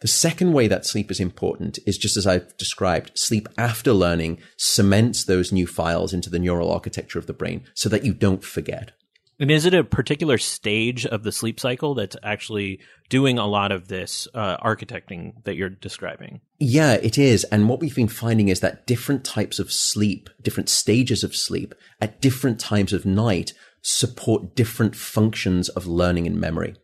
The 0.01 0.09
second 0.09 0.55
way 0.55 0.67
that 0.67 0.87
sleep 0.87 1.11
is 1.11 1.21
important 1.21 1.79
is 1.87 1.99
just 1.99 2.17
as 2.17 2.27
I've 2.27 2.57
described, 2.57 3.13
sleep 3.17 3.47
after 3.59 3.93
learning 3.93 4.39
cements 4.57 5.25
those 5.25 5.53
new 5.53 5.67
files 5.67 6.15
into 6.15 6.31
the 6.31 6.39
neural 6.39 6.73
architecture 6.73 7.19
of 7.19 7.27
the 7.27 7.35
brain 7.35 7.65
so 7.75 7.91
that 7.91 8.05
you 8.05 8.15
don't 8.15 8.43
forget. 8.43 8.93
And 9.41 9.51
is 9.51 9.65
it 9.65 9.73
a 9.73 9.83
particular 9.83 10.37
stage 10.37 11.07
of 11.07 11.23
the 11.23 11.33
sleep 11.33 11.59
cycle 11.59 11.95
that's 11.95 12.17
actually 12.23 12.79
doing 13.09 13.39
a 13.39 13.47
lot 13.47 13.73
of 13.73 13.89
this 13.89 14.29
uh, 14.35 14.59
architecting 14.59 15.43
that 15.45 15.57
you're 15.57 15.71
describing? 15.71 16.43
Yeah, 16.59 16.93
it 16.93 17.17
is. 17.17 17.45
And 17.45 17.67
what 17.67 17.81
we've 17.81 17.97
been 17.97 18.07
finding 18.07 18.51
is 18.51 18.61
that 18.61 18.87
different 18.87 19.25
types 19.25 19.59
of 19.59 19.73
sleep, 19.73 20.29
different 20.43 20.69
stages 20.69 21.25
of 21.25 21.35
sleep 21.35 21.75
at 22.03 22.21
different 22.21 22.61
times 22.61 22.93
of 22.93 23.07
night 23.07 23.55
support 23.81 24.55
different 24.55 24.95
functions 24.95 25.71
of 25.71 25.87
learning 25.87 26.27
and 26.27 26.39
memory. 26.39 26.77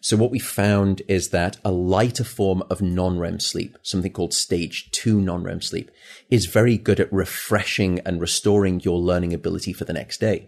So 0.00 0.16
what 0.16 0.30
we 0.30 0.38
found 0.38 1.02
is 1.08 1.28
that 1.28 1.58
a 1.62 1.70
lighter 1.70 2.24
form 2.24 2.62
of 2.70 2.80
non-REM 2.80 3.38
sleep, 3.38 3.76
something 3.82 4.12
called 4.12 4.32
stage 4.32 4.90
two 4.92 5.20
non-REM 5.20 5.60
sleep, 5.60 5.90
is 6.30 6.46
very 6.46 6.78
good 6.78 7.00
at 7.00 7.12
refreshing 7.12 8.00
and 8.00 8.18
restoring 8.18 8.80
your 8.80 8.98
learning 8.98 9.34
ability 9.34 9.74
for 9.74 9.84
the 9.84 9.92
next 9.92 10.20
day. 10.20 10.46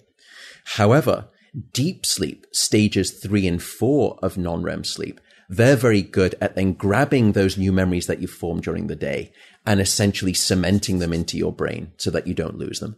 However, 0.64 1.28
deep 1.72 2.06
sleep, 2.06 2.46
stages 2.52 3.10
three 3.10 3.46
and 3.46 3.62
four 3.62 4.18
of 4.22 4.38
non-REM 4.38 4.84
sleep, 4.84 5.20
they're 5.48 5.76
very 5.76 6.02
good 6.02 6.36
at 6.40 6.54
then 6.54 6.72
grabbing 6.72 7.32
those 7.32 7.58
new 7.58 7.72
memories 7.72 8.06
that 8.06 8.20
you 8.20 8.28
formed 8.28 8.62
during 8.62 8.86
the 8.86 8.96
day 8.96 9.32
and 9.66 9.80
essentially 9.80 10.32
cementing 10.32 11.00
them 11.00 11.12
into 11.12 11.36
your 11.36 11.52
brain 11.52 11.92
so 11.96 12.10
that 12.10 12.26
you 12.26 12.34
don't 12.34 12.58
lose 12.58 12.78
them. 12.78 12.96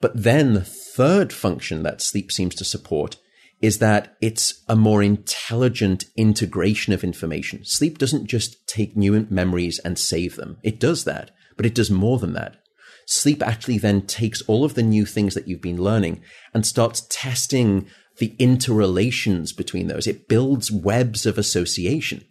But 0.00 0.12
then 0.14 0.54
the 0.54 0.64
third 0.64 1.32
function 1.32 1.82
that 1.82 2.00
sleep 2.00 2.30
seems 2.30 2.54
to 2.56 2.64
support 2.64 3.16
is 3.60 3.78
that 3.78 4.16
it's 4.20 4.62
a 4.68 4.76
more 4.76 5.02
intelligent 5.02 6.04
integration 6.16 6.92
of 6.92 7.02
information. 7.02 7.64
Sleep 7.64 7.98
doesn't 7.98 8.26
just 8.26 8.66
take 8.68 8.96
new 8.96 9.26
memories 9.30 9.78
and 9.78 9.98
save 9.98 10.36
them. 10.36 10.58
It 10.62 10.78
does 10.78 11.04
that, 11.04 11.30
but 11.56 11.66
it 11.66 11.74
does 11.74 11.90
more 11.90 12.18
than 12.18 12.34
that. 12.34 12.56
Sleep 13.06 13.42
actually 13.42 13.78
then 13.78 14.02
takes 14.02 14.42
all 14.42 14.64
of 14.64 14.74
the 14.74 14.82
new 14.82 15.04
things 15.04 15.34
that 15.34 15.48
you've 15.48 15.60
been 15.60 15.82
learning 15.82 16.22
and 16.52 16.66
starts 16.66 17.06
testing 17.10 17.86
the 18.18 18.34
interrelations 18.38 19.52
between 19.52 19.88
those. 19.88 20.06
It 20.06 20.28
builds 20.28 20.70
webs 20.70 21.26
of 21.26 21.38
association. 21.38 22.24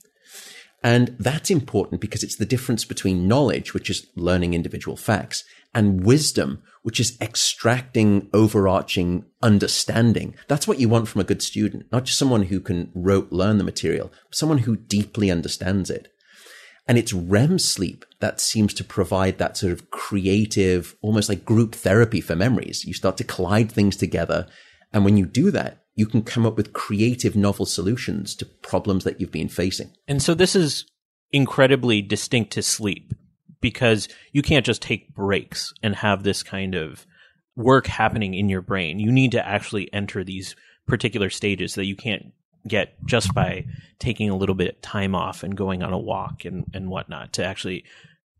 And 0.84 1.16
that's 1.18 1.50
important 1.50 2.02
because 2.02 2.24
it's 2.24 2.36
the 2.36 2.46
difference 2.46 2.84
between 2.84 3.28
knowledge, 3.28 3.74
which 3.74 3.90
is 3.90 4.08
learning 4.16 4.54
individual 4.54 4.98
facts, 4.98 5.46
and 5.74 6.04
wisdom, 6.04 6.62
which 6.84 7.00
is 7.00 7.18
extracting 7.22 8.30
overarching 8.34 9.26
understanding. 9.42 10.36
That's 10.50 10.68
what 10.68 10.80
you 10.80 10.90
want 10.90 11.08
from 11.08 11.22
a 11.22 11.26
good 11.26 11.42
student, 11.42 11.86
not 11.92 12.04
just 12.04 12.20
someone 12.20 12.44
who 12.44 12.60
can 12.60 12.92
rote 12.94 13.32
learn 13.32 13.58
the 13.58 13.64
material, 13.64 14.12
someone 14.30 14.60
who 14.60 14.76
deeply 14.76 15.32
understands 15.32 15.90
it. 15.90 16.13
And 16.88 16.98
it's 16.98 17.14
REM 17.14 17.60
sleep 17.60 18.06
that 18.20 18.42
seems 18.42 18.74
to 18.76 18.84
provide 18.84 19.38
that 19.38 19.56
sort 19.58 19.72
of 19.72 19.90
creative, 19.90 20.96
almost 21.02 21.30
like 21.30 21.46
group 21.46 21.76
therapy 21.76 22.20
for 22.20 22.36
memories. 22.36 22.84
You 22.86 22.94
start 22.94 23.18
to 23.18 23.24
collide 23.24 23.72
things 23.72 23.96
together. 23.96 24.48
And 24.92 25.06
when 25.06 25.16
you 25.16 25.26
do 25.26 25.50
that, 25.52 25.84
you 25.96 26.06
can 26.06 26.24
come 26.24 26.46
up 26.46 26.58
with 26.58 26.74
creative, 26.74 27.36
novel 27.36 27.66
solutions 27.66 28.36
to 28.36 28.46
problems 28.46 29.04
that 29.04 29.22
you've 29.22 29.32
been 29.32 29.50
facing. 29.50 29.92
And 30.08 30.22
so 30.22 30.34
this 30.34 30.56
is 30.56 30.86
incredibly 31.32 32.02
distinct 32.02 32.52
to 32.54 32.62
sleep 32.62 33.14
because 33.62 34.10
you 34.34 34.42
can't 34.42 34.66
just 34.66 34.82
take 34.82 35.16
breaks 35.16 35.74
and 35.82 35.96
have 35.96 36.24
this 36.24 36.44
kind 36.44 36.76
of 36.76 37.06
work 37.56 37.88
happening 37.88 38.34
in 38.34 38.50
your 38.50 38.62
brain. 38.62 39.00
You 39.00 39.12
need 39.12 39.32
to 39.32 39.48
actually 39.48 39.92
enter 39.94 40.24
these 40.24 40.56
particular 40.88 41.30
stages 41.30 41.76
that 41.76 41.86
you 41.86 41.96
can't 41.96 42.34
get 42.68 42.96
just 43.06 43.34
by 43.34 43.66
taking 44.00 44.30
a 44.30 44.36
little 44.36 44.56
bit 44.56 44.76
of 44.76 44.82
time 44.82 45.16
off 45.16 45.44
and 45.44 45.56
going 45.56 45.84
on 45.84 45.94
a 45.94 45.98
walk 45.98 46.46
and, 46.46 46.66
and 46.74 46.90
whatnot 46.90 47.34
to 47.34 47.46
actually 47.46 47.84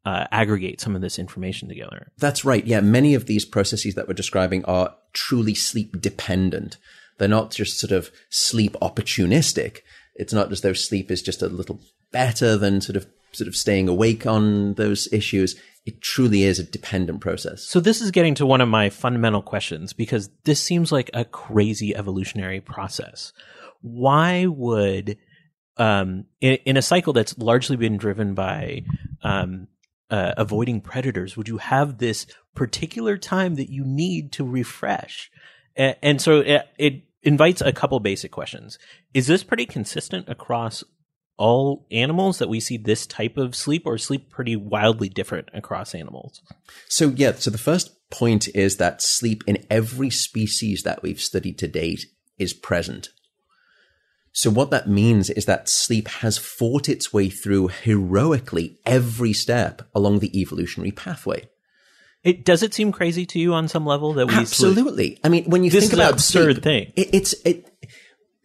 uh, 0.06 0.26
aggregate 0.32 0.82
some 0.82 0.96
of 0.96 1.02
this 1.02 1.18
information 1.18 1.70
together. 1.70 2.12
That's 2.18 2.44
right. 2.44 2.66
Yeah. 2.66 2.82
Many 2.82 3.14
of 3.14 3.26
these 3.26 3.46
processes 3.46 3.96
that 3.96 4.08
we're 4.08 4.14
describing 4.14 4.66
are 4.66 4.96
truly 5.14 5.56
sleep 5.56 6.02
dependent. 6.02 6.78
They're 7.18 7.28
not 7.28 7.52
just 7.52 7.80
sort 7.80 7.92
of 7.92 8.12
sleep 8.30 8.74
opportunistic. 8.82 9.80
It's 10.16 10.34
not 10.34 10.52
as 10.52 10.62
though 10.62 10.74
sleep 10.74 11.10
is 11.10 11.22
just 11.22 11.42
a 11.42 11.48
little 11.48 11.80
better 12.12 12.58
than 12.58 12.82
sort 12.82 12.98
of 12.98 13.08
sort 13.32 13.48
of 13.48 13.56
staying 13.56 13.90
awake 13.90 14.26
on 14.26 14.76
those 14.76 15.12
issues. 15.12 15.60
It 15.86 16.02
truly 16.02 16.44
is 16.44 16.60
a 16.60 16.64
dependent 16.64 17.20
process. 17.20 17.64
So 17.64 17.80
this 17.80 18.00
is 18.00 18.12
getting 18.12 18.36
to 18.36 18.46
one 18.46 18.62
of 18.62 18.70
my 18.70 18.90
fundamental 18.90 19.42
questions 19.42 19.92
because 19.92 20.30
this 20.46 20.62
seems 20.62 20.92
like 20.92 21.10
a 21.14 21.26
crazy 21.26 21.96
evolutionary 21.96 22.62
process. 22.62 23.34
Why 23.84 24.48
would 24.48 25.18
um, 25.78 26.26
in, 26.42 26.58
in, 26.66 26.78
a 26.78 26.82
cycle 26.82 27.14
that's 27.14 27.38
largely 27.38 27.76
been 27.76 27.98
driven 27.98 28.34
by 28.34 28.84
um, 29.24 29.68
uh, 30.10 30.34
avoiding 30.38 30.82
predators, 30.82 31.36
would 31.36 31.48
you 31.48 31.58
have 31.58 31.98
this 31.98 32.28
particular 32.56 33.18
time 33.18 33.56
that 33.56 33.72
you 33.72 33.84
need 33.84 34.32
to 34.34 34.44
refresh? 34.44 35.32
And, 35.76 35.96
and 36.02 36.22
so 36.22 36.40
it, 36.40 36.68
it 36.78 37.04
invites 37.24 37.62
a 37.62 37.74
couple 37.74 38.00
basic 38.00 38.32
questions. 38.32 38.78
Is 39.14 39.28
this 39.28 39.44
pretty 39.44 39.66
consistent 39.66 40.30
across 40.30 40.84
all 41.38 41.88
animals 41.92 42.38
that 42.38 42.50
we 42.50 42.60
see 42.60 42.78
this 42.78 43.08
type 43.08 43.38
of 43.38 43.56
sleep 43.56 43.84
or 43.86 43.98
sleep 43.98 44.30
pretty 44.30 44.56
wildly 44.56 45.10
different 45.10 45.50
across 45.54 45.96
animals? 45.96 46.42
So, 46.88 47.10
yeah, 47.16 47.34
so 47.34 47.50
the 47.50 47.58
first 47.58 48.10
point 48.12 48.48
is 48.54 48.78
that 48.78 49.02
sleep 49.02 49.44
in 49.48 49.66
every 49.70 50.12
species 50.12 50.84
that 50.84 51.02
we've 51.02 51.20
studied 51.20 51.58
to 51.60 51.68
date 51.68 52.06
is 52.38 52.54
present. 52.54 53.10
So, 54.36 54.50
what 54.50 54.72
that 54.72 54.90
means 54.90 55.30
is 55.30 55.46
that 55.46 55.70
sleep 55.70 56.08
has 56.08 56.40
fought 56.40 56.90
its 56.90 57.14
way 57.14 57.30
through 57.30 57.68
heroically 57.68 58.80
every 58.84 59.32
step 59.32 59.84
along 59.94 60.20
the 60.20 60.40
evolutionary 60.40 60.92
pathway. 60.92 61.48
It 62.24 62.44
does 62.44 62.64
it 62.64 62.74
seem 62.74 62.92
crazy 62.92 63.28
to 63.28 63.40
you 63.40 63.54
on 63.54 63.68
some 63.68 63.86
level 63.86 64.14
that 64.14 64.28
we 64.28 64.34
absolutely. 64.34 65.08
Sleep? 65.08 65.20
I 65.24 65.30
mean, 65.30 65.46
when 65.46 65.64
you 65.64 65.70
this 65.70 65.84
think 65.84 65.94
about 65.94 66.14
absurd 66.14 66.56
sleep, 66.56 66.64
thing, 66.64 66.94
it, 66.96 67.10
it's 67.14 67.34
it. 67.46 67.70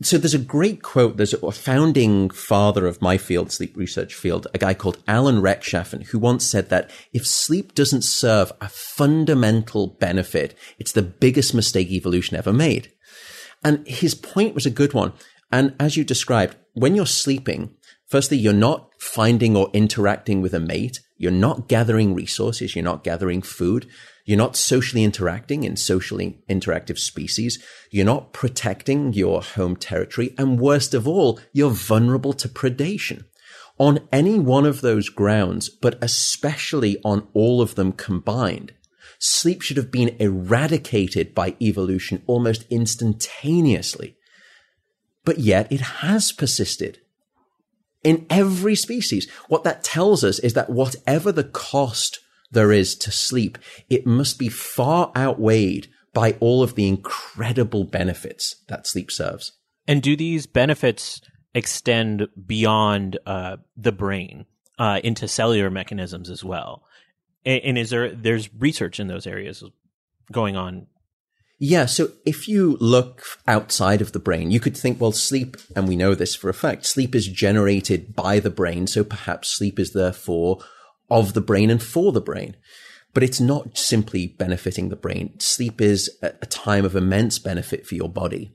So 0.02 0.18
there's 0.18 0.34
a 0.34 0.38
great 0.38 0.82
quote. 0.82 1.16
There's 1.16 1.32
a 1.32 1.50
founding 1.50 2.28
father 2.30 2.86
of 2.86 3.00
my 3.00 3.16
field, 3.16 3.50
sleep 3.50 3.74
research 3.74 4.14
field, 4.14 4.46
a 4.52 4.58
guy 4.58 4.74
called 4.74 5.02
Alan 5.08 5.40
Rechtschaffen, 5.40 6.04
who 6.06 6.18
once 6.18 6.44
said 6.44 6.68
that 6.68 6.90
if 7.12 7.26
sleep 7.26 7.74
doesn't 7.74 8.02
serve 8.02 8.52
a 8.60 8.68
fundamental 8.68 9.88
benefit, 9.98 10.56
it's 10.78 10.92
the 10.92 11.02
biggest 11.02 11.54
mistake 11.54 11.90
evolution 11.90 12.36
ever 12.36 12.52
made. 12.52 12.92
And 13.64 13.86
his 13.88 14.14
point 14.14 14.54
was 14.54 14.66
a 14.66 14.70
good 14.70 14.92
one. 14.92 15.14
And 15.50 15.74
as 15.80 15.96
you 15.96 16.04
described, 16.04 16.56
when 16.74 16.94
you're 16.94 17.06
sleeping, 17.06 17.74
firstly, 18.06 18.36
you're 18.36 18.52
not 18.52 18.90
finding 18.98 19.56
or 19.56 19.70
interacting 19.72 20.42
with 20.42 20.54
a 20.54 20.60
mate. 20.60 21.00
You're 21.16 21.32
not 21.32 21.68
gathering 21.68 22.14
resources. 22.14 22.76
You're 22.76 22.84
not 22.84 23.02
gathering 23.02 23.42
food. 23.42 23.88
You're 24.24 24.36
not 24.36 24.56
socially 24.56 25.04
interacting 25.04 25.64
in 25.64 25.76
socially 25.76 26.42
interactive 26.50 26.98
species. 26.98 27.64
You're 27.90 28.04
not 28.04 28.32
protecting 28.32 29.14
your 29.14 29.42
home 29.42 29.74
territory. 29.74 30.34
And 30.36 30.60
worst 30.60 30.92
of 30.92 31.08
all, 31.08 31.40
you're 31.52 31.70
vulnerable 31.70 32.34
to 32.34 32.48
predation. 32.48 33.24
On 33.78 34.06
any 34.12 34.38
one 34.38 34.66
of 34.66 34.80
those 34.80 35.08
grounds, 35.08 35.68
but 35.68 35.96
especially 36.02 37.00
on 37.04 37.26
all 37.32 37.62
of 37.62 37.76
them 37.76 37.92
combined, 37.92 38.74
sleep 39.18 39.62
should 39.62 39.76
have 39.76 39.90
been 39.90 40.14
eradicated 40.18 41.34
by 41.34 41.56
evolution 41.60 42.22
almost 42.26 42.66
instantaneously. 42.68 44.17
But 45.28 45.40
yet 45.40 45.70
it 45.70 45.82
has 45.82 46.32
persisted 46.32 47.00
in 48.02 48.24
every 48.30 48.74
species. 48.74 49.28
What 49.48 49.62
that 49.64 49.84
tells 49.84 50.24
us 50.24 50.38
is 50.38 50.54
that 50.54 50.70
whatever 50.70 51.32
the 51.32 51.44
cost 51.44 52.20
there 52.50 52.72
is 52.72 52.96
to 52.96 53.12
sleep, 53.12 53.58
it 53.90 54.06
must 54.06 54.38
be 54.38 54.48
far 54.48 55.12
outweighed 55.14 55.88
by 56.14 56.38
all 56.40 56.62
of 56.62 56.76
the 56.76 56.88
incredible 56.88 57.84
benefits 57.84 58.56
that 58.68 58.86
sleep 58.86 59.10
serves. 59.10 59.52
And 59.86 60.02
do 60.02 60.16
these 60.16 60.46
benefits 60.46 61.20
extend 61.54 62.28
beyond 62.46 63.18
uh, 63.26 63.58
the 63.76 63.92
brain 63.92 64.46
uh, 64.78 65.02
into 65.04 65.28
cellular 65.28 65.68
mechanisms 65.68 66.30
as 66.30 66.42
well? 66.42 66.84
And, 67.44 67.60
and 67.64 67.76
is 67.76 67.90
there 67.90 68.14
there's 68.14 68.48
research 68.54 68.98
in 68.98 69.08
those 69.08 69.26
areas 69.26 69.62
going 70.32 70.56
on 70.56 70.86
yeah. 71.58 71.86
So 71.86 72.12
if 72.24 72.46
you 72.46 72.76
look 72.80 73.24
outside 73.46 74.00
of 74.00 74.12
the 74.12 74.20
brain, 74.20 74.50
you 74.50 74.60
could 74.60 74.76
think, 74.76 75.00
well, 75.00 75.12
sleep, 75.12 75.56
and 75.74 75.88
we 75.88 75.96
know 75.96 76.14
this 76.14 76.34
for 76.34 76.48
a 76.48 76.54
fact, 76.54 76.86
sleep 76.86 77.14
is 77.14 77.26
generated 77.26 78.14
by 78.14 78.38
the 78.38 78.50
brain. 78.50 78.86
So 78.86 79.02
perhaps 79.02 79.48
sleep 79.48 79.78
is 79.78 79.92
therefore 79.92 80.60
of 81.10 81.34
the 81.34 81.40
brain 81.40 81.70
and 81.70 81.82
for 81.82 82.12
the 82.12 82.20
brain. 82.20 82.56
But 83.14 83.22
it's 83.22 83.40
not 83.40 83.76
simply 83.76 84.28
benefiting 84.28 84.88
the 84.88 84.96
brain. 84.96 85.40
Sleep 85.40 85.80
is 85.80 86.10
a 86.22 86.46
time 86.46 86.84
of 86.84 86.94
immense 86.94 87.38
benefit 87.38 87.86
for 87.86 87.94
your 87.94 88.08
body. 88.08 88.54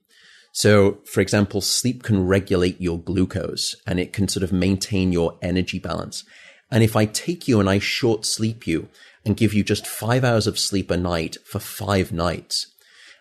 So, 0.53 0.99
for 1.05 1.19
example, 1.19 1.61
sleep 1.61 2.03
can 2.03 2.27
regulate 2.27 2.79
your 2.79 2.99
glucose 2.99 3.75
and 3.87 3.99
it 3.99 4.13
can 4.13 4.27
sort 4.27 4.43
of 4.43 4.53
maintain 4.53 5.11
your 5.11 5.37
energy 5.41 5.79
balance. 5.79 6.23
And 6.69 6.83
if 6.83 6.95
I 6.95 7.05
take 7.05 7.47
you 7.47 7.59
and 7.59 7.67
I 7.67 7.79
short 7.79 8.25
sleep 8.25 8.67
you 8.67 8.87
and 9.25 9.35
give 9.35 9.53
you 9.53 9.63
just 9.63 9.87
five 9.87 10.23
hours 10.23 10.45
of 10.45 10.59
sleep 10.59 10.91
a 10.91 10.97
night 10.97 11.37
for 11.43 11.59
five 11.59 12.11
nights, 12.11 12.72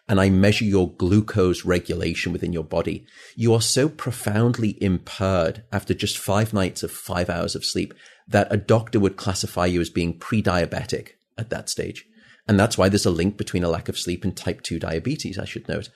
and 0.09 0.21
I 0.21 0.31
measure 0.31 0.65
your 0.65 0.93
glucose 0.93 1.65
regulation 1.65 2.33
within 2.33 2.53
your 2.53 2.65
body, 2.65 3.07
you 3.37 3.55
are 3.55 3.61
so 3.61 3.89
profoundly 3.89 4.83
impaired 4.83 5.65
after 5.73 5.95
just 5.95 6.19
five 6.19 6.53
nights 6.53 6.83
of 6.83 6.91
five 6.91 7.31
hours 7.31 7.55
of 7.55 7.65
sleep 7.65 7.95
that 8.27 8.53
a 8.53 8.57
doctor 8.57 8.99
would 8.99 9.17
classify 9.17 9.67
you 9.67 9.81
as 9.81 9.91
being 9.91 10.19
pre-diabetic 10.19 11.11
at 11.39 11.51
that 11.51 11.69
stage. 11.69 12.05
And 12.49 12.59
that's 12.59 12.77
why 12.77 12.89
there's 12.89 13.07
a 13.07 13.11
link 13.11 13.37
between 13.37 13.65
a 13.65 13.69
lack 13.69 13.89
of 13.89 13.99
sleep 13.99 14.25
and 14.25 14.37
type 14.37 14.63
2 14.63 14.79
diabetes, 14.79 15.39
I 15.39 15.45
should 15.45 15.69
note. 15.69 15.89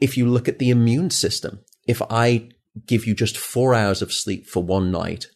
If 0.00 0.16
you 0.16 0.26
look 0.26 0.48
at 0.48 0.58
the 0.58 0.70
immune 0.70 1.10
system, 1.10 1.60
if 1.86 2.00
I 2.08 2.50
give 2.86 3.06
you 3.06 3.14
just 3.14 3.36
four 3.36 3.74
hours 3.74 4.02
of 4.02 4.12
sleep 4.12 4.46
for 4.46 4.62
one 4.62 4.90
night, 4.90 5.26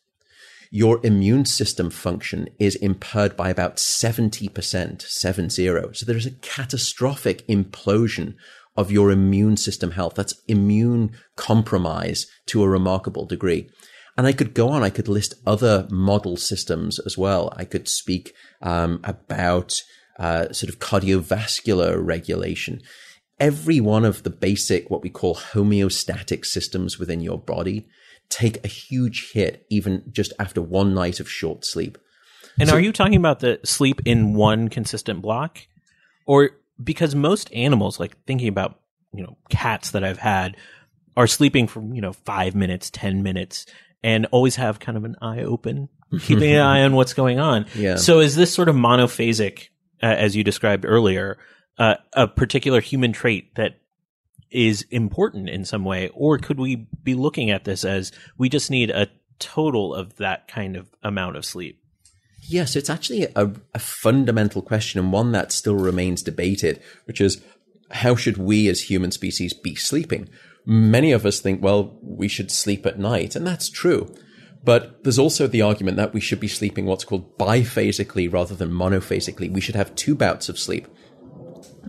your 0.70 1.04
immune 1.04 1.44
system 1.44 1.90
function 1.90 2.48
is 2.58 2.76
impaired 2.76 3.36
by 3.36 3.50
about 3.50 3.76
70%, 3.76 5.02
seven 5.02 5.50
zero. 5.50 5.90
So 5.92 6.06
there's 6.06 6.26
a 6.26 6.30
catastrophic 6.30 7.46
implosion 7.48 8.34
of 8.76 8.92
your 8.92 9.10
immune 9.10 9.56
system 9.56 9.90
health. 9.90 10.14
That's 10.14 10.40
immune 10.46 11.10
compromise 11.36 12.26
to 12.46 12.62
a 12.62 12.68
remarkable 12.68 13.26
degree. 13.26 13.68
And 14.16 14.28
I 14.28 14.32
could 14.32 14.54
go 14.54 14.68
on. 14.68 14.84
I 14.84 14.90
could 14.90 15.08
list 15.08 15.34
other 15.44 15.88
model 15.90 16.36
systems 16.36 17.00
as 17.00 17.18
well. 17.18 17.52
I 17.56 17.64
could 17.64 17.88
speak 17.88 18.32
um, 18.62 19.00
about 19.02 19.82
uh, 20.18 20.52
sort 20.52 20.72
of 20.72 20.78
cardiovascular 20.78 21.98
regulation. 22.00 22.80
Every 23.40 23.80
one 23.80 24.04
of 24.04 24.22
the 24.22 24.30
basic, 24.30 24.88
what 24.88 25.02
we 25.02 25.10
call 25.10 25.34
homeostatic 25.34 26.44
systems 26.44 26.98
within 26.98 27.20
your 27.20 27.38
body 27.38 27.88
take 28.30 28.64
a 28.64 28.68
huge 28.68 29.32
hit 29.32 29.66
even 29.68 30.04
just 30.10 30.32
after 30.38 30.62
one 30.62 30.94
night 30.94 31.20
of 31.20 31.30
short 31.30 31.64
sleep. 31.64 31.98
And 32.58 32.68
so, 32.68 32.76
are 32.76 32.80
you 32.80 32.92
talking 32.92 33.16
about 33.16 33.40
the 33.40 33.60
sleep 33.64 34.00
in 34.04 34.34
one 34.34 34.68
consistent 34.68 35.20
block? 35.20 35.58
Or 36.26 36.50
because 36.82 37.14
most 37.14 37.52
animals, 37.52 38.00
like 38.00 38.16
thinking 38.24 38.48
about, 38.48 38.80
you 39.12 39.22
know, 39.22 39.36
cats 39.48 39.90
that 39.90 40.04
I've 40.04 40.18
had 40.18 40.56
are 41.16 41.26
sleeping 41.26 41.66
for, 41.66 41.82
you 41.82 42.00
know, 42.00 42.12
five 42.12 42.54
minutes, 42.54 42.90
10 42.90 43.22
minutes 43.22 43.66
and 44.02 44.26
always 44.26 44.56
have 44.56 44.80
kind 44.80 44.96
of 44.96 45.04
an 45.04 45.16
eye 45.20 45.42
open, 45.42 45.88
keeping 46.20 46.52
an 46.52 46.60
eye 46.60 46.82
on 46.82 46.94
what's 46.94 47.14
going 47.14 47.38
on. 47.38 47.66
Yeah. 47.74 47.96
So 47.96 48.20
is 48.20 48.36
this 48.36 48.52
sort 48.52 48.68
of 48.68 48.76
monophasic, 48.76 49.68
uh, 50.02 50.06
as 50.06 50.36
you 50.36 50.44
described 50.44 50.84
earlier, 50.86 51.38
uh, 51.78 51.96
a 52.12 52.26
particular 52.26 52.80
human 52.80 53.12
trait 53.12 53.54
that 53.56 53.79
is 54.50 54.82
important 54.90 55.48
in 55.48 55.64
some 55.64 55.84
way, 55.84 56.10
or 56.14 56.38
could 56.38 56.58
we 56.58 56.88
be 57.02 57.14
looking 57.14 57.50
at 57.50 57.64
this 57.64 57.84
as 57.84 58.12
we 58.36 58.48
just 58.48 58.70
need 58.70 58.90
a 58.90 59.08
total 59.38 59.94
of 59.94 60.16
that 60.16 60.48
kind 60.48 60.76
of 60.76 60.88
amount 61.02 61.36
of 61.36 61.44
sleep? 61.44 61.82
Yes, 62.42 62.74
it's 62.74 62.90
actually 62.90 63.28
a, 63.36 63.52
a 63.74 63.78
fundamental 63.78 64.62
question 64.62 64.98
and 64.98 65.12
one 65.12 65.32
that 65.32 65.52
still 65.52 65.76
remains 65.76 66.22
debated, 66.22 66.82
which 67.04 67.20
is 67.20 67.42
how 67.90 68.16
should 68.16 68.38
we 68.38 68.68
as 68.68 68.82
human 68.82 69.10
species 69.10 69.52
be 69.52 69.74
sleeping? 69.74 70.28
Many 70.64 71.12
of 71.12 71.26
us 71.26 71.40
think, 71.40 71.62
well, 71.62 71.98
we 72.02 72.28
should 72.28 72.50
sleep 72.50 72.86
at 72.86 72.98
night, 72.98 73.34
and 73.34 73.46
that's 73.46 73.68
true. 73.68 74.14
But 74.62 75.04
there's 75.04 75.18
also 75.18 75.46
the 75.46 75.62
argument 75.62 75.96
that 75.96 76.12
we 76.12 76.20
should 76.20 76.40
be 76.40 76.48
sleeping 76.48 76.84
what's 76.84 77.04
called 77.04 77.38
biphasically 77.38 78.30
rather 78.30 78.54
than 78.54 78.70
monophasically. 78.70 79.50
We 79.50 79.60
should 79.60 79.74
have 79.74 79.94
two 79.94 80.14
bouts 80.14 80.48
of 80.48 80.58
sleep. 80.58 80.86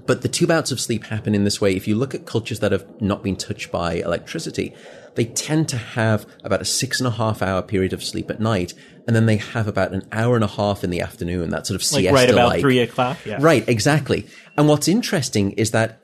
But 0.05 0.21
the 0.21 0.29
two 0.29 0.47
bouts 0.47 0.71
of 0.71 0.79
sleep 0.79 1.05
happen 1.05 1.35
in 1.35 1.43
this 1.43 1.59
way. 1.59 1.75
If 1.75 1.87
you 1.87 1.95
look 1.95 2.15
at 2.15 2.25
cultures 2.25 2.59
that 2.59 2.71
have 2.71 2.85
not 3.01 3.23
been 3.23 3.35
touched 3.35 3.71
by 3.71 3.95
electricity, 3.95 4.73
they 5.15 5.25
tend 5.25 5.67
to 5.69 5.77
have 5.77 6.25
about 6.43 6.61
a 6.61 6.65
six 6.65 6.99
and 6.99 7.07
a 7.07 7.11
half 7.11 7.41
hour 7.41 7.61
period 7.61 7.93
of 7.93 8.03
sleep 8.03 8.29
at 8.29 8.39
night, 8.39 8.73
and 9.05 9.15
then 9.15 9.25
they 9.25 9.37
have 9.37 9.67
about 9.67 9.93
an 9.93 10.07
hour 10.11 10.35
and 10.35 10.43
a 10.43 10.47
half 10.47 10.83
in 10.83 10.89
the 10.89 11.01
afternoon. 11.01 11.49
That 11.49 11.67
sort 11.67 11.75
of 11.75 11.83
siesta 11.83 12.13
right 12.13 12.29
about 12.29 12.59
three 12.59 12.79
o'clock. 12.79 13.17
Yeah. 13.25 13.37
Right, 13.39 13.67
exactly. 13.67 14.27
And 14.57 14.67
what's 14.67 14.87
interesting 14.87 15.51
is 15.51 15.71
that 15.71 16.01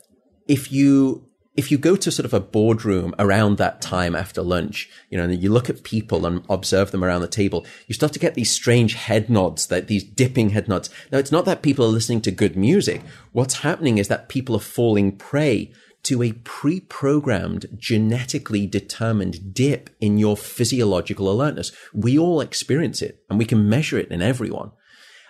if 0.48 0.72
you 0.72 1.27
if 1.58 1.72
you 1.72 1.78
go 1.80 1.96
to 1.96 2.12
sort 2.12 2.26
of 2.26 2.36
a 2.36 2.40
boardroom 2.40 3.16
around 3.18 3.58
that 3.58 3.82
time 3.82 4.16
after 4.16 4.44
lunch, 4.44 4.88
you 5.10 5.18
know, 5.18 5.24
and 5.24 5.42
you 5.42 5.52
look 5.52 5.70
at 5.70 5.84
people 5.84 6.26
and 6.28 6.46
observe 6.50 6.92
them 6.92 7.04
around 7.04 7.22
the 7.22 7.28
table, 7.28 7.66
you 7.88 7.96
start 7.96 8.14
to 8.14 8.20
get 8.20 8.36
these 8.36 8.52
strange 8.52 8.94
head 8.94 9.28
nods, 9.28 9.66
that 9.68 9.88
these 9.88 10.04
dipping 10.04 10.52
head 10.52 10.68
nods. 10.68 10.92
Now, 11.12 11.18
it's 11.18 11.32
not 11.32 11.46
that 11.46 11.64
people 11.64 11.84
are 11.84 11.90
listening 11.90 12.22
to 12.22 12.32
good 12.32 12.56
music. 12.56 13.02
What's 13.32 13.56
happening 13.56 13.98
is 13.98 14.08
that 14.08 14.30
people 14.30 14.56
are 14.56 14.60
falling 14.60 15.18
prey 15.18 15.74
to 16.04 16.22
a 16.22 16.32
pre-programmed, 16.32 17.66
genetically 17.76 18.68
determined 18.68 19.54
dip 19.54 19.90
in 20.00 20.20
your 20.20 20.38
physiological 20.38 21.30
alertness. 21.30 21.72
We 21.92 22.20
all 22.20 22.40
experience 22.40 23.02
it 23.02 23.24
and 23.30 23.40
we 23.40 23.46
can 23.46 23.68
measure 23.68 23.98
it 23.98 24.12
in 24.12 24.22
everyone. 24.22 24.72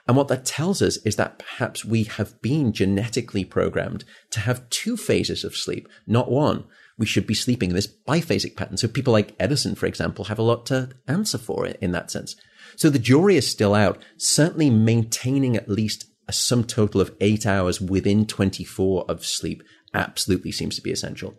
And 0.08 0.16
what 0.16 0.30
that 0.30 0.46
tells 0.46 0.82
us 0.82 0.98
is 0.98 1.18
that 1.18 1.40
perhaps 1.40 1.84
we 1.84 2.04
have 2.04 2.42
been 2.42 2.72
genetically 2.72 3.44
programmed 3.44 4.06
to 4.32 4.40
have 4.40 4.70
two 4.70 4.96
phases 4.96 5.44
of 5.44 5.56
sleep, 5.56 5.88
not 6.06 6.32
one. 6.32 6.64
We 6.98 7.06
should 7.06 7.28
be 7.28 7.34
sleeping 7.34 7.70
in 7.70 7.76
this 7.76 7.94
biphasic 8.08 8.56
pattern. 8.56 8.78
So 8.78 8.88
people 8.88 9.14
like 9.14 9.36
Edison, 9.40 9.76
for 9.76 9.86
example, 9.86 10.26
have 10.26 10.40
a 10.40 10.44
lot 10.44 10.66
to 10.68 10.90
answer 11.08 11.38
for 11.38 11.68
in 11.68 11.92
that 11.92 12.10
sense. 12.10 12.36
So 12.76 12.90
the 12.90 13.00
jury 13.00 13.36
is 13.36 13.48
still 13.48 13.76
out. 13.76 14.02
Certainly 14.18 14.70
maintaining 14.70 15.56
at 15.56 15.70
least 15.70 16.06
a 16.28 16.34
sum 16.34 16.64
total 16.64 17.02
of 17.02 17.16
eight 17.22 17.46
hours 17.46 17.82
within 17.82 18.26
24 18.26 19.06
of 19.10 19.26
sleep 19.26 19.64
absolutely 19.94 20.52
seems 20.52 20.76
to 20.76 20.82
be 20.82 20.92
essential. 20.92 21.36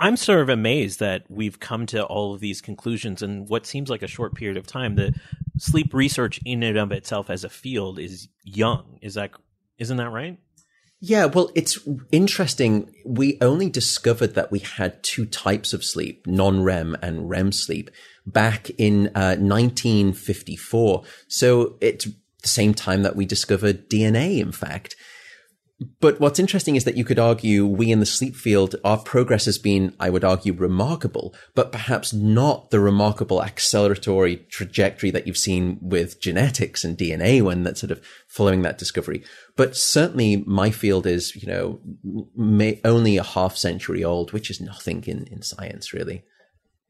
I'm 0.00 0.16
sort 0.16 0.40
of 0.40 0.48
amazed 0.48 0.98
that 0.98 1.22
we've 1.28 1.60
come 1.60 1.86
to 1.86 2.04
all 2.04 2.34
of 2.34 2.40
these 2.40 2.60
conclusions 2.60 3.22
in 3.22 3.46
what 3.46 3.66
seems 3.66 3.88
like 3.88 4.02
a 4.02 4.08
short 4.08 4.34
period 4.34 4.56
of 4.56 4.66
time. 4.66 4.96
The 4.96 5.14
sleep 5.62 5.94
research 5.94 6.40
in 6.44 6.62
and 6.64 6.76
of 6.76 6.90
itself 6.90 7.30
as 7.30 7.44
a 7.44 7.48
field 7.48 7.98
is 7.98 8.28
young. 8.42 8.98
Is 9.00 9.14
that 9.14 9.30
isn't 9.78 9.96
that 9.96 10.10
right? 10.10 10.38
Yeah, 11.00 11.26
well, 11.26 11.50
it's 11.56 11.78
interesting. 12.12 12.94
We 13.04 13.38
only 13.40 13.68
discovered 13.68 14.34
that 14.34 14.52
we 14.52 14.60
had 14.60 15.02
two 15.02 15.26
types 15.26 15.72
of 15.72 15.84
sleep, 15.84 16.26
non-REM 16.28 16.96
and 17.02 17.28
REM 17.28 17.50
sleep, 17.50 17.90
back 18.24 18.70
in 18.78 19.08
uh, 19.08 19.34
1954. 19.34 21.02
So 21.26 21.76
it's 21.80 22.04
the 22.04 22.48
same 22.48 22.72
time 22.72 23.02
that 23.02 23.16
we 23.16 23.26
discovered 23.26 23.90
DNA, 23.90 24.38
in 24.38 24.52
fact. 24.52 24.94
But 26.00 26.20
what's 26.20 26.38
interesting 26.38 26.76
is 26.76 26.84
that 26.84 26.96
you 26.96 27.04
could 27.04 27.18
argue 27.18 27.66
we 27.66 27.90
in 27.90 28.00
the 28.00 28.06
sleep 28.06 28.36
field, 28.36 28.76
our 28.84 28.98
progress 28.98 29.44
has 29.46 29.58
been, 29.58 29.94
I 29.98 30.10
would 30.10 30.24
argue, 30.24 30.52
remarkable, 30.52 31.34
but 31.54 31.72
perhaps 31.72 32.12
not 32.12 32.70
the 32.70 32.80
remarkable 32.80 33.40
acceleratory 33.40 34.48
trajectory 34.48 35.10
that 35.10 35.26
you've 35.26 35.36
seen 35.36 35.78
with 35.80 36.20
genetics 36.20 36.84
and 36.84 36.96
DNA 36.96 37.42
when 37.42 37.62
that's 37.62 37.80
sort 37.80 37.90
of 37.90 38.04
following 38.28 38.62
that 38.62 38.78
discovery. 38.78 39.24
But 39.56 39.76
certainly 39.76 40.44
my 40.46 40.70
field 40.70 41.06
is, 41.06 41.34
you 41.36 41.48
know, 41.48 42.78
only 42.84 43.16
a 43.16 43.22
half 43.22 43.56
century 43.56 44.04
old, 44.04 44.32
which 44.32 44.50
is 44.50 44.60
nothing 44.60 45.04
in, 45.06 45.26
in 45.28 45.42
science 45.42 45.92
really. 45.92 46.24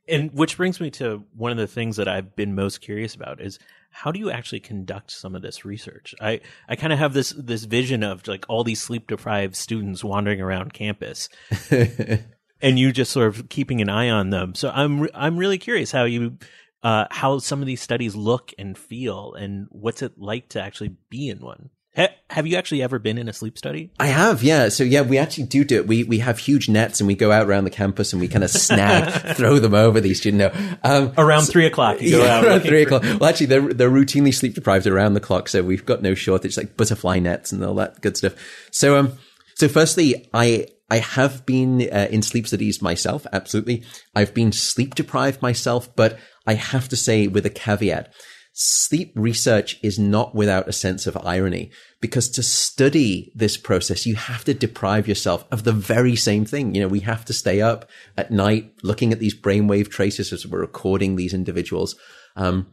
And 0.09 0.33
which 0.33 0.57
brings 0.57 0.81
me 0.81 0.91
to 0.93 1.25
one 1.35 1.53
of 1.53 1.59
the 1.59 1.67
things 1.67 1.97
that 1.97 2.09
I've 2.09 2.35
been 2.35 2.55
most 2.55 2.81
curious 2.81 3.15
about 3.15 3.41
is 3.41 3.59
how 3.93 4.11
do 4.11 4.19
you 4.19 4.31
actually 4.31 4.61
conduct 4.61 5.11
some 5.11 5.37
of 5.37 5.43
this 5.43 5.65
research? 5.65 6.15
I, 6.21 6.41
I 6.69 6.77
kind 6.77 6.93
of 6.93 6.99
have 6.99 7.13
this 7.13 7.31
this 7.37 7.65
vision 7.65 8.03
of 8.03 8.27
like 8.27 8.47
all 8.49 8.65
these 8.65 8.83
sleep 8.83 9.07
deprived 9.07 9.55
students 9.55 10.03
wandering 10.03 10.41
around 10.41 10.73
campus, 10.73 11.29
and 11.71 12.79
you 12.79 12.91
just 12.91 13.13
sort 13.13 13.29
of 13.29 13.49
keeping 13.49 13.81
an 13.81 13.89
eye 13.89 14.11
on 14.11 14.31
them. 14.31 14.55
So 14.55 14.71
I'm 14.71 15.09
I'm 15.15 15.37
really 15.37 15.59
curious 15.59 15.93
how 15.93 16.05
you 16.05 16.39
uh, 16.83 17.07
how 17.11 17.39
some 17.39 17.61
of 17.61 17.67
these 17.67 17.83
studies 17.83 18.17
look 18.17 18.53
and 18.59 18.77
feel, 18.77 19.35
and 19.35 19.67
what's 19.71 20.03
it 20.03 20.19
like 20.19 20.49
to 20.51 20.63
actually 20.63 20.97
be 21.11 21.29
in 21.29 21.39
one. 21.39 21.71
Ha- 21.97 22.15
have 22.31 22.47
you 22.47 22.57
actually 22.57 22.83
ever 22.83 22.99
been 22.99 23.19
in 23.19 23.29
a 23.29 23.33
sleep 23.35 23.59
study? 23.59 23.91
I 24.01 24.07
have, 24.07 24.43
yeah. 24.43 24.71
So 24.71 24.83
yeah, 24.83 25.03
we 25.03 25.19
actually 25.19 25.45
do 25.45 25.63
do 25.63 25.77
it. 25.77 25.87
We 25.87 26.05
we 26.05 26.21
have 26.21 26.39
huge 26.39 26.69
nets 26.69 27.01
and 27.01 27.07
we 27.07 27.15
go 27.15 27.31
out 27.31 27.47
around 27.47 27.65
the 27.65 27.71
campus 27.71 28.13
and 28.13 28.21
we 28.21 28.29
kind 28.29 28.43
of 28.43 28.51
snag, 28.51 29.37
throw 29.37 29.59
them 29.59 29.75
over 29.75 30.01
these 30.01 30.19
students. 30.19 30.57
No, 30.57 30.77
um, 30.85 31.13
around 31.19 31.45
so, 31.45 31.53
three 31.53 31.67
o'clock, 31.67 32.01
you 32.01 32.13
go 32.13 32.25
yeah, 32.25 32.37
out 32.37 32.45
around 32.47 32.61
three 32.61 32.83
o'clock. 32.83 33.03
Well, 33.03 33.27
actually, 33.27 33.47
they're 33.47 33.75
they're 33.75 33.91
routinely 33.91 34.33
sleep 34.33 34.55
deprived 34.55 34.87
around 34.87 35.15
the 35.15 35.21
clock, 35.21 35.49
so 35.49 35.63
we've 35.63 35.85
got 35.85 36.01
no 36.01 36.15
shortage, 36.15 36.57
like 36.57 36.77
butterfly 36.79 37.19
nets 37.19 37.53
and 37.53 37.63
all 37.63 37.75
that 37.75 38.01
good 38.01 38.17
stuff. 38.17 38.35
So 38.71 38.97
um, 38.97 39.19
so 39.57 39.69
firstly, 39.69 40.31
I 40.33 40.69
I 40.91 40.99
have 40.99 41.45
been 41.45 41.89
uh, 41.93 42.09
in 42.11 42.23
sleep 42.23 42.47
studies 42.47 42.81
myself. 42.81 43.27
Absolutely, 43.35 43.85
I've 44.15 44.33
been 44.33 44.53
sleep 44.53 44.95
deprived 44.95 45.43
myself, 45.43 45.95
but 45.95 46.19
I 46.47 46.55
have 46.55 46.89
to 46.89 46.97
say 46.97 47.27
with 47.29 47.45
a 47.45 47.51
caveat 47.51 48.13
sleep 48.53 49.13
research 49.15 49.79
is 49.83 49.99
not 49.99 50.35
without 50.35 50.69
a 50.69 50.73
sense 50.73 51.07
of 51.07 51.17
irony 51.25 51.71
because 52.01 52.29
to 52.29 52.43
study 52.43 53.33
this 53.35 53.57
process, 53.57 54.05
you 54.05 54.15
have 54.15 54.45
to 54.45 54.53
deprive 54.53 55.09
yourself 55.09 55.47
of 55.51 55.65
the 55.65 55.73
very 55.73 56.15
same 56.15 56.45
thing. 56.45 56.75
You 56.75 56.83
know, 56.83 56.89
we 56.89 57.01
have 57.01 57.25
to 57.27 57.33
stay 57.33 57.63
up 57.63 57.89
at 58.17 58.31
night 58.31 58.73
looking 58.83 59.13
at 59.13 59.21
these 59.21 59.39
brainwave 59.39 59.89
traces 59.89 60.33
as 60.33 60.47
we're 60.47 60.61
recording 60.61 61.17
these 61.17 61.33
individuals. 61.33 61.97
Um, 62.37 62.69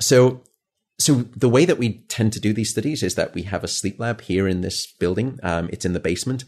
so, 0.00 0.42
so 0.98 1.14
the 1.36 1.48
way 1.48 1.64
that 1.64 1.78
we 1.78 2.04
tend 2.08 2.32
to 2.32 2.40
do 2.40 2.52
these 2.52 2.70
studies 2.70 3.02
is 3.02 3.14
that 3.14 3.34
we 3.34 3.42
have 3.42 3.62
a 3.62 3.68
sleep 3.68 4.00
lab 4.00 4.22
here 4.22 4.48
in 4.48 4.60
this 4.60 4.86
building. 4.86 5.38
Um, 5.42 5.68
it's 5.72 5.84
in 5.84 5.92
the 5.92 6.00
basement 6.00 6.44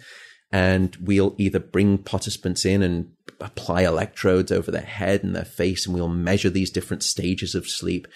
and 0.51 0.97
we'll 1.01 1.35
either 1.39 1.61
bring 1.61 1.99
participants 1.99 2.65
in 2.65 2.83
and 2.83 3.13
apply 3.41 3.83
electrodes 3.83 4.51
over 4.51 4.71
their 4.71 4.83
head 4.83 5.23
and 5.23 5.35
their 5.35 5.45
face 5.45 5.87
and 5.87 5.95
we'll 5.95 6.09
measure 6.09 6.51
these 6.51 6.71
different 6.71 7.03
stages 7.03 7.55
of 7.55 7.69
sleep 7.69 8.09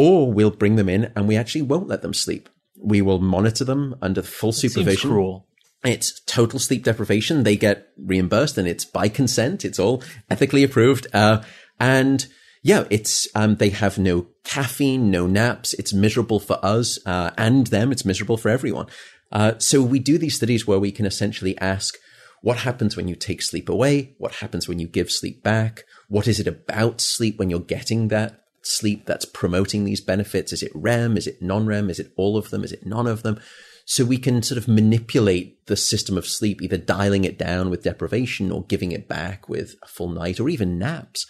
or 0.00 0.32
we'll 0.32 0.50
bring 0.50 0.76
them 0.76 0.88
in 0.88 1.12
and 1.14 1.28
we 1.28 1.36
actually 1.36 1.60
won't 1.60 1.86
let 1.86 2.00
them 2.00 2.14
sleep. 2.14 2.48
We 2.82 3.02
will 3.02 3.18
monitor 3.18 3.64
them 3.66 3.96
under 4.00 4.22
full 4.22 4.52
supervision. 4.52 5.10
cruel. 5.10 5.46
It's 5.84 6.20
total 6.24 6.58
sleep 6.58 6.84
deprivation. 6.84 7.42
They 7.42 7.56
get 7.56 7.88
reimbursed 7.98 8.56
and 8.56 8.66
it's 8.66 8.86
by 8.86 9.10
consent. 9.10 9.62
It's 9.62 9.78
all 9.78 10.02
ethically 10.30 10.64
approved. 10.64 11.06
Uh, 11.12 11.42
and 11.78 12.26
yeah, 12.62 12.84
it's, 12.88 13.28
um, 13.34 13.56
they 13.56 13.68
have 13.68 13.98
no 13.98 14.28
caffeine, 14.42 15.10
no 15.10 15.26
naps. 15.26 15.74
It's 15.74 15.92
miserable 15.92 16.40
for 16.40 16.58
us, 16.64 16.98
uh, 17.04 17.32
and 17.36 17.66
them. 17.66 17.92
It's 17.92 18.06
miserable 18.06 18.38
for 18.38 18.48
everyone. 18.48 18.86
Uh, 19.30 19.58
so 19.58 19.82
we 19.82 19.98
do 19.98 20.16
these 20.16 20.36
studies 20.36 20.66
where 20.66 20.78
we 20.80 20.92
can 20.92 21.04
essentially 21.04 21.58
ask, 21.58 21.98
what 22.40 22.58
happens 22.58 22.96
when 22.96 23.06
you 23.06 23.16
take 23.16 23.42
sleep 23.42 23.68
away? 23.68 24.14
What 24.16 24.36
happens 24.36 24.66
when 24.66 24.78
you 24.78 24.88
give 24.88 25.10
sleep 25.10 25.42
back? 25.42 25.84
What 26.08 26.26
is 26.26 26.40
it 26.40 26.46
about 26.46 27.02
sleep 27.02 27.38
when 27.38 27.50
you're 27.50 27.60
getting 27.60 28.08
that? 28.08 28.40
Sleep 28.62 29.06
that's 29.06 29.24
promoting 29.24 29.84
these 29.84 30.00
benefits? 30.00 30.52
Is 30.52 30.62
it 30.62 30.72
REM? 30.74 31.16
Is 31.16 31.26
it 31.26 31.42
non-REM? 31.42 31.90
Is 31.90 31.98
it 31.98 32.12
all 32.16 32.36
of 32.36 32.50
them? 32.50 32.64
Is 32.64 32.72
it 32.72 32.86
none 32.86 33.06
of 33.06 33.22
them? 33.22 33.40
So 33.84 34.04
we 34.04 34.18
can 34.18 34.42
sort 34.42 34.58
of 34.58 34.68
manipulate 34.68 35.66
the 35.66 35.76
system 35.76 36.16
of 36.16 36.26
sleep, 36.26 36.62
either 36.62 36.76
dialing 36.76 37.24
it 37.24 37.38
down 37.38 37.70
with 37.70 37.82
deprivation 37.82 38.52
or 38.52 38.64
giving 38.64 38.92
it 38.92 39.08
back 39.08 39.48
with 39.48 39.74
a 39.82 39.88
full 39.88 40.10
night 40.10 40.38
or 40.38 40.48
even 40.48 40.78
naps. 40.78 41.26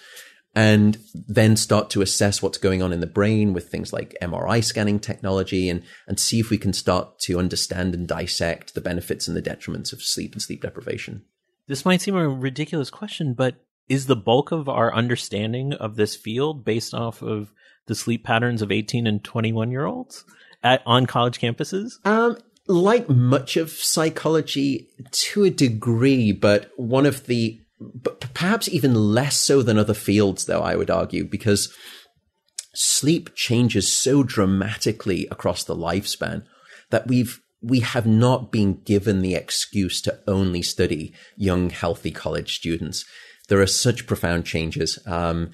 And 0.55 0.99
then 1.15 1.57
start 1.57 1.91
to 1.91 2.03
assess 2.03 2.43
what's 2.43 2.59
going 2.59 2.83
on 2.83 2.93
in 2.93 3.01
the 3.01 3.07
brain 3.07 3.55
with 3.55 3.71
things 3.71 3.93
like 3.93 4.17
MRI 4.21 4.65
scanning 4.65 4.99
technology 4.99 5.69
and, 5.69 5.85
and 6.09 6.19
see 6.19 6.41
if 6.41 6.51
we 6.51 6.59
can 6.59 6.73
start 6.73 7.21
to 7.21 7.39
understand 7.39 7.95
and 7.95 8.07
dissect 8.07 8.75
the 8.75 8.81
benefits 8.81 9.29
and 9.29 9.37
the 9.37 9.43
detriments 9.43 9.93
of 9.93 10.03
sleep 10.03 10.33
and 10.33 10.43
sleep 10.43 10.63
deprivation. 10.63 11.23
This 11.69 11.85
might 11.85 12.03
seem 12.03 12.17
a 12.17 12.29
ridiculous 12.29 12.91
question, 12.91 13.33
but 13.33 13.55
is 13.91 14.07
the 14.07 14.17
bulk 14.17 14.53
of 14.53 14.69
our 14.69 14.95
understanding 14.95 15.75
of 15.75 15.97
this 15.97 16.15
field 16.17 16.65
based 16.65 16.95
off 16.95 17.21
of 17.23 17.53
the 17.87 17.95
sleep 17.95 18.25
patterns 18.25 18.63
of 18.63 18.71
18 18.71 19.07
and 19.07 19.23
21 19.23 19.71
year 19.73 19.85
olds 19.85 20.25
at 20.63 20.81
on 20.87 21.07
college 21.07 21.41
campuses? 21.41 21.95
Um, 22.07 22.39
like 22.69 23.09
much 23.09 23.57
of 23.57 23.71
psychology 23.71 24.89
to 25.11 25.45
a 25.45 25.51
degree, 25.51 26.31
but 26.31 26.71
one 26.77 27.05
of 27.05 27.27
the, 27.27 27.61
but 27.81 28.21
perhaps 28.33 28.69
even 28.69 28.95
less 28.95 29.37
so 29.37 29.61
than 29.61 29.77
other 29.77 29.95
fields, 29.95 30.47
though, 30.47 30.63
I 30.63 30.77
would 30.77 30.91
argue, 30.91 31.25
because 31.25 31.75
sleep 32.73 33.35
changes 33.35 33.93
so 33.93 34.23
dramatically 34.23 35.27
across 35.33 35.65
the 35.65 35.75
lifespan 35.75 36.45
that 36.91 37.09
we've, 37.09 37.41
we 37.61 37.81
have 37.81 38.07
not 38.07 38.53
been 38.53 38.83
given 38.85 39.21
the 39.21 39.35
excuse 39.35 40.01
to 40.03 40.21
only 40.29 40.63
study 40.63 41.13
young, 41.37 41.71
healthy 41.71 42.13
college 42.13 42.55
students. 42.55 43.05
There 43.51 43.61
are 43.61 43.67
such 43.67 44.07
profound 44.07 44.47
changes. 44.47 44.99
Um, 45.07 45.51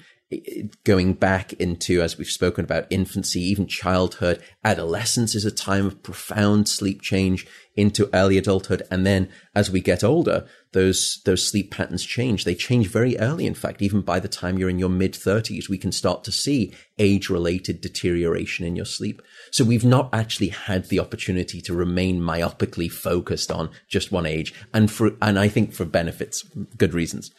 going 0.83 1.13
back 1.13 1.53
into, 1.53 2.01
as 2.01 2.17
we've 2.17 2.27
spoken 2.27 2.63
about, 2.63 2.85
infancy, 2.91 3.41
even 3.41 3.65
childhood, 3.65 4.43
adolescence 4.63 5.33
is 5.33 5.45
a 5.45 5.51
time 5.51 5.87
of 5.87 6.03
profound 6.03 6.67
sleep 6.67 7.01
change 7.01 7.47
into 7.75 8.09
early 8.13 8.37
adulthood. 8.37 8.83
And 8.91 9.03
then 9.03 9.29
as 9.55 9.71
we 9.71 9.81
get 9.81 10.03
older, 10.03 10.45
those, 10.73 11.21
those 11.25 11.47
sleep 11.47 11.71
patterns 11.71 12.05
change. 12.05 12.43
They 12.43 12.53
change 12.53 12.87
very 12.87 13.17
early. 13.17 13.47
In 13.47 13.55
fact, 13.55 13.81
even 13.81 14.01
by 14.01 14.19
the 14.19 14.27
time 14.27 14.59
you're 14.59 14.69
in 14.69 14.79
your 14.79 14.89
mid 14.89 15.15
thirties, 15.15 15.69
we 15.69 15.77
can 15.79 15.91
start 15.91 16.23
to 16.25 16.31
see 16.31 16.73
age 16.99 17.29
related 17.29 17.81
deterioration 17.81 18.63
in 18.63 18.75
your 18.75 18.85
sleep. 18.85 19.23
So 19.51 19.63
we've 19.63 19.85
not 19.85 20.13
actually 20.13 20.49
had 20.49 20.89
the 20.89 20.99
opportunity 20.99 21.61
to 21.61 21.73
remain 21.73 22.19
myopically 22.19 22.91
focused 22.91 23.49
on 23.49 23.71
just 23.87 24.11
one 24.11 24.27
age 24.27 24.53
and 24.71 24.91
for, 24.91 25.13
and 25.19 25.39
I 25.39 25.47
think 25.47 25.73
for 25.73 25.85
benefits, 25.85 26.43
good 26.77 26.93
reasons 26.93 27.31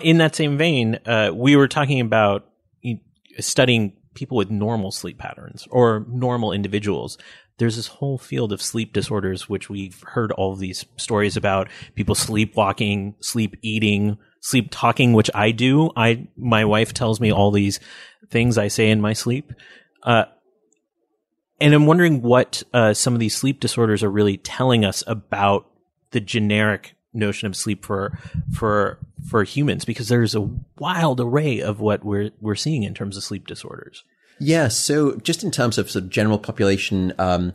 in 0.00 0.18
that 0.18 0.34
same 0.34 0.56
vein, 0.56 0.98
uh, 1.06 1.30
we 1.34 1.56
were 1.56 1.68
talking 1.68 2.00
about 2.00 2.46
studying 3.38 3.92
people 4.14 4.36
with 4.36 4.50
normal 4.50 4.90
sleep 4.90 5.18
patterns 5.18 5.66
or 5.70 6.06
normal 6.08 6.52
individuals. 6.52 7.18
There's 7.58 7.76
this 7.76 7.86
whole 7.86 8.18
field 8.18 8.52
of 8.52 8.62
sleep 8.62 8.92
disorders, 8.92 9.48
which 9.48 9.68
we've 9.68 10.02
heard 10.02 10.32
all 10.32 10.56
these 10.56 10.84
stories 10.96 11.36
about 11.36 11.68
people 11.94 12.14
sleepwalking, 12.14 13.14
sleep 13.20 13.56
eating, 13.62 14.18
sleep 14.40 14.68
talking, 14.70 15.12
which 15.12 15.30
I 15.34 15.50
do. 15.52 15.90
I, 15.96 16.26
my 16.36 16.64
wife 16.64 16.92
tells 16.94 17.20
me 17.20 17.32
all 17.32 17.50
these 17.50 17.78
things 18.30 18.58
I 18.58 18.68
say 18.68 18.90
in 18.90 19.00
my 19.00 19.12
sleep. 19.12 19.52
Uh, 20.02 20.24
and 21.60 21.72
I'm 21.72 21.86
wondering 21.86 22.22
what 22.22 22.62
uh, 22.72 22.94
some 22.94 23.14
of 23.14 23.20
these 23.20 23.36
sleep 23.36 23.60
disorders 23.60 24.02
are 24.02 24.10
really 24.10 24.36
telling 24.36 24.84
us 24.84 25.04
about 25.06 25.66
the 26.10 26.20
generic 26.20 26.93
notion 27.14 27.46
of 27.46 27.56
sleep 27.56 27.84
for 27.84 28.18
for 28.52 28.98
for 29.28 29.44
humans 29.44 29.84
because 29.84 30.08
there's 30.08 30.34
a 30.34 30.48
wild 30.78 31.20
array 31.20 31.60
of 31.60 31.80
what 31.80 32.04
we're 32.04 32.30
we're 32.40 32.54
seeing 32.54 32.82
in 32.82 32.94
terms 32.94 33.16
of 33.16 33.24
sleep 33.24 33.46
disorders. 33.46 34.04
Yeah, 34.40 34.68
so 34.68 35.16
just 35.16 35.44
in 35.44 35.50
terms 35.50 35.78
of 35.78 35.90
sort 35.90 36.04
of 36.04 36.10
general 36.10 36.38
population, 36.38 37.12
um, 37.18 37.52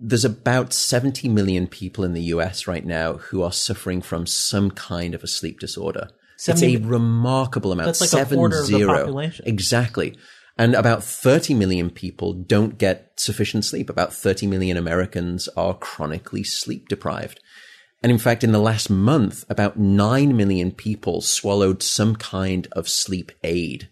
there's 0.00 0.24
about 0.24 0.72
70 0.72 1.28
million 1.28 1.66
people 1.66 2.02
in 2.02 2.12
the 2.12 2.22
US 2.22 2.66
right 2.66 2.84
now 2.84 3.14
who 3.14 3.42
are 3.42 3.52
suffering 3.52 4.00
from 4.02 4.26
some 4.26 4.70
kind 4.70 5.14
of 5.14 5.22
a 5.22 5.28
sleep 5.28 5.60
disorder. 5.60 6.08
70, 6.38 6.74
it's 6.74 6.84
a 6.84 6.88
remarkable 6.88 7.70
amount. 7.70 7.86
That's 7.86 8.00
like 8.00 8.10
Seven, 8.10 8.34
a 8.34 8.36
quarter 8.36 8.64
zero. 8.64 8.80
of 8.80 8.88
the 8.88 9.04
population. 9.04 9.44
Exactly. 9.46 10.16
And 10.58 10.74
about 10.74 11.04
30 11.04 11.54
million 11.54 11.88
people 11.88 12.34
don't 12.34 12.78
get 12.78 13.12
sufficient 13.16 13.64
sleep. 13.64 13.88
About 13.88 14.12
30 14.12 14.48
million 14.48 14.76
Americans 14.76 15.48
are 15.56 15.74
chronically 15.74 16.42
sleep 16.42 16.88
deprived. 16.88 17.40
And 18.02 18.10
in 18.10 18.18
fact, 18.18 18.42
in 18.42 18.52
the 18.52 18.58
last 18.58 18.90
month, 18.90 19.44
about 19.48 19.78
9 19.78 20.36
million 20.36 20.72
people 20.72 21.20
swallowed 21.20 21.82
some 21.82 22.16
kind 22.16 22.66
of 22.72 22.88
sleep 22.88 23.30
aid 23.44 23.88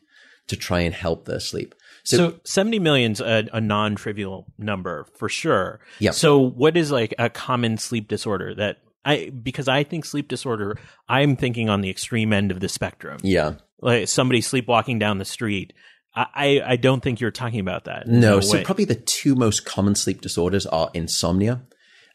to 0.48 0.56
try 0.56 0.80
and 0.80 0.94
help 0.94 1.26
their 1.26 1.40
sleep. 1.40 1.74
So, 2.02 2.16
so 2.16 2.40
70 2.44 2.80
million's 2.80 3.20
a, 3.20 3.48
a 3.52 3.60
non-trivial 3.60 4.46
number 4.58 5.06
for 5.16 5.28
sure. 5.28 5.80
Yeah. 6.00 6.10
So 6.10 6.38
what 6.38 6.76
is 6.76 6.90
like 6.90 7.14
a 7.18 7.30
common 7.30 7.78
sleep 7.78 8.08
disorder 8.08 8.54
that 8.56 8.78
I, 9.04 9.30
because 9.30 9.68
I 9.68 9.84
think 9.84 10.04
sleep 10.04 10.28
disorder, 10.28 10.76
I'm 11.08 11.36
thinking 11.36 11.68
on 11.68 11.80
the 11.80 11.90
extreme 11.90 12.32
end 12.32 12.50
of 12.50 12.60
the 12.60 12.68
spectrum. 12.68 13.20
Yeah. 13.22 13.54
Like 13.80 14.08
somebody 14.08 14.40
sleepwalking 14.40 14.98
down 14.98 15.18
the 15.18 15.24
street. 15.24 15.72
I, 16.14 16.60
I 16.66 16.76
don't 16.76 17.00
think 17.02 17.20
you're 17.20 17.30
talking 17.30 17.60
about 17.60 17.84
that. 17.84 18.08
No, 18.08 18.36
no 18.36 18.40
so 18.40 18.62
probably 18.64 18.84
the 18.84 18.96
two 18.96 19.36
most 19.36 19.64
common 19.64 19.94
sleep 19.94 20.20
disorders 20.20 20.66
are 20.66 20.90
insomnia 20.92 21.62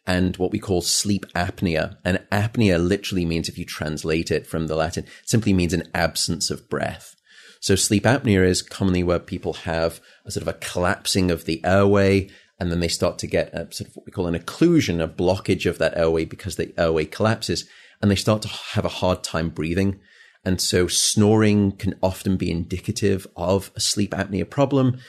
and 0.07 0.37
what 0.37 0.51
we 0.51 0.59
call 0.59 0.81
sleep 0.81 1.25
apnea. 1.33 1.97
And 2.05 2.23
apnea 2.31 2.85
literally 2.85 3.25
means, 3.25 3.49
if 3.49 3.57
you 3.57 3.65
translate 3.65 4.31
it 4.31 4.45
from 4.45 4.67
the 4.67 4.75
Latin, 4.75 5.05
simply 5.25 5.53
means 5.53 5.73
an 5.73 5.89
absence 5.93 6.49
of 6.51 6.69
breath. 6.69 7.15
So 7.59 7.75
sleep 7.75 8.03
apnea 8.03 8.45
is 8.45 8.61
commonly 8.61 9.03
where 9.03 9.19
people 9.19 9.53
have 9.53 9.99
a 10.25 10.31
sort 10.31 10.43
of 10.43 10.47
a 10.47 10.59
collapsing 10.59 11.31
of 11.31 11.45
the 11.45 11.63
airway, 11.65 12.29
and 12.59 12.71
then 12.71 12.79
they 12.79 12.87
start 12.87 13.17
to 13.19 13.27
get 13.27 13.53
a 13.53 13.71
sort 13.73 13.89
of 13.89 13.95
what 13.95 14.05
we 14.05 14.11
call 14.11 14.27
an 14.27 14.37
occlusion, 14.37 15.03
a 15.03 15.07
blockage 15.07 15.65
of 15.65 15.79
that 15.79 15.97
airway 15.97 16.25
because 16.25 16.55
the 16.55 16.73
airway 16.77 17.05
collapses, 17.05 17.67
and 18.01 18.11
they 18.11 18.15
start 18.15 18.41
to 18.43 18.47
have 18.47 18.85
a 18.85 18.89
hard 18.89 19.23
time 19.23 19.49
breathing. 19.49 19.99
And 20.45 20.61
so 20.61 20.85
snoring 20.85 21.71
can 21.71 21.95
often 22.03 22.37
be 22.37 22.51
indicative 22.51 23.25
of 23.35 23.71
a 23.75 23.79
sleep 23.79 24.11
apnea 24.11 24.47
problem. 24.47 24.99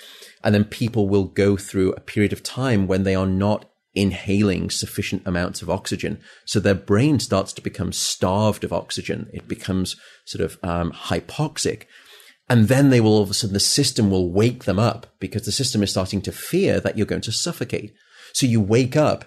And 0.42 0.54
then 0.54 0.64
people 0.64 1.08
will 1.10 1.24
go 1.24 1.58
through 1.58 1.92
a 1.92 2.00
period 2.00 2.32
of 2.32 2.42
time 2.42 2.86
when 2.86 3.02
they 3.02 3.14
are 3.14 3.26
not 3.26 3.70
inhaling 3.96 4.70
sufficient 4.70 5.22
amounts 5.26 5.62
of 5.62 5.70
oxygen. 5.70 6.20
So 6.44 6.60
their 6.60 6.74
brain 6.74 7.18
starts 7.18 7.52
to 7.54 7.62
become 7.62 7.92
starved 7.92 8.62
of 8.62 8.72
oxygen. 8.72 9.28
It 9.32 9.48
becomes 9.48 9.96
sort 10.26 10.44
of 10.44 10.58
um, 10.62 10.92
hypoxic. 10.92 11.84
And 12.48 12.68
then 12.68 12.90
they 12.90 13.00
will 13.00 13.14
all 13.14 13.22
of 13.22 13.30
a 13.30 13.34
sudden, 13.34 13.54
the 13.54 13.60
system 13.60 14.10
will 14.10 14.30
wake 14.30 14.64
them 14.64 14.78
up 14.78 15.06
because 15.18 15.46
the 15.46 15.52
system 15.52 15.82
is 15.82 15.90
starting 15.90 16.20
to 16.22 16.30
fear 16.30 16.78
that 16.78 16.96
you're 16.96 17.06
going 17.06 17.22
to 17.22 17.32
suffocate. 17.32 17.92
So 18.34 18.46
you 18.46 18.60
wake 18.60 18.96
up 18.96 19.24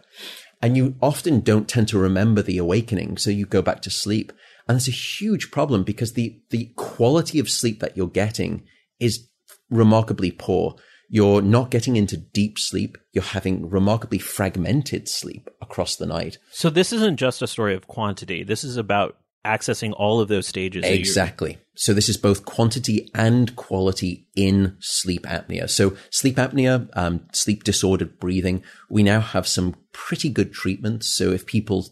and 0.62 0.78
you 0.78 0.96
often 1.02 1.42
don't 1.42 1.68
tend 1.68 1.88
to 1.90 2.00
remember 2.00 2.42
the 2.42 2.60
awakening. 2.60 3.18
So 3.18 3.32
you 3.32 3.46
go 3.46 3.62
back 3.62 3.82
to 3.82 3.90
sleep. 3.90 4.32
And 4.68 4.78
it's 4.78 4.88
a 4.88 4.92
huge 4.92 5.50
problem 5.50 5.84
because 5.84 6.14
the, 6.14 6.40
the 6.52 6.72
quality 6.76 7.40
of 7.40 7.50
sleep 7.50 7.80
that 7.80 7.98
you're 7.98 8.08
getting 8.08 8.64
is 9.00 9.28
remarkably 9.70 10.32
poor. 10.32 10.76
You're 11.10 11.42
not 11.42 11.72
getting 11.72 11.96
into 11.96 12.18
deep 12.18 12.60
sleep. 12.60 12.98
You're 13.14 13.24
having 13.24 13.70
remarkably 13.70 14.20
fragmented 14.20 15.10
sleep 15.10 15.50
across 15.62 15.96
the 15.96 16.06
night. 16.06 16.38
So 16.52 16.70
this 16.70 16.94
isn't 16.94 17.18
just 17.18 17.42
a 17.42 17.48
story 17.48 17.76
of 17.76 17.88
quantity. 17.88 18.44
This 18.44 18.64
is 18.64 18.78
about 18.78 19.18
accessing 19.46 19.94
all 19.98 20.20
of 20.20 20.28
those 20.28 20.46
stages. 20.46 20.86
Exactly. 20.86 21.58
So 21.76 21.94
this 21.94 22.10
is 22.10 22.18
both 22.18 22.46
quantity 22.46 23.10
and 23.16 23.56
quality 23.56 24.28
in 24.36 24.76
sleep 24.80 25.24
apnea. 25.24 25.70
So 25.70 25.96
sleep 26.12 26.36
apnea, 26.36 26.90
um, 26.94 27.26
sleep 27.34 27.64
disordered 27.64 28.20
breathing. 28.20 28.64
We 28.90 29.02
now 29.02 29.22
have 29.22 29.48
some 29.48 29.76
pretty 29.94 30.30
good 30.30 30.54
treatments. 30.54 31.08
So 31.16 31.32
if 31.32 31.46
people 31.46 31.88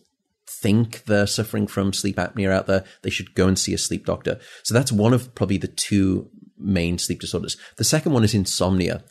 think 0.61 1.05
they're 1.05 1.28
suffering 1.28 1.68
from 1.68 1.93
sleep 1.93 2.18
apnea 2.18 2.51
out 2.51 2.68
there, 2.68 2.84
they 3.01 3.09
should 3.09 3.34
go 3.34 3.47
and 3.47 3.57
see 3.57 3.74
a 3.74 3.78
sleep 3.78 4.05
doctor. 4.05 4.39
So 4.63 4.74
that's 4.74 4.91
one 4.91 5.13
of 5.13 5.34
probably 5.34 5.57
the 5.57 5.68
two 5.68 6.30
main 6.60 6.97
sleep 6.97 7.20
disorders. 7.20 7.58
The 7.78 7.84
second 7.84 8.14
one 8.14 8.24
is 8.24 8.34
insomnia. 8.34 9.03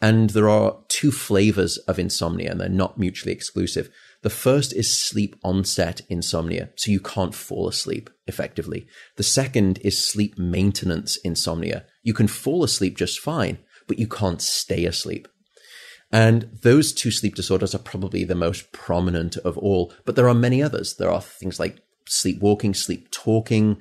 And 0.00 0.30
there 0.30 0.48
are 0.48 0.78
two 0.88 1.10
flavors 1.10 1.76
of 1.78 1.98
insomnia, 1.98 2.52
and 2.52 2.60
they're 2.60 2.68
not 2.68 2.98
mutually 2.98 3.32
exclusive. 3.32 3.90
The 4.22 4.30
first 4.30 4.72
is 4.72 4.96
sleep 4.96 5.36
onset 5.42 6.02
insomnia, 6.08 6.70
so 6.76 6.90
you 6.90 7.00
can't 7.00 7.34
fall 7.34 7.68
asleep 7.68 8.08
effectively. 8.26 8.86
The 9.16 9.22
second 9.24 9.78
is 9.78 10.04
sleep 10.04 10.38
maintenance 10.38 11.16
insomnia. 11.18 11.84
You 12.02 12.14
can 12.14 12.28
fall 12.28 12.62
asleep 12.62 12.96
just 12.96 13.18
fine, 13.18 13.58
but 13.88 13.98
you 13.98 14.06
can't 14.06 14.40
stay 14.42 14.84
asleep. 14.84 15.26
And 16.10 16.58
those 16.62 16.92
two 16.92 17.10
sleep 17.10 17.34
disorders 17.34 17.74
are 17.74 17.80
probably 17.80 18.24
the 18.24 18.34
most 18.34 18.72
prominent 18.72 19.36
of 19.38 19.58
all, 19.58 19.92
but 20.04 20.16
there 20.16 20.28
are 20.28 20.34
many 20.34 20.62
others. 20.62 20.94
There 20.96 21.10
are 21.10 21.20
things 21.20 21.60
like 21.60 21.80
sleepwalking, 22.06 22.74
sleep 22.74 23.10
talking, 23.10 23.78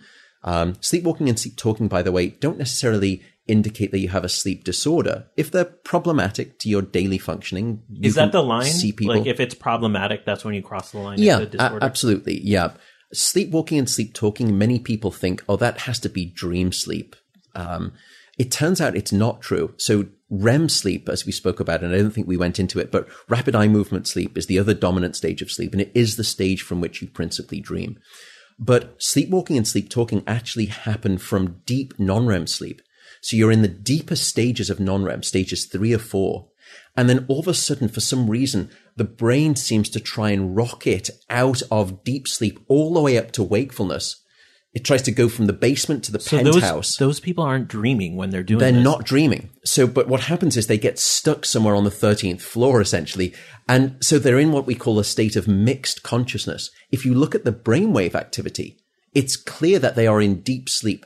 um, 0.48 0.78
sleepwalking 0.80 1.28
and 1.28 1.38
sleep 1.38 1.58
talking, 1.58 1.90
by 1.90 2.02
the 2.02 2.12
way, 2.14 2.30
don't 2.30 2.58
necessarily 2.58 3.22
indicate 3.48 3.92
that 3.92 4.00
you 4.00 4.08
have 4.08 4.24
a 4.24 4.30
sleep 4.30 4.64
disorder. 4.64 5.26
If 5.36 5.52
they're 5.52 5.66
problematic 5.66 6.58
to 6.60 6.70
your 6.70 6.82
daily 6.82 7.18
functioning, 7.18 7.84
is 8.02 8.16
that 8.16 8.32
the 8.32 8.42
line? 8.42 8.64
See 8.64 8.94
people. 8.94 9.18
Like 9.18 9.28
if 9.28 9.42
it's 9.42 9.54
problematic, 9.54 10.24
that's 10.26 10.46
when 10.46 10.54
you 10.54 10.62
cross 10.62 10.92
the 10.92 11.00
line. 11.00 11.20
Yeah, 11.20 11.46
a- 11.60 11.80
absolutely. 11.82 12.40
Yeah, 12.42 12.72
sleepwalking 13.12 13.78
and 13.78 13.90
sleep 13.90 14.14
talking. 14.14 14.58
Many 14.58 14.80
people 14.80 15.12
think, 15.12 15.44
oh, 15.50 15.58
that 15.58 15.82
has 15.82 16.00
to 16.00 16.10
be 16.10 16.26
dream 16.26 16.72
sleep. 16.72 17.18
Um, 17.54 17.92
it 18.38 18.50
turns 18.50 18.80
out 18.80 18.96
it's 18.96 19.12
not 19.12 19.42
true. 19.42 19.74
So 19.76 20.06
REM 20.30 20.70
sleep, 20.70 21.10
as 21.10 21.26
we 21.26 21.34
spoke 21.34 21.60
about, 21.60 21.84
and 21.84 21.94
I 21.94 21.98
don't 21.98 22.12
think 22.12 22.28
we 22.28 22.38
went 22.38 22.58
into 22.58 22.80
it, 22.80 22.90
but 22.90 23.10
rapid 23.28 23.54
eye 23.54 23.68
movement 23.68 24.08
sleep 24.08 24.38
is 24.38 24.46
the 24.46 24.60
other 24.60 24.74
dominant 24.74 25.18
stage 25.18 25.42
of 25.42 25.52
sleep, 25.52 25.74
and 25.74 25.82
it 25.82 25.92
is 25.94 26.16
the 26.16 26.24
stage 26.24 26.62
from 26.62 26.80
which 26.80 27.02
you 27.02 27.10
principally 27.10 27.60
dream. 27.60 28.00
But 28.60 29.02
sleepwalking 29.02 29.58
and 29.58 29.68
sleep 29.68 29.90
talking 29.90 30.24
actually 30.26 30.66
happen 30.66 31.18
from 31.18 31.62
deep 31.66 31.94
non-REM 32.00 32.48
sleep. 32.48 32.82
So 33.22 33.36
you're 33.36 33.52
in 33.52 33.62
the 33.62 33.68
deepest 33.68 34.28
stages 34.28 34.70
of 34.70 34.80
non-REM, 34.80 35.24
stages 35.24 35.66
three 35.66 35.94
or 35.94 36.00
four. 36.00 36.50
And 36.96 37.10
then 37.10 37.26
all 37.28 37.40
of 37.40 37.48
a 37.48 37.54
sudden, 37.54 37.88
for 37.88 38.00
some 38.00 38.30
reason, 38.30 38.70
the 38.96 39.04
brain 39.04 39.56
seems 39.56 39.90
to 39.90 40.00
try 40.00 40.32
and 40.32 40.56
rocket 40.56 41.10
out 41.30 41.62
of 41.72 42.04
deep 42.04 42.28
sleep 42.28 42.60
all 42.68 42.94
the 42.94 43.02
way 43.02 43.18
up 43.18 43.32
to 43.34 43.44
wakefulness 43.44 44.24
it 44.74 44.86
tries 44.86 45.02
to 45.04 45.12
go 45.12 45.28
from 45.30 45.46
the 45.48 45.54
basement 45.54 46.04
to 46.04 46.12
the 46.12 46.20
So 46.20 46.38
penthouse. 46.38 46.62
those 46.62 46.98
those 46.98 47.20
people 47.20 47.44
aren't 47.44 47.68
dreaming 47.68 48.16
when 48.16 48.30
they're 48.30 48.44
doing. 48.44 48.60
They're 48.60 48.72
this. 48.72 48.84
not 48.84 49.06
dreaming. 49.06 49.50
So, 49.64 49.88
but 49.88 50.08
what 50.08 50.22
happens 50.22 50.58
is 50.58 50.68
they 50.68 50.78
get 50.78 51.00
stuck 51.00 51.46
somewhere 51.46 51.76
on 51.76 51.84
the 51.84 51.90
13th 51.90 52.42
floor, 52.42 52.82
essentially. 52.82 53.34
And 53.68 53.98
so 54.02 54.20
they're 54.20 54.40
in 54.40 54.52
what 54.52 54.68
we 54.68 54.76
call 54.76 55.00
a 55.00 55.04
state 55.04 55.36
of 55.36 55.48
mixed 55.48 56.04
consciousness. 56.04 56.70
If 56.92 57.06
you 57.06 57.14
look 57.14 57.34
at 57.34 57.44
the 57.46 57.52
brainwave 57.54 58.14
activity, 58.16 58.78
it's 59.14 59.36
clear 59.36 59.80
that 59.80 59.96
they 59.96 60.06
are 60.06 60.22
in 60.22 60.42
deep 60.42 60.70
sleep. 60.70 61.06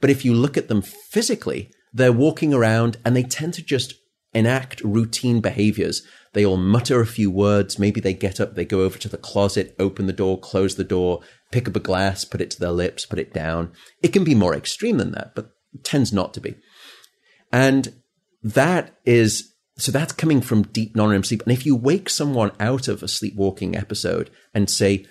But 0.00 0.10
if 0.10 0.24
you 0.24 0.34
look 0.34 0.56
at 0.56 0.68
them 0.68 0.82
physically, 0.82 1.70
they're 1.92 2.12
walking 2.12 2.52
around 2.54 2.98
and 3.04 3.16
they 3.16 3.22
tend 3.22 3.54
to 3.54 3.62
just 3.62 3.94
enact 4.34 4.80
routine 4.82 5.40
behaviors. 5.40 6.02
They 6.32 6.44
all 6.46 6.56
mutter 6.56 7.00
a 7.00 7.06
few 7.06 7.30
words. 7.30 7.78
Maybe 7.78 8.00
they 8.00 8.14
get 8.14 8.40
up, 8.40 8.54
they 8.54 8.64
go 8.64 8.80
over 8.80 8.98
to 8.98 9.08
the 9.08 9.18
closet, 9.18 9.74
open 9.78 10.06
the 10.06 10.12
door, 10.12 10.40
close 10.40 10.76
the 10.76 10.84
door, 10.84 11.20
pick 11.52 11.68
up 11.68 11.76
a 11.76 11.80
glass, 11.80 12.24
put 12.24 12.40
it 12.40 12.50
to 12.50 12.60
their 12.60 12.72
lips, 12.72 13.06
put 13.06 13.18
it 13.18 13.32
down. 13.32 13.72
It 14.02 14.12
can 14.12 14.24
be 14.24 14.34
more 14.34 14.54
extreme 14.56 14.98
than 14.98 15.12
that, 15.12 15.34
but 15.34 15.52
tends 15.84 16.12
not 16.12 16.34
to 16.34 16.40
be. 16.40 16.56
And 17.52 17.94
that 18.42 18.96
is, 19.04 19.54
so 19.76 19.92
that's 19.92 20.12
coming 20.12 20.40
from 20.40 20.62
deep 20.62 20.96
non-REM 20.96 21.24
sleep. 21.24 21.42
And 21.42 21.52
if 21.52 21.64
you 21.64 21.76
wake 21.76 22.08
someone 22.08 22.52
out 22.58 22.88
of 22.88 23.02
a 23.02 23.08
sleepwalking 23.08 23.76
episode 23.76 24.30
and 24.52 24.68
say, 24.68 25.06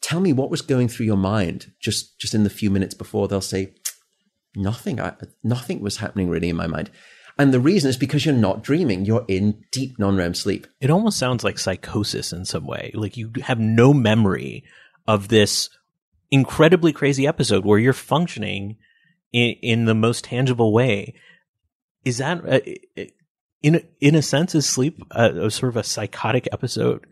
tell 0.00 0.20
me 0.20 0.32
what 0.32 0.50
was 0.50 0.62
going 0.62 0.88
through 0.88 1.06
your 1.06 1.16
mind 1.16 1.72
just, 1.80 2.18
just 2.18 2.34
in 2.34 2.44
the 2.44 2.50
few 2.50 2.70
minutes 2.70 2.94
before, 2.94 3.26
they'll 3.26 3.40
say, 3.40 3.74
nothing, 4.54 5.00
I, 5.00 5.14
nothing 5.42 5.80
was 5.80 5.96
happening 5.98 6.28
really 6.28 6.48
in 6.48 6.56
my 6.56 6.66
mind. 6.66 6.90
And 7.38 7.52
the 7.52 7.60
reason 7.60 7.90
is 7.90 7.98
because 7.98 8.24
you're 8.24 8.34
not 8.34 8.62
dreaming. 8.62 9.04
You're 9.04 9.26
in 9.28 9.62
deep 9.70 9.98
non-REM 9.98 10.34
sleep. 10.34 10.66
It 10.80 10.90
almost 10.90 11.18
sounds 11.18 11.44
like 11.44 11.58
psychosis 11.58 12.32
in 12.32 12.46
some 12.46 12.66
way. 12.66 12.90
Like 12.94 13.16
you 13.16 13.30
have 13.42 13.58
no 13.58 13.92
memory 13.92 14.64
of 15.06 15.28
this 15.28 15.68
incredibly 16.30 16.92
crazy 16.92 17.26
episode 17.26 17.64
where 17.64 17.78
you're 17.78 17.92
functioning 17.92 18.76
in, 19.32 19.50
in 19.62 19.84
the 19.84 19.94
most 19.94 20.24
tangible 20.24 20.72
way. 20.72 21.14
Is 22.04 22.18
that, 22.18 22.46
uh, 22.46 23.04
in 23.62 23.82
in 24.00 24.14
a 24.14 24.22
sense, 24.22 24.54
is 24.54 24.66
sleep 24.66 25.02
a, 25.10 25.46
a 25.46 25.50
sort 25.50 25.70
of 25.70 25.76
a 25.76 25.82
psychotic 25.82 26.48
episode? 26.52 27.06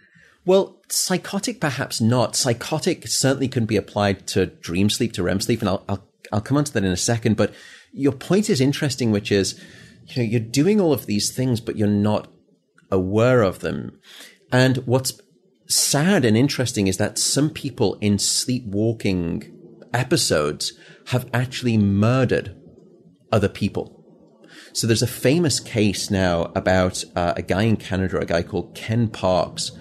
Well, 0.46 0.80
psychotic, 0.88 1.60
perhaps 1.60 2.00
not. 2.00 2.36
Psychotic 2.36 3.08
certainly 3.08 3.48
can 3.48 3.64
be 3.64 3.76
applied 3.76 4.26
to 4.28 4.46
dream 4.46 4.90
sleep, 4.90 5.12
to 5.14 5.22
REM 5.22 5.40
sleep, 5.40 5.60
and 5.60 5.68
I'll, 5.68 5.84
I'll, 5.88 6.06
I'll 6.32 6.40
come 6.42 6.58
on 6.58 6.64
to 6.64 6.72
that 6.74 6.84
in 6.84 6.92
a 6.92 6.96
second. 6.96 7.36
But 7.36 7.54
your 7.92 8.12
point 8.12 8.50
is 8.50 8.60
interesting, 8.60 9.10
which 9.10 9.32
is, 9.32 9.58
you 10.08 10.22
know, 10.22 10.28
you're 10.28 10.40
doing 10.40 10.80
all 10.80 10.92
of 10.92 11.06
these 11.06 11.34
things, 11.34 11.60
but 11.60 11.76
you're 11.76 11.88
not 11.88 12.28
aware 12.90 13.42
of 13.42 13.60
them. 13.60 13.98
And 14.52 14.76
what's 14.86 15.20
sad 15.74 16.24
and 16.24 16.36
interesting 16.36 16.86
is 16.86 16.96
that 16.98 17.18
some 17.18 17.50
people 17.50 17.98
in 18.00 18.18
sleepwalking 18.18 19.52
episodes 19.92 20.72
have 21.08 21.28
actually 21.34 21.76
murdered 21.76 22.56
other 23.32 23.48
people. 23.48 24.04
So 24.72 24.86
there's 24.86 25.02
a 25.02 25.08
famous 25.08 25.60
case 25.60 26.10
now 26.10 26.52
about 26.54 27.04
uh, 27.14 27.34
a 27.36 27.42
guy 27.42 27.62
in 27.62 27.76
Canada, 27.76 28.18
a 28.18 28.24
guy 28.24 28.42
called 28.42 28.74
Ken 28.74 29.08
Parks, 29.08 29.72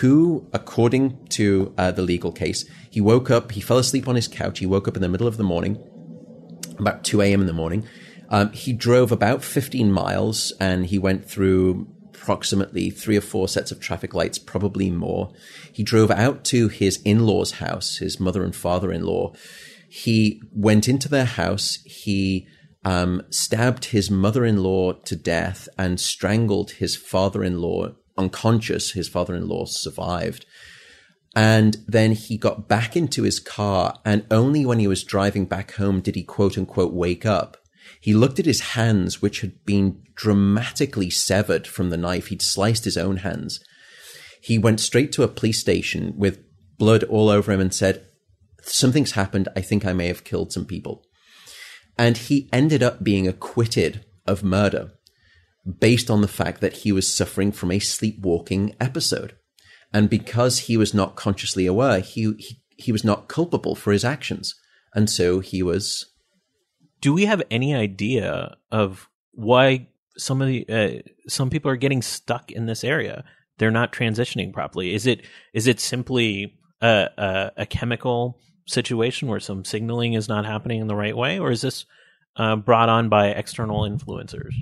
who, 0.00 0.48
according 0.52 1.26
to 1.28 1.74
uh, 1.76 1.90
the 1.90 2.02
legal 2.02 2.32
case, 2.32 2.64
he 2.90 3.00
woke 3.00 3.30
up, 3.30 3.52
he 3.52 3.60
fell 3.60 3.78
asleep 3.78 4.08
on 4.08 4.16
his 4.16 4.28
couch. 4.28 4.58
He 4.58 4.66
woke 4.66 4.88
up 4.88 4.96
in 4.96 5.02
the 5.02 5.08
middle 5.08 5.26
of 5.26 5.36
the 5.36 5.44
morning, 5.44 5.82
about 6.78 7.04
2 7.04 7.20
a.m. 7.20 7.40
in 7.40 7.46
the 7.46 7.52
morning. 7.52 7.86
Um, 8.30 8.50
he 8.52 8.72
drove 8.72 9.12
about 9.12 9.44
15 9.44 9.92
miles 9.92 10.52
and 10.58 10.86
he 10.86 10.98
went 10.98 11.28
through 11.28 11.91
approximately 12.22 12.88
three 12.88 13.16
or 13.16 13.20
four 13.20 13.48
sets 13.48 13.72
of 13.72 13.80
traffic 13.80 14.14
lights, 14.14 14.38
probably 14.38 14.90
more. 14.90 15.32
He 15.72 15.82
drove 15.82 16.10
out 16.10 16.44
to 16.44 16.68
his 16.68 17.02
in-laws' 17.04 17.52
house, 17.52 17.96
his 17.96 18.20
mother 18.20 18.44
and 18.44 18.54
father-in-law. 18.54 19.32
He 19.88 20.40
went 20.52 20.88
into 20.88 21.08
their 21.08 21.24
house. 21.24 21.78
He 21.84 22.46
um, 22.84 23.22
stabbed 23.30 23.86
his 23.86 24.10
mother-in-law 24.10 24.92
to 25.04 25.16
death 25.16 25.68
and 25.76 25.98
strangled 26.00 26.72
his 26.72 26.94
father-in-law 26.94 27.88
unconscious. 28.16 28.92
His 28.92 29.08
father-in-law 29.08 29.66
survived. 29.66 30.46
And 31.34 31.78
then 31.88 32.12
he 32.12 32.36
got 32.36 32.68
back 32.68 32.94
into 32.94 33.24
his 33.24 33.40
car 33.40 33.98
and 34.04 34.26
only 34.30 34.64
when 34.64 34.78
he 34.78 34.86
was 34.86 35.02
driving 35.02 35.46
back 35.46 35.72
home 35.72 36.00
did 36.00 36.14
he 36.14 36.22
quote 36.22 36.56
unquote 36.56 36.92
wake 36.92 37.26
up. 37.26 37.56
He 38.02 38.14
looked 38.14 38.40
at 38.40 38.46
his 38.46 38.60
hands, 38.60 39.22
which 39.22 39.42
had 39.42 39.64
been 39.64 40.02
dramatically 40.16 41.08
severed 41.08 41.68
from 41.68 41.90
the 41.90 41.96
knife. 41.96 42.26
He'd 42.26 42.42
sliced 42.42 42.84
his 42.84 42.96
own 42.96 43.18
hands. 43.18 43.60
He 44.42 44.58
went 44.58 44.80
straight 44.80 45.12
to 45.12 45.22
a 45.22 45.28
police 45.28 45.60
station 45.60 46.14
with 46.16 46.42
blood 46.78 47.04
all 47.04 47.28
over 47.28 47.52
him 47.52 47.60
and 47.60 47.72
said, 47.72 48.04
something's 48.62 49.12
happened. 49.12 49.48
I 49.54 49.60
think 49.60 49.86
I 49.86 49.92
may 49.92 50.08
have 50.08 50.24
killed 50.24 50.52
some 50.52 50.64
people. 50.64 51.04
And 51.96 52.16
he 52.16 52.48
ended 52.52 52.82
up 52.82 53.04
being 53.04 53.28
acquitted 53.28 54.04
of 54.26 54.42
murder 54.42 54.90
based 55.78 56.10
on 56.10 56.22
the 56.22 56.28
fact 56.28 56.60
that 56.60 56.78
he 56.78 56.90
was 56.90 57.06
suffering 57.12 57.52
from 57.52 57.70
a 57.70 57.78
sleepwalking 57.78 58.74
episode. 58.80 59.36
And 59.92 60.10
because 60.10 60.60
he 60.60 60.76
was 60.76 60.92
not 60.92 61.14
consciously 61.14 61.66
aware, 61.66 62.00
he, 62.00 62.34
he, 62.38 62.62
he 62.76 62.90
was 62.90 63.04
not 63.04 63.28
culpable 63.28 63.76
for 63.76 63.92
his 63.92 64.04
actions. 64.04 64.56
And 64.92 65.08
so 65.08 65.38
he 65.38 65.62
was. 65.62 66.06
Do 67.02 67.12
we 67.12 67.26
have 67.26 67.42
any 67.50 67.74
idea 67.74 68.56
of 68.70 69.08
why 69.32 69.88
some 70.16 70.40
of 70.40 70.48
the 70.48 70.66
uh, 70.68 71.10
some 71.28 71.50
people 71.50 71.70
are 71.70 71.76
getting 71.76 72.00
stuck 72.00 72.50
in 72.50 72.66
this 72.66 72.84
area? 72.84 73.24
They're 73.58 73.70
not 73.70 73.92
transitioning 73.92 74.52
properly. 74.52 74.94
Is 74.94 75.06
it 75.06 75.26
is 75.52 75.66
it 75.66 75.80
simply 75.80 76.54
a, 76.80 77.08
a, 77.18 77.52
a 77.58 77.66
chemical 77.66 78.38
situation 78.66 79.26
where 79.28 79.40
some 79.40 79.64
signaling 79.64 80.14
is 80.14 80.28
not 80.28 80.46
happening 80.46 80.80
in 80.80 80.86
the 80.86 80.94
right 80.94 81.16
way, 81.16 81.38
or 81.40 81.50
is 81.50 81.60
this 81.60 81.84
uh, 82.36 82.56
brought 82.56 82.88
on 82.88 83.08
by 83.08 83.28
external 83.28 83.82
influencers? 83.82 84.54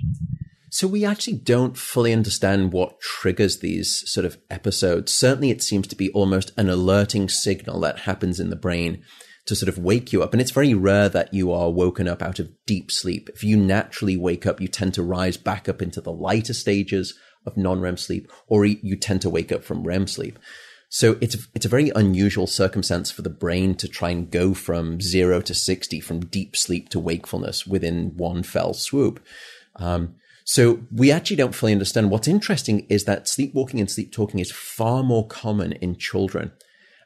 So 0.71 0.87
we 0.87 1.05
actually 1.05 1.37
don't 1.37 1.77
fully 1.77 2.11
understand 2.11 2.71
what 2.71 2.99
triggers 3.01 3.59
these 3.59 4.09
sort 4.09 4.25
of 4.25 4.39
episodes. 4.49 5.13
Certainly 5.13 5.51
it 5.51 5.61
seems 5.61 5.85
to 5.87 5.95
be 5.95 6.09
almost 6.11 6.53
an 6.57 6.69
alerting 6.69 7.29
signal 7.29 7.81
that 7.81 7.99
happens 7.99 8.39
in 8.39 8.49
the 8.49 8.55
brain 8.55 9.03
to 9.45 9.55
sort 9.55 9.69
of 9.69 9.77
wake 9.77 10.13
you 10.13 10.21
up. 10.21 10.33
And 10.33 10.41
it's 10.41 10.51
very 10.51 10.73
rare 10.73 11.09
that 11.09 11.33
you 11.33 11.51
are 11.51 11.71
woken 11.71 12.07
up 12.07 12.21
out 12.21 12.39
of 12.39 12.51
deep 12.65 12.91
sleep. 12.91 13.29
If 13.33 13.43
you 13.43 13.57
naturally 13.57 14.17
wake 14.17 14.45
up, 14.45 14.61
you 14.61 14.67
tend 14.67 14.93
to 14.95 15.03
rise 15.03 15.37
back 15.37 15.67
up 15.67 15.81
into 15.81 16.01
the 16.01 16.11
lighter 16.11 16.53
stages 16.53 17.17
of 17.45 17.57
non-REM 17.57 17.97
sleep, 17.97 18.31
or 18.47 18.65
you 18.65 18.95
tend 18.95 19.21
to 19.21 19.29
wake 19.29 19.51
up 19.51 19.63
from 19.63 19.83
REM 19.83 20.07
sleep. 20.07 20.37
So 20.89 21.17
it's 21.21 21.37
it's 21.55 21.65
a 21.65 21.69
very 21.69 21.89
unusual 21.95 22.47
circumstance 22.47 23.09
for 23.09 23.21
the 23.21 23.29
brain 23.29 23.75
to 23.75 23.87
try 23.87 24.09
and 24.09 24.29
go 24.29 24.53
from 24.53 24.99
zero 24.99 25.39
to 25.41 25.53
sixty, 25.53 26.01
from 26.01 26.25
deep 26.25 26.55
sleep 26.55 26.89
to 26.89 26.99
wakefulness 26.99 27.65
within 27.65 28.11
one 28.17 28.43
fell 28.43 28.73
swoop. 28.73 29.25
Um, 29.77 30.15
so 30.43 30.81
we 30.91 31.09
actually 31.09 31.37
don't 31.37 31.55
fully 31.55 31.71
understand. 31.71 32.11
What's 32.11 32.27
interesting 32.27 32.85
is 32.89 33.05
that 33.05 33.29
sleepwalking 33.29 33.79
and 33.79 33.89
sleep 33.89 34.11
talking 34.11 34.41
is 34.41 34.51
far 34.51 35.01
more 35.01 35.25
common 35.27 35.71
in 35.73 35.95
children. 35.95 36.51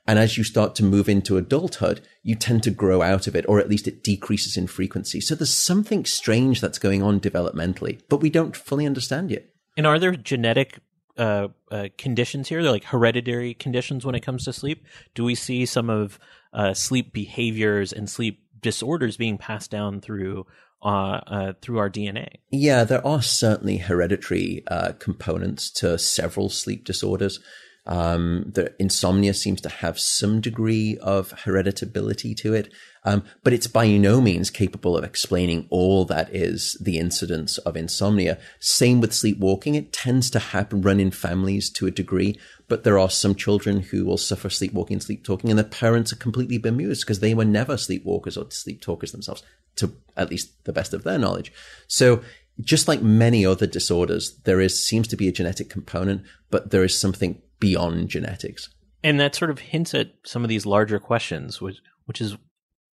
And 0.07 0.19
as 0.19 0.37
you 0.37 0.43
start 0.43 0.75
to 0.75 0.83
move 0.83 1.09
into 1.09 1.37
adulthood, 1.37 2.01
you 2.21 2.35
tend 2.35 2.63
to 2.63 2.71
grow 2.71 3.01
out 3.01 3.27
of 3.27 3.35
it, 3.35 3.45
or 3.47 3.59
at 3.59 3.69
least 3.69 3.87
it 3.87 4.03
decreases 4.03 4.55
in 4.55 4.67
frequency. 4.67 5.19
So 5.19 5.33
there's 5.33 5.53
something 5.53 6.05
strange 6.05 6.61
that's 6.61 6.77
going 6.77 7.01
on 7.01 7.19
developmentally, 7.19 8.01
but 8.07 8.21
we 8.21 8.29
don't 8.29 8.55
fully 8.55 8.85
understand 8.85 9.31
yet. 9.31 9.47
And 9.77 9.87
are 9.87 9.97
there 9.97 10.15
genetic 10.15 10.79
uh, 11.17 11.47
uh, 11.71 11.87
conditions 11.97 12.49
here? 12.49 12.61
They're 12.61 12.71
like 12.71 12.85
hereditary 12.85 13.55
conditions 13.55 14.05
when 14.05 14.15
it 14.15 14.21
comes 14.21 14.45
to 14.45 14.53
sleep. 14.53 14.85
Do 15.15 15.23
we 15.23 15.33
see 15.33 15.65
some 15.65 15.89
of 15.89 16.19
uh, 16.53 16.73
sleep 16.73 17.11
behaviors 17.11 17.91
and 17.91 18.09
sleep 18.09 18.41
disorders 18.61 19.17
being 19.17 19.37
passed 19.37 19.69
down 19.69 20.01
through 20.01 20.45
uh, 20.81 21.19
uh, 21.25 21.53
through 21.61 21.79
our 21.79 21.89
DNA. 21.89 22.27
Yeah, 22.51 22.83
there 22.83 23.05
are 23.05 23.21
certainly 23.21 23.77
hereditary 23.77 24.63
uh, 24.67 24.91
components 24.99 25.71
to 25.71 25.97
several 25.97 26.49
sleep 26.49 26.85
disorders. 26.85 27.39
Um, 27.87 28.51
the 28.55 28.73
insomnia 28.79 29.33
seems 29.33 29.61
to 29.61 29.69
have 29.69 29.99
some 29.99 30.41
degree 30.41 30.97
of 30.97 31.31
hereditability 31.43 32.35
to 32.37 32.53
it, 32.53 32.73
um, 33.03 33.23
but 33.43 33.53
it's 33.53 33.67
by 33.67 33.87
no 33.87 34.19
means 34.19 34.49
capable 34.49 34.97
of 34.97 35.03
explaining 35.03 35.67
all 35.69 36.03
that 36.05 36.33
is 36.33 36.75
the 36.81 36.97
incidence 36.97 37.59
of 37.59 37.77
insomnia. 37.77 38.39
Same 38.59 39.01
with 39.01 39.13
sleepwalking; 39.13 39.75
it 39.75 39.93
tends 39.93 40.31
to 40.31 40.39
happen, 40.39 40.81
run 40.81 40.99
in 40.99 41.11
families 41.11 41.69
to 41.71 41.85
a 41.85 41.91
degree, 41.91 42.39
but 42.67 42.83
there 42.83 42.97
are 42.97 43.09
some 43.09 43.35
children 43.35 43.81
who 43.81 44.03
will 44.03 44.17
suffer 44.17 44.49
sleepwalking, 44.49 44.99
sleep 44.99 45.23
talking, 45.23 45.51
and 45.51 45.59
their 45.59 45.65
parents 45.65 46.11
are 46.11 46.17
completely 46.17 46.57
bemused 46.57 47.01
because 47.01 47.19
they 47.19 47.35
were 47.35 47.45
never 47.45 47.75
sleepwalkers 47.75 48.35
or 48.35 48.49
sleep 48.49 48.81
talkers 48.81 49.11
themselves, 49.11 49.43
to 49.75 49.93
at 50.17 50.31
least 50.31 50.63
the 50.65 50.73
best 50.73 50.93
of 50.93 51.03
their 51.03 51.19
knowledge. 51.19 51.53
So 51.87 52.23
just 52.61 52.87
like 52.87 53.01
many 53.01 53.45
other 53.45 53.67
disorders, 53.67 54.37
there 54.45 54.61
is 54.61 54.83
seems 54.83 55.07
to 55.09 55.17
be 55.17 55.27
a 55.27 55.31
genetic 55.31 55.69
component, 55.69 56.23
but 56.49 56.71
there 56.71 56.83
is 56.83 56.97
something 56.97 57.41
beyond 57.59 58.09
genetics. 58.09 58.69
And 59.03 59.19
that 59.19 59.35
sort 59.35 59.51
of 59.51 59.59
hints 59.59 59.93
at 59.93 60.13
some 60.25 60.43
of 60.43 60.49
these 60.49 60.65
larger 60.65 60.99
questions, 60.99 61.61
which 61.61 61.77
which 62.05 62.21
is 62.21 62.37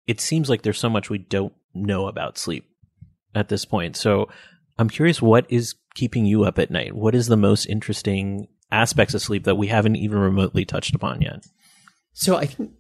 it 0.07 0.21
seems 0.21 0.49
like 0.49 0.63
there's 0.63 0.79
so 0.79 0.91
much 0.91 1.11
we 1.11 1.19
don't 1.19 1.53
know 1.75 2.07
about 2.07 2.39
sleep 2.39 2.69
at 3.35 3.49
this 3.49 3.65
point. 3.65 3.97
So 3.97 4.29
I'm 4.79 4.91
curious 4.91 5.23
what 5.23 5.47
is 5.49 5.75
keeping 5.95 6.27
you 6.27 6.45
up 6.45 6.59
at 6.59 6.71
night? 6.71 6.95
What 6.95 7.15
is 7.15 7.27
the 7.27 7.37
most 7.37 7.67
interesting 7.67 8.49
aspects 8.71 9.15
of 9.15 9.23
sleep 9.23 9.45
that 9.45 9.57
we 9.57 9.69
haven't 9.69 9.97
even 9.97 10.19
remotely 10.19 10.65
touched 10.65 10.95
upon 10.95 11.23
yet? 11.23 11.47
So 12.13 12.37
I 12.37 12.47
think 12.47 12.73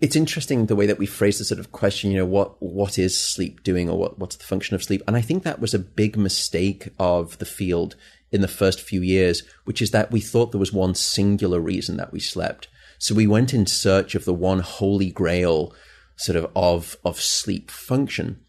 it's 0.00 0.16
interesting 0.16 0.66
the 0.66 0.76
way 0.76 0.86
that 0.86 0.98
we 0.98 1.06
phrase 1.06 1.38
the 1.38 1.44
sort 1.44 1.58
of 1.58 1.72
question, 1.72 2.10
you 2.10 2.18
know, 2.18 2.26
what 2.26 2.62
what 2.62 2.98
is 2.98 3.18
sleep 3.18 3.62
doing 3.62 3.88
or 3.90 3.98
what, 3.98 4.18
what's 4.18 4.36
the 4.36 4.44
function 4.44 4.74
of 4.74 4.82
sleep? 4.82 5.02
And 5.06 5.16
I 5.16 5.20
think 5.20 5.42
that 5.42 5.60
was 5.60 5.74
a 5.74 5.78
big 5.78 6.16
mistake 6.16 6.88
of 6.98 7.38
the 7.38 7.44
field 7.44 7.96
in 8.30 8.40
the 8.40 8.48
first 8.48 8.80
few 8.80 9.00
years, 9.00 9.42
which 9.64 9.80
is 9.80 9.90
that 9.90 10.10
we 10.10 10.20
thought 10.20 10.52
there 10.52 10.58
was 10.58 10.72
one 10.72 10.94
singular 10.94 11.60
reason 11.60 11.96
that 11.96 12.12
we 12.12 12.20
slept. 12.20 12.68
So 12.98 13.14
we 13.14 13.26
went 13.26 13.54
in 13.54 13.66
search 13.66 14.14
of 14.14 14.24
the 14.24 14.34
one 14.34 14.60
holy 14.60 15.10
grail 15.10 15.74
sort 16.16 16.36
of 16.36 16.50
of 16.56 16.96
of 17.04 17.20
sleep 17.20 17.70
function. 17.70 18.40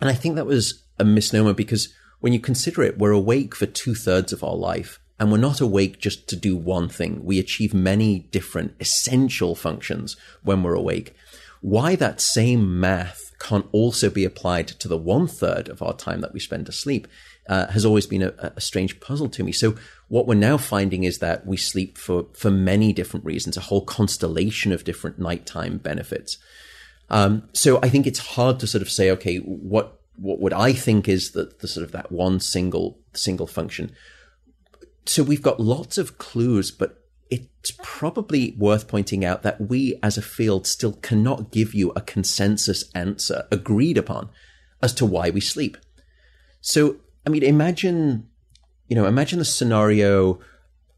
And 0.00 0.08
I 0.08 0.14
think 0.14 0.36
that 0.36 0.46
was 0.46 0.84
a 0.98 1.04
misnomer 1.04 1.52
because 1.52 1.92
when 2.20 2.32
you 2.32 2.40
consider 2.40 2.82
it, 2.82 2.98
we're 2.98 3.10
awake 3.10 3.54
for 3.54 3.66
two 3.66 3.94
thirds 3.94 4.32
of 4.32 4.44
our 4.44 4.54
life. 4.54 5.00
And 5.18 5.30
we're 5.30 5.38
not 5.38 5.60
awake 5.60 6.00
just 6.00 6.28
to 6.28 6.36
do 6.36 6.56
one 6.56 6.88
thing. 6.88 7.24
We 7.24 7.38
achieve 7.38 7.72
many 7.72 8.18
different 8.18 8.74
essential 8.80 9.54
functions 9.54 10.16
when 10.42 10.62
we're 10.62 10.74
awake. 10.74 11.14
Why 11.60 11.96
that 11.96 12.20
same 12.20 12.80
math 12.80 13.32
can't 13.38 13.66
also 13.72 14.10
be 14.10 14.24
applied 14.24 14.68
to 14.68 14.88
the 14.88 14.98
one 14.98 15.26
third 15.26 15.68
of 15.68 15.82
our 15.82 15.94
time 15.94 16.20
that 16.20 16.32
we 16.32 16.40
spend 16.40 16.68
asleep 16.68 17.06
uh, 17.48 17.66
has 17.68 17.84
always 17.84 18.06
been 18.06 18.22
a, 18.22 18.32
a, 18.56 18.60
strange 18.60 19.00
puzzle 19.00 19.28
to 19.28 19.44
me. 19.44 19.52
So 19.52 19.74
what 20.08 20.26
we're 20.26 20.34
now 20.34 20.56
finding 20.56 21.04
is 21.04 21.18
that 21.18 21.46
we 21.46 21.56
sleep 21.56 21.98
for 21.98 22.26
for 22.32 22.50
many 22.50 22.92
different 22.92 23.26
reasons, 23.26 23.56
a 23.56 23.60
whole 23.60 23.84
constellation 23.84 24.72
of 24.72 24.84
different 24.84 25.18
nighttime 25.18 25.78
benefits. 25.78 26.38
Um, 27.10 27.48
so 27.52 27.78
I 27.82 27.90
think 27.90 28.06
it's 28.06 28.18
hard 28.18 28.58
to 28.60 28.66
sort 28.66 28.82
of 28.82 28.90
say, 28.90 29.10
okay, 29.10 29.38
what 29.38 30.00
what 30.16 30.40
would 30.40 30.52
I 30.52 30.72
think 30.72 31.08
is 31.08 31.32
the, 31.32 31.52
the 31.60 31.68
sort 31.68 31.84
of 31.84 31.92
that 31.92 32.10
one 32.10 32.40
single 32.40 32.98
single 33.12 33.46
function. 33.46 33.92
So 35.06 35.22
we've 35.22 35.42
got 35.42 35.60
lots 35.60 35.98
of 35.98 36.16
clues, 36.16 36.70
but 36.70 37.04
it's 37.30 37.72
probably 37.82 38.54
worth 38.58 38.88
pointing 38.88 39.24
out 39.24 39.42
that 39.42 39.60
we 39.60 39.98
as 40.02 40.18
a 40.18 40.22
field 40.22 40.66
still 40.66 40.92
cannot 40.92 41.50
give 41.50 41.74
you 41.74 41.90
a 41.96 42.00
consensus 42.00 42.84
answer 42.94 43.46
agreed 43.50 43.98
upon 43.98 44.28
as 44.82 44.92
to 44.94 45.06
why 45.06 45.30
we 45.30 45.40
sleep. 45.40 45.76
So, 46.60 46.96
I 47.26 47.30
mean, 47.30 47.42
imagine, 47.42 48.28
you 48.88 48.96
know, 48.96 49.06
imagine 49.06 49.38
the 49.38 49.44
scenario, 49.44 50.40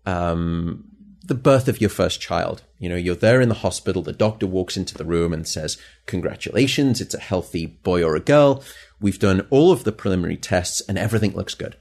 um, 0.04 0.84
the 1.24 1.34
birth 1.34 1.68
of 1.68 1.80
your 1.80 1.90
first 1.90 2.20
child. 2.20 2.62
You 2.78 2.88
know, 2.88 2.96
you're 2.96 3.14
there 3.14 3.40
in 3.40 3.48
the 3.48 3.54
hospital, 3.54 4.02
the 4.02 4.12
doctor 4.12 4.46
walks 4.46 4.76
into 4.76 4.96
the 4.96 5.04
room 5.04 5.32
and 5.32 5.46
says, 5.46 5.78
Congratulations, 6.06 7.00
it's 7.00 7.14
a 7.14 7.20
healthy 7.20 7.66
boy 7.66 8.02
or 8.02 8.16
a 8.16 8.20
girl. 8.20 8.62
We've 9.00 9.18
done 9.18 9.46
all 9.50 9.72
of 9.72 9.84
the 9.84 9.92
preliminary 9.92 10.36
tests 10.36 10.80
and 10.88 10.98
everything 10.98 11.32
looks 11.32 11.54
good. 11.54 11.76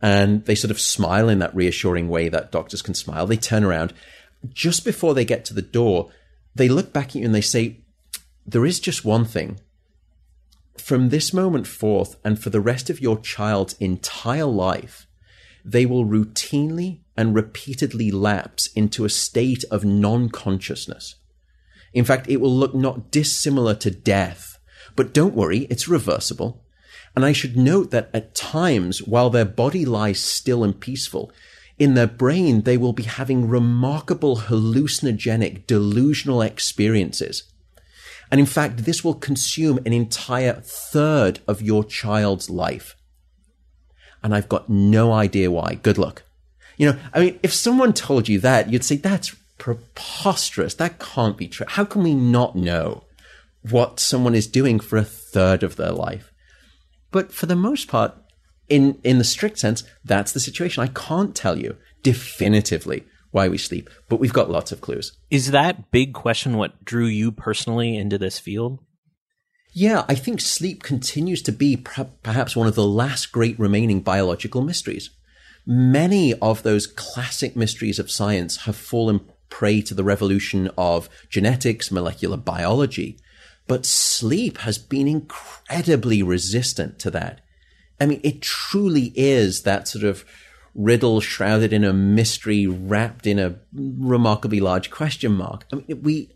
And 0.00 0.44
they 0.44 0.54
sort 0.54 0.70
of 0.70 0.80
smile 0.80 1.28
in 1.28 1.40
that 1.40 1.54
reassuring 1.54 2.08
way 2.08 2.28
that 2.28 2.52
doctors 2.52 2.82
can 2.82 2.94
smile. 2.94 3.26
They 3.26 3.36
turn 3.36 3.64
around. 3.64 3.92
Just 4.48 4.84
before 4.84 5.14
they 5.14 5.24
get 5.24 5.44
to 5.46 5.54
the 5.54 5.62
door, 5.62 6.10
they 6.54 6.68
look 6.68 6.92
back 6.92 7.08
at 7.08 7.16
you 7.16 7.24
and 7.24 7.34
they 7.34 7.40
say, 7.40 7.80
There 8.46 8.66
is 8.66 8.78
just 8.78 9.04
one 9.04 9.24
thing. 9.24 9.58
From 10.80 11.08
this 11.08 11.32
moment 11.32 11.66
forth 11.66 12.16
and 12.24 12.40
for 12.40 12.50
the 12.50 12.60
rest 12.60 12.88
of 12.90 13.00
your 13.00 13.18
child's 13.18 13.74
entire 13.74 14.46
life, 14.46 15.06
they 15.64 15.84
will 15.84 16.06
routinely 16.06 17.00
and 17.16 17.34
repeatedly 17.34 18.10
lapse 18.10 18.68
into 18.68 19.04
a 19.04 19.10
state 19.10 19.64
of 19.70 19.84
non 19.84 20.28
consciousness. 20.30 21.16
In 21.92 22.04
fact, 22.04 22.28
it 22.28 22.38
will 22.38 22.54
look 22.54 22.74
not 22.74 23.10
dissimilar 23.10 23.74
to 23.76 23.90
death. 23.90 24.58
But 24.96 25.12
don't 25.12 25.34
worry, 25.34 25.66
it's 25.70 25.88
reversible. 25.88 26.64
And 27.14 27.24
I 27.24 27.32
should 27.32 27.56
note 27.56 27.90
that 27.90 28.10
at 28.14 28.34
times, 28.34 29.02
while 29.02 29.30
their 29.30 29.44
body 29.44 29.84
lies 29.84 30.20
still 30.20 30.62
and 30.62 30.78
peaceful, 30.78 31.32
in 31.78 31.94
their 31.94 32.06
brain, 32.06 32.62
they 32.62 32.76
will 32.76 32.92
be 32.92 33.04
having 33.04 33.48
remarkable 33.48 34.36
hallucinogenic 34.36 35.66
delusional 35.66 36.42
experiences. 36.42 37.44
And 38.30 38.40
in 38.40 38.46
fact, 38.46 38.84
this 38.84 39.02
will 39.02 39.14
consume 39.14 39.78
an 39.78 39.92
entire 39.92 40.54
third 40.54 41.40
of 41.48 41.62
your 41.62 41.84
child's 41.84 42.50
life. 42.50 42.96
And 44.22 44.34
I've 44.34 44.48
got 44.48 44.68
no 44.68 45.12
idea 45.12 45.50
why. 45.50 45.78
Good 45.82 45.98
luck. 45.98 46.24
You 46.76 46.92
know, 46.92 46.98
I 47.12 47.20
mean, 47.20 47.40
if 47.42 47.52
someone 47.52 47.92
told 47.92 48.28
you 48.28 48.38
that, 48.40 48.70
you'd 48.70 48.84
say, 48.84 48.96
that's 48.96 49.34
preposterous. 49.58 50.74
That 50.74 50.98
can't 50.98 51.36
be 51.36 51.48
true. 51.48 51.66
How 51.68 51.84
can 51.84 52.02
we 52.02 52.14
not 52.14 52.54
know 52.54 53.04
what 53.62 54.00
someone 54.00 54.34
is 54.34 54.46
doing 54.46 54.78
for 54.78 54.96
a 54.96 55.04
third 55.04 55.62
of 55.62 55.76
their 55.76 55.92
life? 55.92 56.32
But 57.10 57.32
for 57.32 57.46
the 57.46 57.56
most 57.56 57.88
part, 57.88 58.14
in, 58.68 58.98
in 59.02 59.18
the 59.18 59.24
strict 59.24 59.58
sense, 59.58 59.82
that's 60.04 60.32
the 60.32 60.40
situation. 60.40 60.82
I 60.82 60.88
can't 60.88 61.34
tell 61.34 61.58
you 61.58 61.76
definitively 62.02 63.04
why 63.30 63.48
we 63.48 63.58
sleep, 63.58 63.90
but 64.08 64.20
we've 64.20 64.32
got 64.32 64.50
lots 64.50 64.72
of 64.72 64.80
clues. 64.80 65.12
Is 65.30 65.50
that 65.50 65.90
big 65.90 66.14
question 66.14 66.56
what 66.56 66.84
drew 66.84 67.06
you 67.06 67.30
personally 67.30 67.96
into 67.96 68.18
this 68.18 68.38
field? 68.38 68.80
Yeah, 69.72 70.04
I 70.08 70.14
think 70.14 70.40
sleep 70.40 70.82
continues 70.82 71.42
to 71.42 71.52
be 71.52 71.76
perhaps 71.76 72.56
one 72.56 72.66
of 72.66 72.74
the 72.74 72.86
last 72.86 73.32
great 73.32 73.58
remaining 73.58 74.00
biological 74.00 74.62
mysteries. 74.62 75.10
Many 75.66 76.32
of 76.40 76.62
those 76.62 76.86
classic 76.86 77.54
mysteries 77.54 77.98
of 77.98 78.10
science 78.10 78.64
have 78.64 78.76
fallen 78.76 79.20
prey 79.50 79.82
to 79.82 79.94
the 79.94 80.04
revolution 80.04 80.70
of 80.78 81.08
genetics, 81.28 81.90
molecular 81.90 82.38
biology. 82.38 83.18
But 83.66 83.84
sleep 83.84 84.58
has 84.58 84.78
been 84.78 85.06
incredibly 85.06 86.22
resistant 86.22 86.98
to 87.00 87.10
that. 87.10 87.42
I 88.00 88.06
mean, 88.06 88.20
it 88.24 88.40
truly 88.40 89.12
is 89.14 89.62
that 89.62 89.86
sort 89.86 90.04
of 90.04 90.24
riddle 90.74 91.20
shrouded 91.20 91.72
in 91.72 91.84
a 91.84 91.92
mystery, 91.92 92.66
wrapped 92.66 93.26
in 93.26 93.38
a 93.38 93.56
remarkably 93.74 94.60
large 94.60 94.90
question 94.90 95.32
mark. 95.32 95.66
I 95.72 95.76
mean, 95.76 96.02
we, 96.02 96.30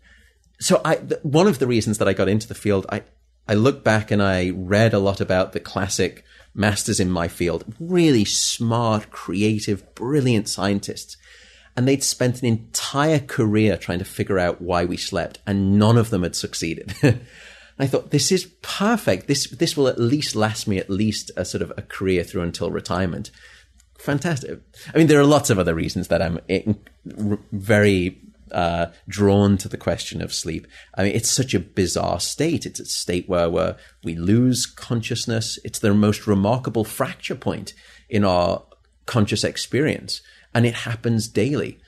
so 0.59 0.81
I, 0.83 0.95
one 1.23 1.47
of 1.47 1.59
the 1.59 1.67
reasons 1.67 1.97
that 1.97 2.07
I 2.07 2.13
got 2.13 2.29
into 2.29 2.47
the 2.47 2.55
field, 2.55 2.85
I, 2.89 3.03
I 3.47 3.53
look 3.53 3.83
back 3.83 4.11
and 4.11 4.21
I 4.21 4.49
read 4.49 4.93
a 4.93 4.99
lot 4.99 5.21
about 5.21 5.53
the 5.53 5.59
classic 5.59 6.23
masters 6.53 6.99
in 6.99 7.09
my 7.09 7.27
field, 7.27 7.65
really 7.79 8.25
smart, 8.25 9.11
creative, 9.11 9.95
brilliant 9.95 10.47
scientists 10.47 11.17
and 11.75 11.87
they'd 11.87 12.03
spent 12.03 12.41
an 12.41 12.47
entire 12.47 13.19
career 13.19 13.77
trying 13.77 13.99
to 13.99 14.05
figure 14.05 14.37
out 14.37 14.61
why 14.61 14.85
we 14.85 14.97
slept, 14.97 15.39
and 15.47 15.77
none 15.77 15.97
of 15.97 16.09
them 16.09 16.23
had 16.23 16.35
succeeded. 16.35 16.93
I 17.79 17.87
thought 17.87 18.11
this 18.11 18.31
is 18.31 18.45
perfect. 18.61 19.27
This 19.27 19.49
this 19.49 19.75
will 19.75 19.87
at 19.87 19.99
least 19.99 20.35
last 20.35 20.67
me 20.67 20.77
at 20.77 20.89
least 20.89 21.31
a 21.35 21.43
sort 21.43 21.63
of 21.63 21.73
a 21.75 21.81
career 21.81 22.23
through 22.23 22.43
until 22.43 22.69
retirement. 22.69 23.31
Fantastic. 23.99 24.59
I 24.93 24.97
mean, 24.97 25.07
there 25.07 25.19
are 25.19 25.25
lots 25.25 25.49
of 25.49 25.59
other 25.59 25.73
reasons 25.73 26.09
that 26.09 26.21
I'm 26.21 26.39
very 27.51 28.19
uh, 28.51 28.87
drawn 29.07 29.57
to 29.57 29.67
the 29.67 29.77
question 29.77 30.21
of 30.21 30.33
sleep. 30.33 30.67
I 30.95 31.03
mean, 31.03 31.15
it's 31.15 31.31
such 31.31 31.53
a 31.53 31.59
bizarre 31.59 32.19
state. 32.19 32.65
It's 32.65 32.79
a 32.79 32.85
state 32.85 33.27
where 33.27 33.49
where 33.49 33.77
we 34.03 34.15
lose 34.15 34.65
consciousness. 34.65 35.57
It's 35.63 35.79
the 35.79 35.93
most 35.93 36.27
remarkable 36.27 36.83
fracture 36.83 37.35
point 37.35 37.73
in 38.09 38.23
our 38.23 38.63
conscious 39.05 39.43
experience 39.43 40.21
and 40.53 40.65
it 40.65 40.75
happens 40.75 41.27
daily. 41.27 41.79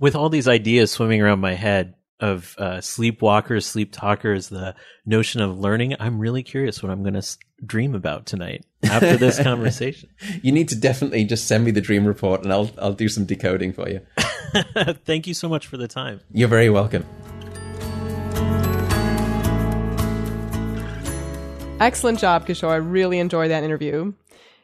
With 0.00 0.14
all 0.14 0.28
these 0.28 0.48
ideas 0.48 0.90
swimming 0.90 1.22
around 1.22 1.40
my 1.40 1.54
head 1.54 1.94
of 2.20 2.54
uh, 2.58 2.78
sleepwalkers, 2.78 3.64
sleep 3.64 3.92
talkers, 3.92 4.48
the 4.48 4.74
notion 5.06 5.40
of 5.40 5.58
learning, 5.58 5.94
I'm 6.00 6.18
really 6.18 6.42
curious 6.42 6.82
what 6.82 6.90
I'm 6.90 7.02
going 7.02 7.14
to 7.14 7.18
s- 7.18 7.38
dream 7.64 7.94
about 7.94 8.26
tonight 8.26 8.64
after 8.84 9.16
this 9.16 9.40
conversation. 9.42 10.08
You 10.42 10.52
need 10.52 10.68
to 10.70 10.76
definitely 10.76 11.24
just 11.24 11.46
send 11.46 11.64
me 11.64 11.70
the 11.70 11.80
dream 11.80 12.04
report, 12.06 12.42
and 12.42 12.52
I'll 12.52 12.70
I'll 12.78 12.92
do 12.92 13.08
some 13.08 13.24
decoding 13.24 13.72
for 13.72 13.88
you. 13.88 14.00
Thank 15.04 15.26
you 15.26 15.34
so 15.34 15.48
much 15.48 15.66
for 15.66 15.76
the 15.76 15.88
time. 15.88 16.20
You're 16.32 16.48
very 16.48 16.70
welcome. 16.70 17.04
Excellent 21.80 22.18
job, 22.18 22.44
Kishore. 22.46 22.70
I 22.70 22.76
really 22.76 23.20
enjoyed 23.20 23.52
that 23.52 23.62
interview. 23.62 24.12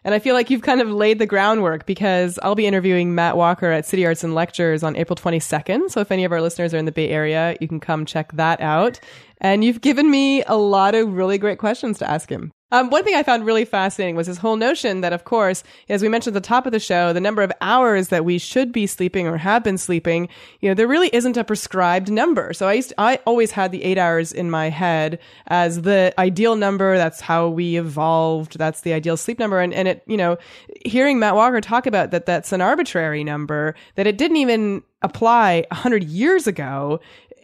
And 0.05 0.15
I 0.15 0.19
feel 0.19 0.35
like 0.35 0.51
you've 0.51 0.63
kind 0.63 0.81
of 0.83 0.89
laid 0.91 1.19
the 1.19 1.27
groundwork 1.27 1.87
because 1.87 2.39
I'll 2.43 2.55
be 2.55 2.67
interviewing 2.67 3.15
Matt 3.15 3.37
Walker 3.37 3.71
at 3.71 3.87
City 3.87 4.05
Arts 4.05 4.23
and 4.23 4.35
Lectures 4.35 4.83
on 4.83 4.97
April 4.97 5.17
22nd. 5.17 5.91
So 5.91 6.01
if 6.01 6.13
any 6.13 6.25
of 6.25 6.33
our 6.33 6.43
listeners 6.43 6.75
are 6.75 6.79
in 6.79 6.85
the 6.85 6.93
Bay 6.93 7.09
Area, 7.09 7.57
you 7.61 7.69
can 7.69 7.81
come 7.81 8.05
check 8.05 8.33
that 8.33 8.61
out. 8.61 9.01
And 9.41 9.65
you've 9.65 9.81
given 9.81 10.11
me 10.11 10.43
a 10.45 10.57
lot 10.57 10.95
of 10.95 11.15
really 11.15 11.39
great 11.39 11.59
questions 11.59 11.99
to 11.99 12.11
ask 12.11 12.29
him. 12.29 12.53
Um, 12.75 12.91
one 12.91 13.05
thing 13.05 13.15
I 13.15 13.23
found 13.23 13.47
really 13.47 13.65
fascinating 13.65 14.17
was 14.17 14.27
this 14.27 14.37
whole 14.37 14.57
notion 14.57 15.01
that, 15.01 15.13
of 15.13 15.23
course, 15.23 15.63
as 15.89 16.03
we 16.03 16.09
mentioned 16.09 16.35
at 16.35 16.43
the 16.43 16.49
top 16.49 16.67
of 16.67 16.73
the 16.73 16.81
show, 16.81 17.13
the 17.13 17.21
number 17.21 17.41
of 17.41 17.53
hours 17.61 18.09
that 18.09 18.25
we 18.25 18.37
should 18.37 18.73
be 18.73 18.89
sleeping 18.89 19.29
or 19.29 19.37
have 19.37 19.63
been 19.63 19.79
sleeping, 19.79 20.29
you 20.61 20.69
know, 20.69 20.75
there 20.75 20.89
really 20.89 21.09
isn't 21.13 21.37
a 21.37 21.45
prescribed 21.45 22.11
number. 22.11 22.53
So 22.53 22.67
I 22.67 22.73
used 22.73 22.89
to, 22.89 23.01
I 23.01 23.21
always 23.27 23.53
had 23.53 23.71
the 23.71 23.85
eight 23.85 23.97
hours 23.97 24.33
in 24.33 24.51
my 24.51 24.71
head 24.71 25.21
as 25.47 25.83
the 25.83 26.13
ideal 26.19 26.57
number. 26.57 26.97
That's 26.97 27.21
how 27.21 27.49
we 27.49 27.77
evolved. 27.77 28.59
That's 28.59 28.81
the 28.81 28.93
ideal 28.93 29.17
sleep 29.17 29.39
number. 29.39 29.61
And, 29.61 29.73
and 29.73 29.87
it, 29.87 30.03
you 30.09 30.17
know, 30.17 30.37
hearing 30.85 31.21
Matt 31.21 31.37
Walker 31.37 31.61
talk 31.61 31.87
about 31.87 32.11
that, 32.11 32.27
that's 32.27 32.51
an 32.51 32.61
arbitrary 32.61 33.23
number, 33.23 33.77
that 33.95 34.09
it 34.09 34.19
didn't 34.19 34.39
even 34.39 34.83
apply 35.01 35.65
hundred 35.71 36.03
years 36.03 36.49
ago 36.49 36.99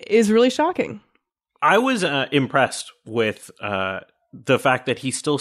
is 0.08 0.32
really 0.32 0.50
shocking. 0.50 1.00
I 1.62 1.78
was 1.78 2.02
uh, 2.02 2.26
impressed 2.32 2.90
with 3.06 3.52
uh, 3.60 4.00
the 4.32 4.58
fact 4.58 4.86
that 4.86 5.00
he 5.00 5.10
still, 5.10 5.40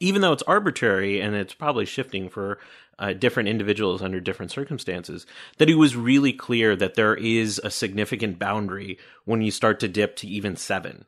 even 0.00 0.22
though 0.22 0.32
it's 0.32 0.42
arbitrary 0.44 1.20
and 1.20 1.34
it's 1.34 1.54
probably 1.54 1.84
shifting 1.84 2.28
for 2.28 2.58
uh, 2.98 3.12
different 3.12 3.48
individuals 3.48 4.02
under 4.02 4.20
different 4.20 4.50
circumstances, 4.52 5.26
that 5.58 5.68
he 5.68 5.74
was 5.74 5.96
really 5.96 6.32
clear 6.32 6.76
that 6.76 6.94
there 6.94 7.14
is 7.14 7.60
a 7.64 7.70
significant 7.70 8.38
boundary 8.38 8.98
when 9.24 9.42
you 9.42 9.50
start 9.50 9.80
to 9.80 9.88
dip 9.88 10.16
to 10.16 10.26
even 10.28 10.56
seven. 10.56 11.04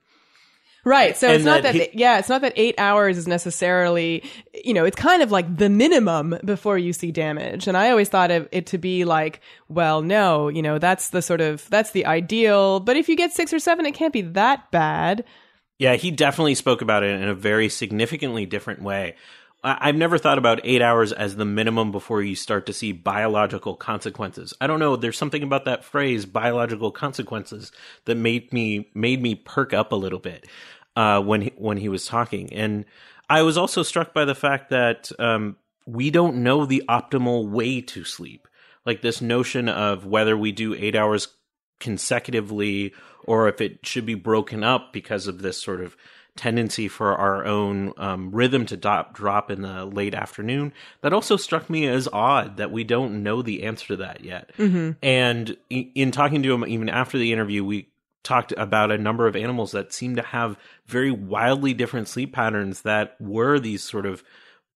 Right. 0.86 1.16
So 1.16 1.28
And 1.28 1.36
it's 1.36 1.44
not 1.46 1.62
that 1.62 1.72
that, 1.72 1.92
he- 1.92 1.98
yeah, 1.98 2.18
it's 2.18 2.28
not 2.28 2.42
that 2.42 2.52
eight 2.56 2.74
hours 2.76 3.16
is 3.16 3.26
necessarily, 3.26 4.22
you 4.64 4.74
know, 4.74 4.84
it's 4.84 4.96
kind 4.96 5.22
of 5.22 5.32
like 5.32 5.56
the 5.56 5.70
minimum 5.70 6.38
before 6.44 6.76
you 6.76 6.92
see 6.92 7.10
damage. 7.10 7.66
And 7.66 7.74
I 7.74 7.88
always 7.88 8.10
thought 8.10 8.30
of 8.30 8.48
it 8.52 8.66
to 8.66 8.78
be 8.78 9.06
like, 9.06 9.40
well, 9.68 10.02
no, 10.02 10.48
you 10.48 10.60
know, 10.60 10.78
that's 10.78 11.08
the 11.08 11.22
sort 11.22 11.40
of, 11.40 11.66
that's 11.70 11.92
the 11.92 12.04
ideal. 12.04 12.80
But 12.80 12.96
if 12.98 13.08
you 13.08 13.16
get 13.16 13.32
six 13.32 13.50
or 13.50 13.58
seven, 13.58 13.86
it 13.86 13.92
can't 13.94 14.12
be 14.12 14.20
that 14.22 14.70
bad. 14.70 15.24
Yeah, 15.78 15.94
he 15.96 16.10
definitely 16.10 16.54
spoke 16.54 16.82
about 16.82 17.02
it 17.02 17.20
in 17.20 17.28
a 17.28 17.34
very 17.34 17.68
significantly 17.68 18.46
different 18.46 18.82
way. 18.82 19.16
I've 19.66 19.96
never 19.96 20.18
thought 20.18 20.36
about 20.36 20.60
eight 20.62 20.82
hours 20.82 21.10
as 21.10 21.36
the 21.36 21.46
minimum 21.46 21.90
before 21.90 22.20
you 22.20 22.34
start 22.34 22.66
to 22.66 22.74
see 22.74 22.92
biological 22.92 23.76
consequences. 23.76 24.52
I 24.60 24.66
don't 24.66 24.78
know. 24.78 24.94
There's 24.94 25.16
something 25.16 25.42
about 25.42 25.64
that 25.64 25.84
phrase, 25.84 26.26
biological 26.26 26.92
consequences, 26.92 27.72
that 28.04 28.16
made 28.16 28.52
me 28.52 28.90
made 28.94 29.22
me 29.22 29.34
perk 29.34 29.72
up 29.72 29.92
a 29.92 29.96
little 29.96 30.18
bit 30.18 30.46
uh, 30.96 31.22
when 31.22 31.40
he, 31.42 31.52
when 31.56 31.78
he 31.78 31.88
was 31.88 32.04
talking. 32.04 32.52
And 32.52 32.84
I 33.30 33.40
was 33.40 33.56
also 33.56 33.82
struck 33.82 34.12
by 34.12 34.26
the 34.26 34.34
fact 34.34 34.68
that 34.68 35.10
um, 35.18 35.56
we 35.86 36.10
don't 36.10 36.42
know 36.42 36.66
the 36.66 36.82
optimal 36.86 37.48
way 37.48 37.80
to 37.80 38.04
sleep. 38.04 38.46
Like 38.84 39.00
this 39.00 39.22
notion 39.22 39.70
of 39.70 40.04
whether 40.04 40.36
we 40.36 40.52
do 40.52 40.74
eight 40.74 40.94
hours 40.94 41.28
consecutively 41.80 42.92
or 43.24 43.48
if 43.48 43.60
it 43.60 43.84
should 43.84 44.06
be 44.06 44.14
broken 44.14 44.62
up 44.62 44.92
because 44.92 45.26
of 45.26 45.42
this 45.42 45.60
sort 45.60 45.80
of 45.80 45.96
tendency 46.36 46.88
for 46.88 47.14
our 47.14 47.44
own 47.44 47.92
um, 47.96 48.30
rhythm 48.32 48.66
to 48.66 48.76
drop, 48.76 49.14
drop 49.14 49.50
in 49.50 49.62
the 49.62 49.84
late 49.84 50.14
afternoon. 50.14 50.72
That 51.00 51.12
also 51.12 51.36
struck 51.36 51.70
me 51.70 51.86
as 51.86 52.08
odd 52.12 52.56
that 52.56 52.72
we 52.72 52.82
don't 52.82 53.22
know 53.22 53.40
the 53.40 53.62
answer 53.62 53.88
to 53.88 53.96
that 53.96 54.24
yet. 54.24 54.50
And 55.02 55.56
in 55.70 56.10
talking 56.10 56.42
to 56.42 56.52
him, 56.52 56.64
even 56.66 56.88
after 56.88 57.18
the 57.18 57.32
interview, 57.32 57.64
we 57.64 57.88
talked 58.24 58.52
about 58.56 58.90
a 58.90 58.98
number 58.98 59.28
of 59.28 59.36
animals 59.36 59.72
that 59.72 59.92
seem 59.92 60.16
to 60.16 60.22
have 60.22 60.58
very 60.86 61.10
wildly 61.10 61.74
different 61.74 62.08
sleep 62.08 62.32
patterns 62.32 62.82
that 62.82 63.14
were 63.20 63.60
these 63.60 63.82
sort 63.82 64.06
of 64.06 64.24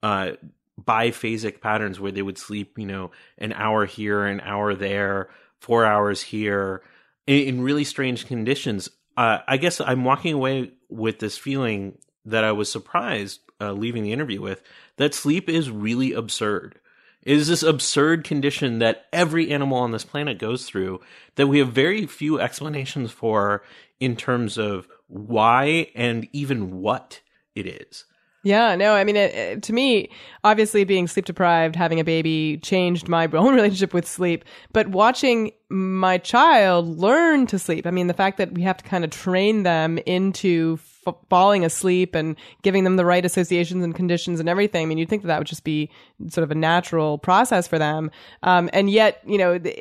uh, 0.03 0.33
biphasic 0.81 1.61
patterns 1.61 1.99
where 1.99 2.13
they 2.13 2.23
would 2.23 2.39
sleep, 2.39 2.79
you 2.79 2.87
know, 2.87 3.11
an 3.39 3.53
hour 3.55 3.85
here, 3.85 4.25
an 4.25 4.41
hour 4.43 4.75
there, 4.75 5.29
four 5.59 5.85
hours 5.85 6.23
here, 6.23 6.83
in, 7.29 7.61
really 7.61 7.85
strange 7.85 8.27
conditions. 8.27 8.89
Uh, 9.17 9.39
I 9.47 9.57
guess 9.57 9.81
I'm 9.81 10.05
walking 10.05 10.35
away 10.35 10.73
with 10.89 11.19
this 11.19 11.37
feeling 11.37 11.99
that 12.25 12.45
I 12.45 12.53
was 12.53 12.71
surprised 12.71 13.41
uh, 13.61 13.73
leaving 13.73 14.03
the 14.03 14.13
interview 14.13 14.41
with 14.41 14.63
that 14.97 15.15
sleep 15.15 15.49
is 15.49 15.71
really 15.71 16.13
absurd. 16.13 16.79
It 17.23 17.37
is 17.37 17.49
this 17.49 17.63
absurd 17.63 18.25
condition 18.25 18.79
that 18.79 19.07
every 19.13 19.51
animal 19.51 19.79
on 19.79 19.91
this 19.91 20.05
planet 20.05 20.39
goes 20.39 20.65
through 20.65 21.01
that 21.35 21.49
we 21.49 21.59
have 21.59 21.73
very 21.73 22.07
few 22.07 22.41
explanations 22.41 23.11
for 23.11 23.63
in 24.01 24.17
terms 24.17 24.57
of 24.57 24.89
why 25.09 25.91
and 25.95 26.29
even 26.33 26.81
what 26.81 27.21
it 27.55 27.67
is. 27.67 28.05
Yeah, 28.45 28.77
no, 28.77 28.95
I 28.95 29.03
mean, 29.05 29.17
it, 29.17 29.35
it- 29.35 29.63
to 29.65 29.73
me, 29.73 30.11
obviously 30.45 30.85
being 30.85 31.09
sleep 31.09 31.25
deprived, 31.27 31.75
having 31.77 31.99
a 32.01 32.05
baby 32.05 32.59
changed 32.63 33.09
my 33.09 33.27
own 33.33 33.55
relationship 33.55 33.93
with 33.93 34.07
sleep. 34.07 34.45
But 34.73 34.89
watching 34.89 35.53
my 35.71 36.19
child 36.19 36.87
learn 36.99 37.47
to 37.49 37.59
sleep, 37.59 37.87
I 37.87 37.91
mean, 37.91 38.07
the 38.07 38.15
fact 38.15 38.39
that 38.39 38.53
we 38.53 38.63
have 38.63 38.77
to 38.79 38.85
kind 38.85 39.05
of 39.05 39.11
train 39.11 39.65
them 39.65 39.99
into 40.07 40.79
f- 41.07 41.15
falling 41.29 41.65
asleep 41.65 42.15
and 42.15 42.37
giving 42.63 42.85
them 42.85 42.97
the 42.97 43.05
right 43.05 43.25
associations 43.25 43.83
and 43.85 43.95
conditions 43.95 44.39
and 44.41 44.49
everything. 44.49 44.83
I 44.83 44.87
mean, 44.87 44.99
you'd 44.99 45.09
think 45.09 45.23
that 45.23 45.29
that 45.29 45.39
would 45.39 45.47
just 45.49 45.65
be 45.65 45.91
sort 46.29 46.45
of 46.45 46.51
a 46.51 46.55
natural 46.55 47.19
process 47.19 47.67
for 47.67 47.79
them. 47.79 48.11
Um, 48.45 48.71
and 48.73 48.89
yet, 48.89 49.21
you 49.27 49.37
know, 49.37 49.55
it, 49.55 49.67
it- 49.67 49.73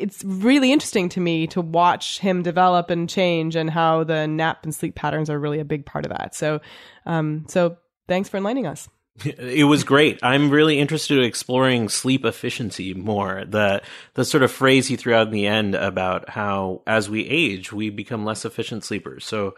it's 0.00 0.24
really 0.24 0.72
interesting 0.72 1.08
to 1.10 1.20
me 1.20 1.46
to 1.48 1.60
watch 1.60 2.20
him 2.20 2.42
develop 2.42 2.88
and 2.90 3.08
change 3.08 3.54
and 3.54 3.68
how 3.70 4.02
the 4.02 4.26
nap 4.26 4.64
and 4.64 4.74
sleep 4.74 4.94
patterns 4.94 5.28
are 5.28 5.38
really 5.38 5.60
a 5.60 5.64
big 5.64 5.84
part 5.84 6.06
of 6.06 6.10
that. 6.10 6.34
So, 6.34 6.60
um, 7.04 7.44
so 7.48 7.76
thanks 8.08 8.28
for 8.28 8.36
enlightening 8.38 8.66
us. 8.66 8.88
It 9.24 9.66
was 9.66 9.82
great. 9.82 10.20
I'm 10.22 10.50
really 10.50 10.78
interested 10.78 11.18
in 11.18 11.24
exploring 11.24 11.88
sleep 11.88 12.24
efficiency 12.24 12.94
more. 12.94 13.44
The 13.46 13.82
the 14.14 14.24
sort 14.24 14.44
of 14.44 14.52
phrase 14.52 14.86
he 14.86 14.96
threw 14.96 15.14
out 15.14 15.26
in 15.26 15.32
the 15.32 15.46
end 15.46 15.74
about 15.74 16.28
how 16.28 16.82
as 16.86 17.10
we 17.10 17.26
age, 17.26 17.72
we 17.72 17.90
become 17.90 18.24
less 18.24 18.44
efficient 18.44 18.84
sleepers. 18.84 19.24
So 19.24 19.56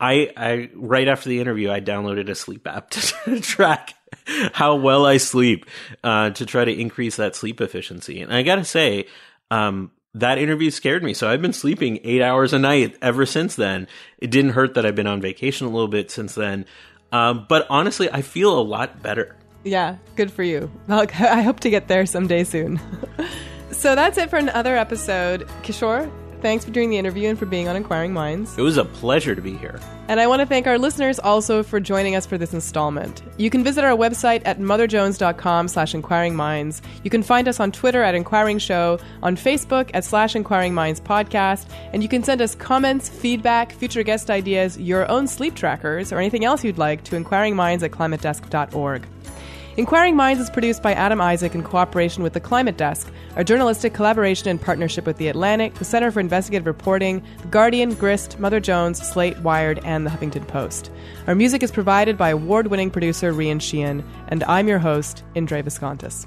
I 0.00 0.30
I 0.36 0.70
right 0.74 1.08
after 1.08 1.28
the 1.28 1.40
interview, 1.40 1.70
I 1.70 1.80
downloaded 1.80 2.30
a 2.30 2.34
sleep 2.34 2.66
app 2.66 2.90
to 2.90 3.40
track 3.40 3.94
how 4.52 4.76
well 4.76 5.04
I 5.04 5.18
sleep 5.18 5.66
uh, 6.02 6.30
to 6.30 6.46
try 6.46 6.64
to 6.64 6.72
increase 6.72 7.16
that 7.16 7.36
sleep 7.36 7.60
efficiency. 7.60 8.20
And 8.22 8.32
I 8.32 8.42
got 8.42 8.56
to 8.56 8.64
say, 8.64 9.06
um, 9.50 9.90
that 10.14 10.38
interview 10.38 10.70
scared 10.70 11.02
me. 11.02 11.14
So 11.14 11.28
I've 11.28 11.40
been 11.40 11.54
sleeping 11.54 12.00
eight 12.04 12.20
hours 12.20 12.52
a 12.52 12.58
night 12.58 12.96
ever 13.00 13.24
since 13.24 13.56
then. 13.56 13.88
It 14.18 14.30
didn't 14.30 14.52
hurt 14.52 14.74
that 14.74 14.84
I've 14.84 14.94
been 14.94 15.06
on 15.06 15.22
vacation 15.22 15.66
a 15.66 15.70
little 15.70 15.88
bit 15.88 16.10
since 16.10 16.34
then. 16.34 16.66
Um, 17.12 17.46
but 17.48 17.66
honestly, 17.70 18.10
I 18.10 18.22
feel 18.22 18.58
a 18.58 18.62
lot 18.62 19.02
better. 19.02 19.36
Yeah, 19.64 19.96
good 20.16 20.32
for 20.32 20.42
you. 20.42 20.70
Well, 20.88 21.00
I 21.20 21.42
hope 21.42 21.60
to 21.60 21.70
get 21.70 21.88
there 21.88 22.06
someday 22.06 22.44
soon. 22.44 22.80
so 23.70 23.94
that's 23.94 24.18
it 24.18 24.30
for 24.30 24.36
another 24.36 24.76
episode. 24.76 25.46
Kishore, 25.62 26.10
thanks 26.42 26.64
for 26.64 26.70
doing 26.70 26.90
the 26.90 26.98
interview 26.98 27.28
and 27.28 27.38
for 27.38 27.46
being 27.46 27.68
on 27.68 27.76
Inquiring 27.76 28.12
Minds. 28.12 28.58
It 28.58 28.62
was 28.62 28.76
a 28.76 28.84
pleasure 28.84 29.34
to 29.34 29.40
be 29.40 29.56
here. 29.56 29.80
And 30.08 30.20
I 30.20 30.26
want 30.26 30.40
to 30.40 30.46
thank 30.46 30.66
our 30.66 30.78
listeners 30.78 31.18
also 31.18 31.62
for 31.62 31.80
joining 31.80 32.16
us 32.16 32.26
for 32.26 32.36
this 32.36 32.52
installment. 32.52 33.22
You 33.38 33.48
can 33.48 33.64
visit 33.64 33.84
our 33.84 33.96
website 33.96 34.42
at 34.44 34.58
motherjones.com 34.58 35.68
slash 35.68 35.94
inquiring 35.94 36.36
minds. 36.36 36.82
You 37.04 37.10
can 37.10 37.22
find 37.22 37.48
us 37.48 37.60
on 37.60 37.72
Twitter 37.72 38.02
at 38.02 38.14
Inquiring 38.14 38.58
Show, 38.58 38.98
on 39.22 39.36
Facebook 39.36 39.90
at 39.94 40.04
slash 40.04 40.36
Inquiring 40.36 40.74
Minds 40.74 41.00
Podcast, 41.00 41.66
and 41.92 42.02
you 42.02 42.08
can 42.08 42.24
send 42.24 42.42
us 42.42 42.54
comments, 42.54 43.08
feedback, 43.08 43.72
future 43.72 44.02
guest 44.02 44.28
ideas, 44.28 44.76
your 44.78 45.08
own 45.08 45.28
sleep 45.28 45.54
trackers, 45.54 46.12
or 46.12 46.18
anything 46.18 46.44
else 46.44 46.64
you'd 46.64 46.78
like 46.78 47.04
to 47.04 47.16
inquiringminds 47.16 47.82
at 47.82 47.92
climatedesk.org. 47.92 49.06
Inquiring 49.78 50.16
Minds 50.16 50.42
is 50.42 50.50
produced 50.50 50.82
by 50.82 50.92
Adam 50.92 51.18
Isaak 51.18 51.54
in 51.54 51.62
cooperation 51.62 52.22
with 52.22 52.34
the 52.34 52.40
Climate 52.40 52.76
Desk, 52.76 53.10
a 53.36 53.44
journalistic 53.44 53.94
collaboration 53.94 54.48
in 54.48 54.58
partnership 54.58 55.06
with 55.06 55.16
The 55.16 55.28
Atlantic, 55.28 55.72
the 55.74 55.84
Center 55.86 56.10
for 56.10 56.20
Investigative 56.20 56.66
Reporting, 56.66 57.24
The 57.40 57.48
Guardian, 57.48 57.94
Grist, 57.94 58.38
Mother 58.38 58.60
Jones, 58.60 59.00
Slate, 59.00 59.38
Wired, 59.38 59.80
and 59.82 60.04
The 60.04 60.10
Huffington 60.10 60.46
Post. 60.46 60.90
Our 61.26 61.34
music 61.34 61.62
is 61.62 61.72
provided 61.72 62.18
by 62.18 62.28
award 62.28 62.66
winning 62.66 62.90
producer 62.90 63.32
Rian 63.32 63.62
Sheehan, 63.62 64.04
and 64.28 64.44
I'm 64.44 64.68
your 64.68 64.78
host, 64.78 65.24
Indre 65.34 65.62
Viskontas. 65.62 66.26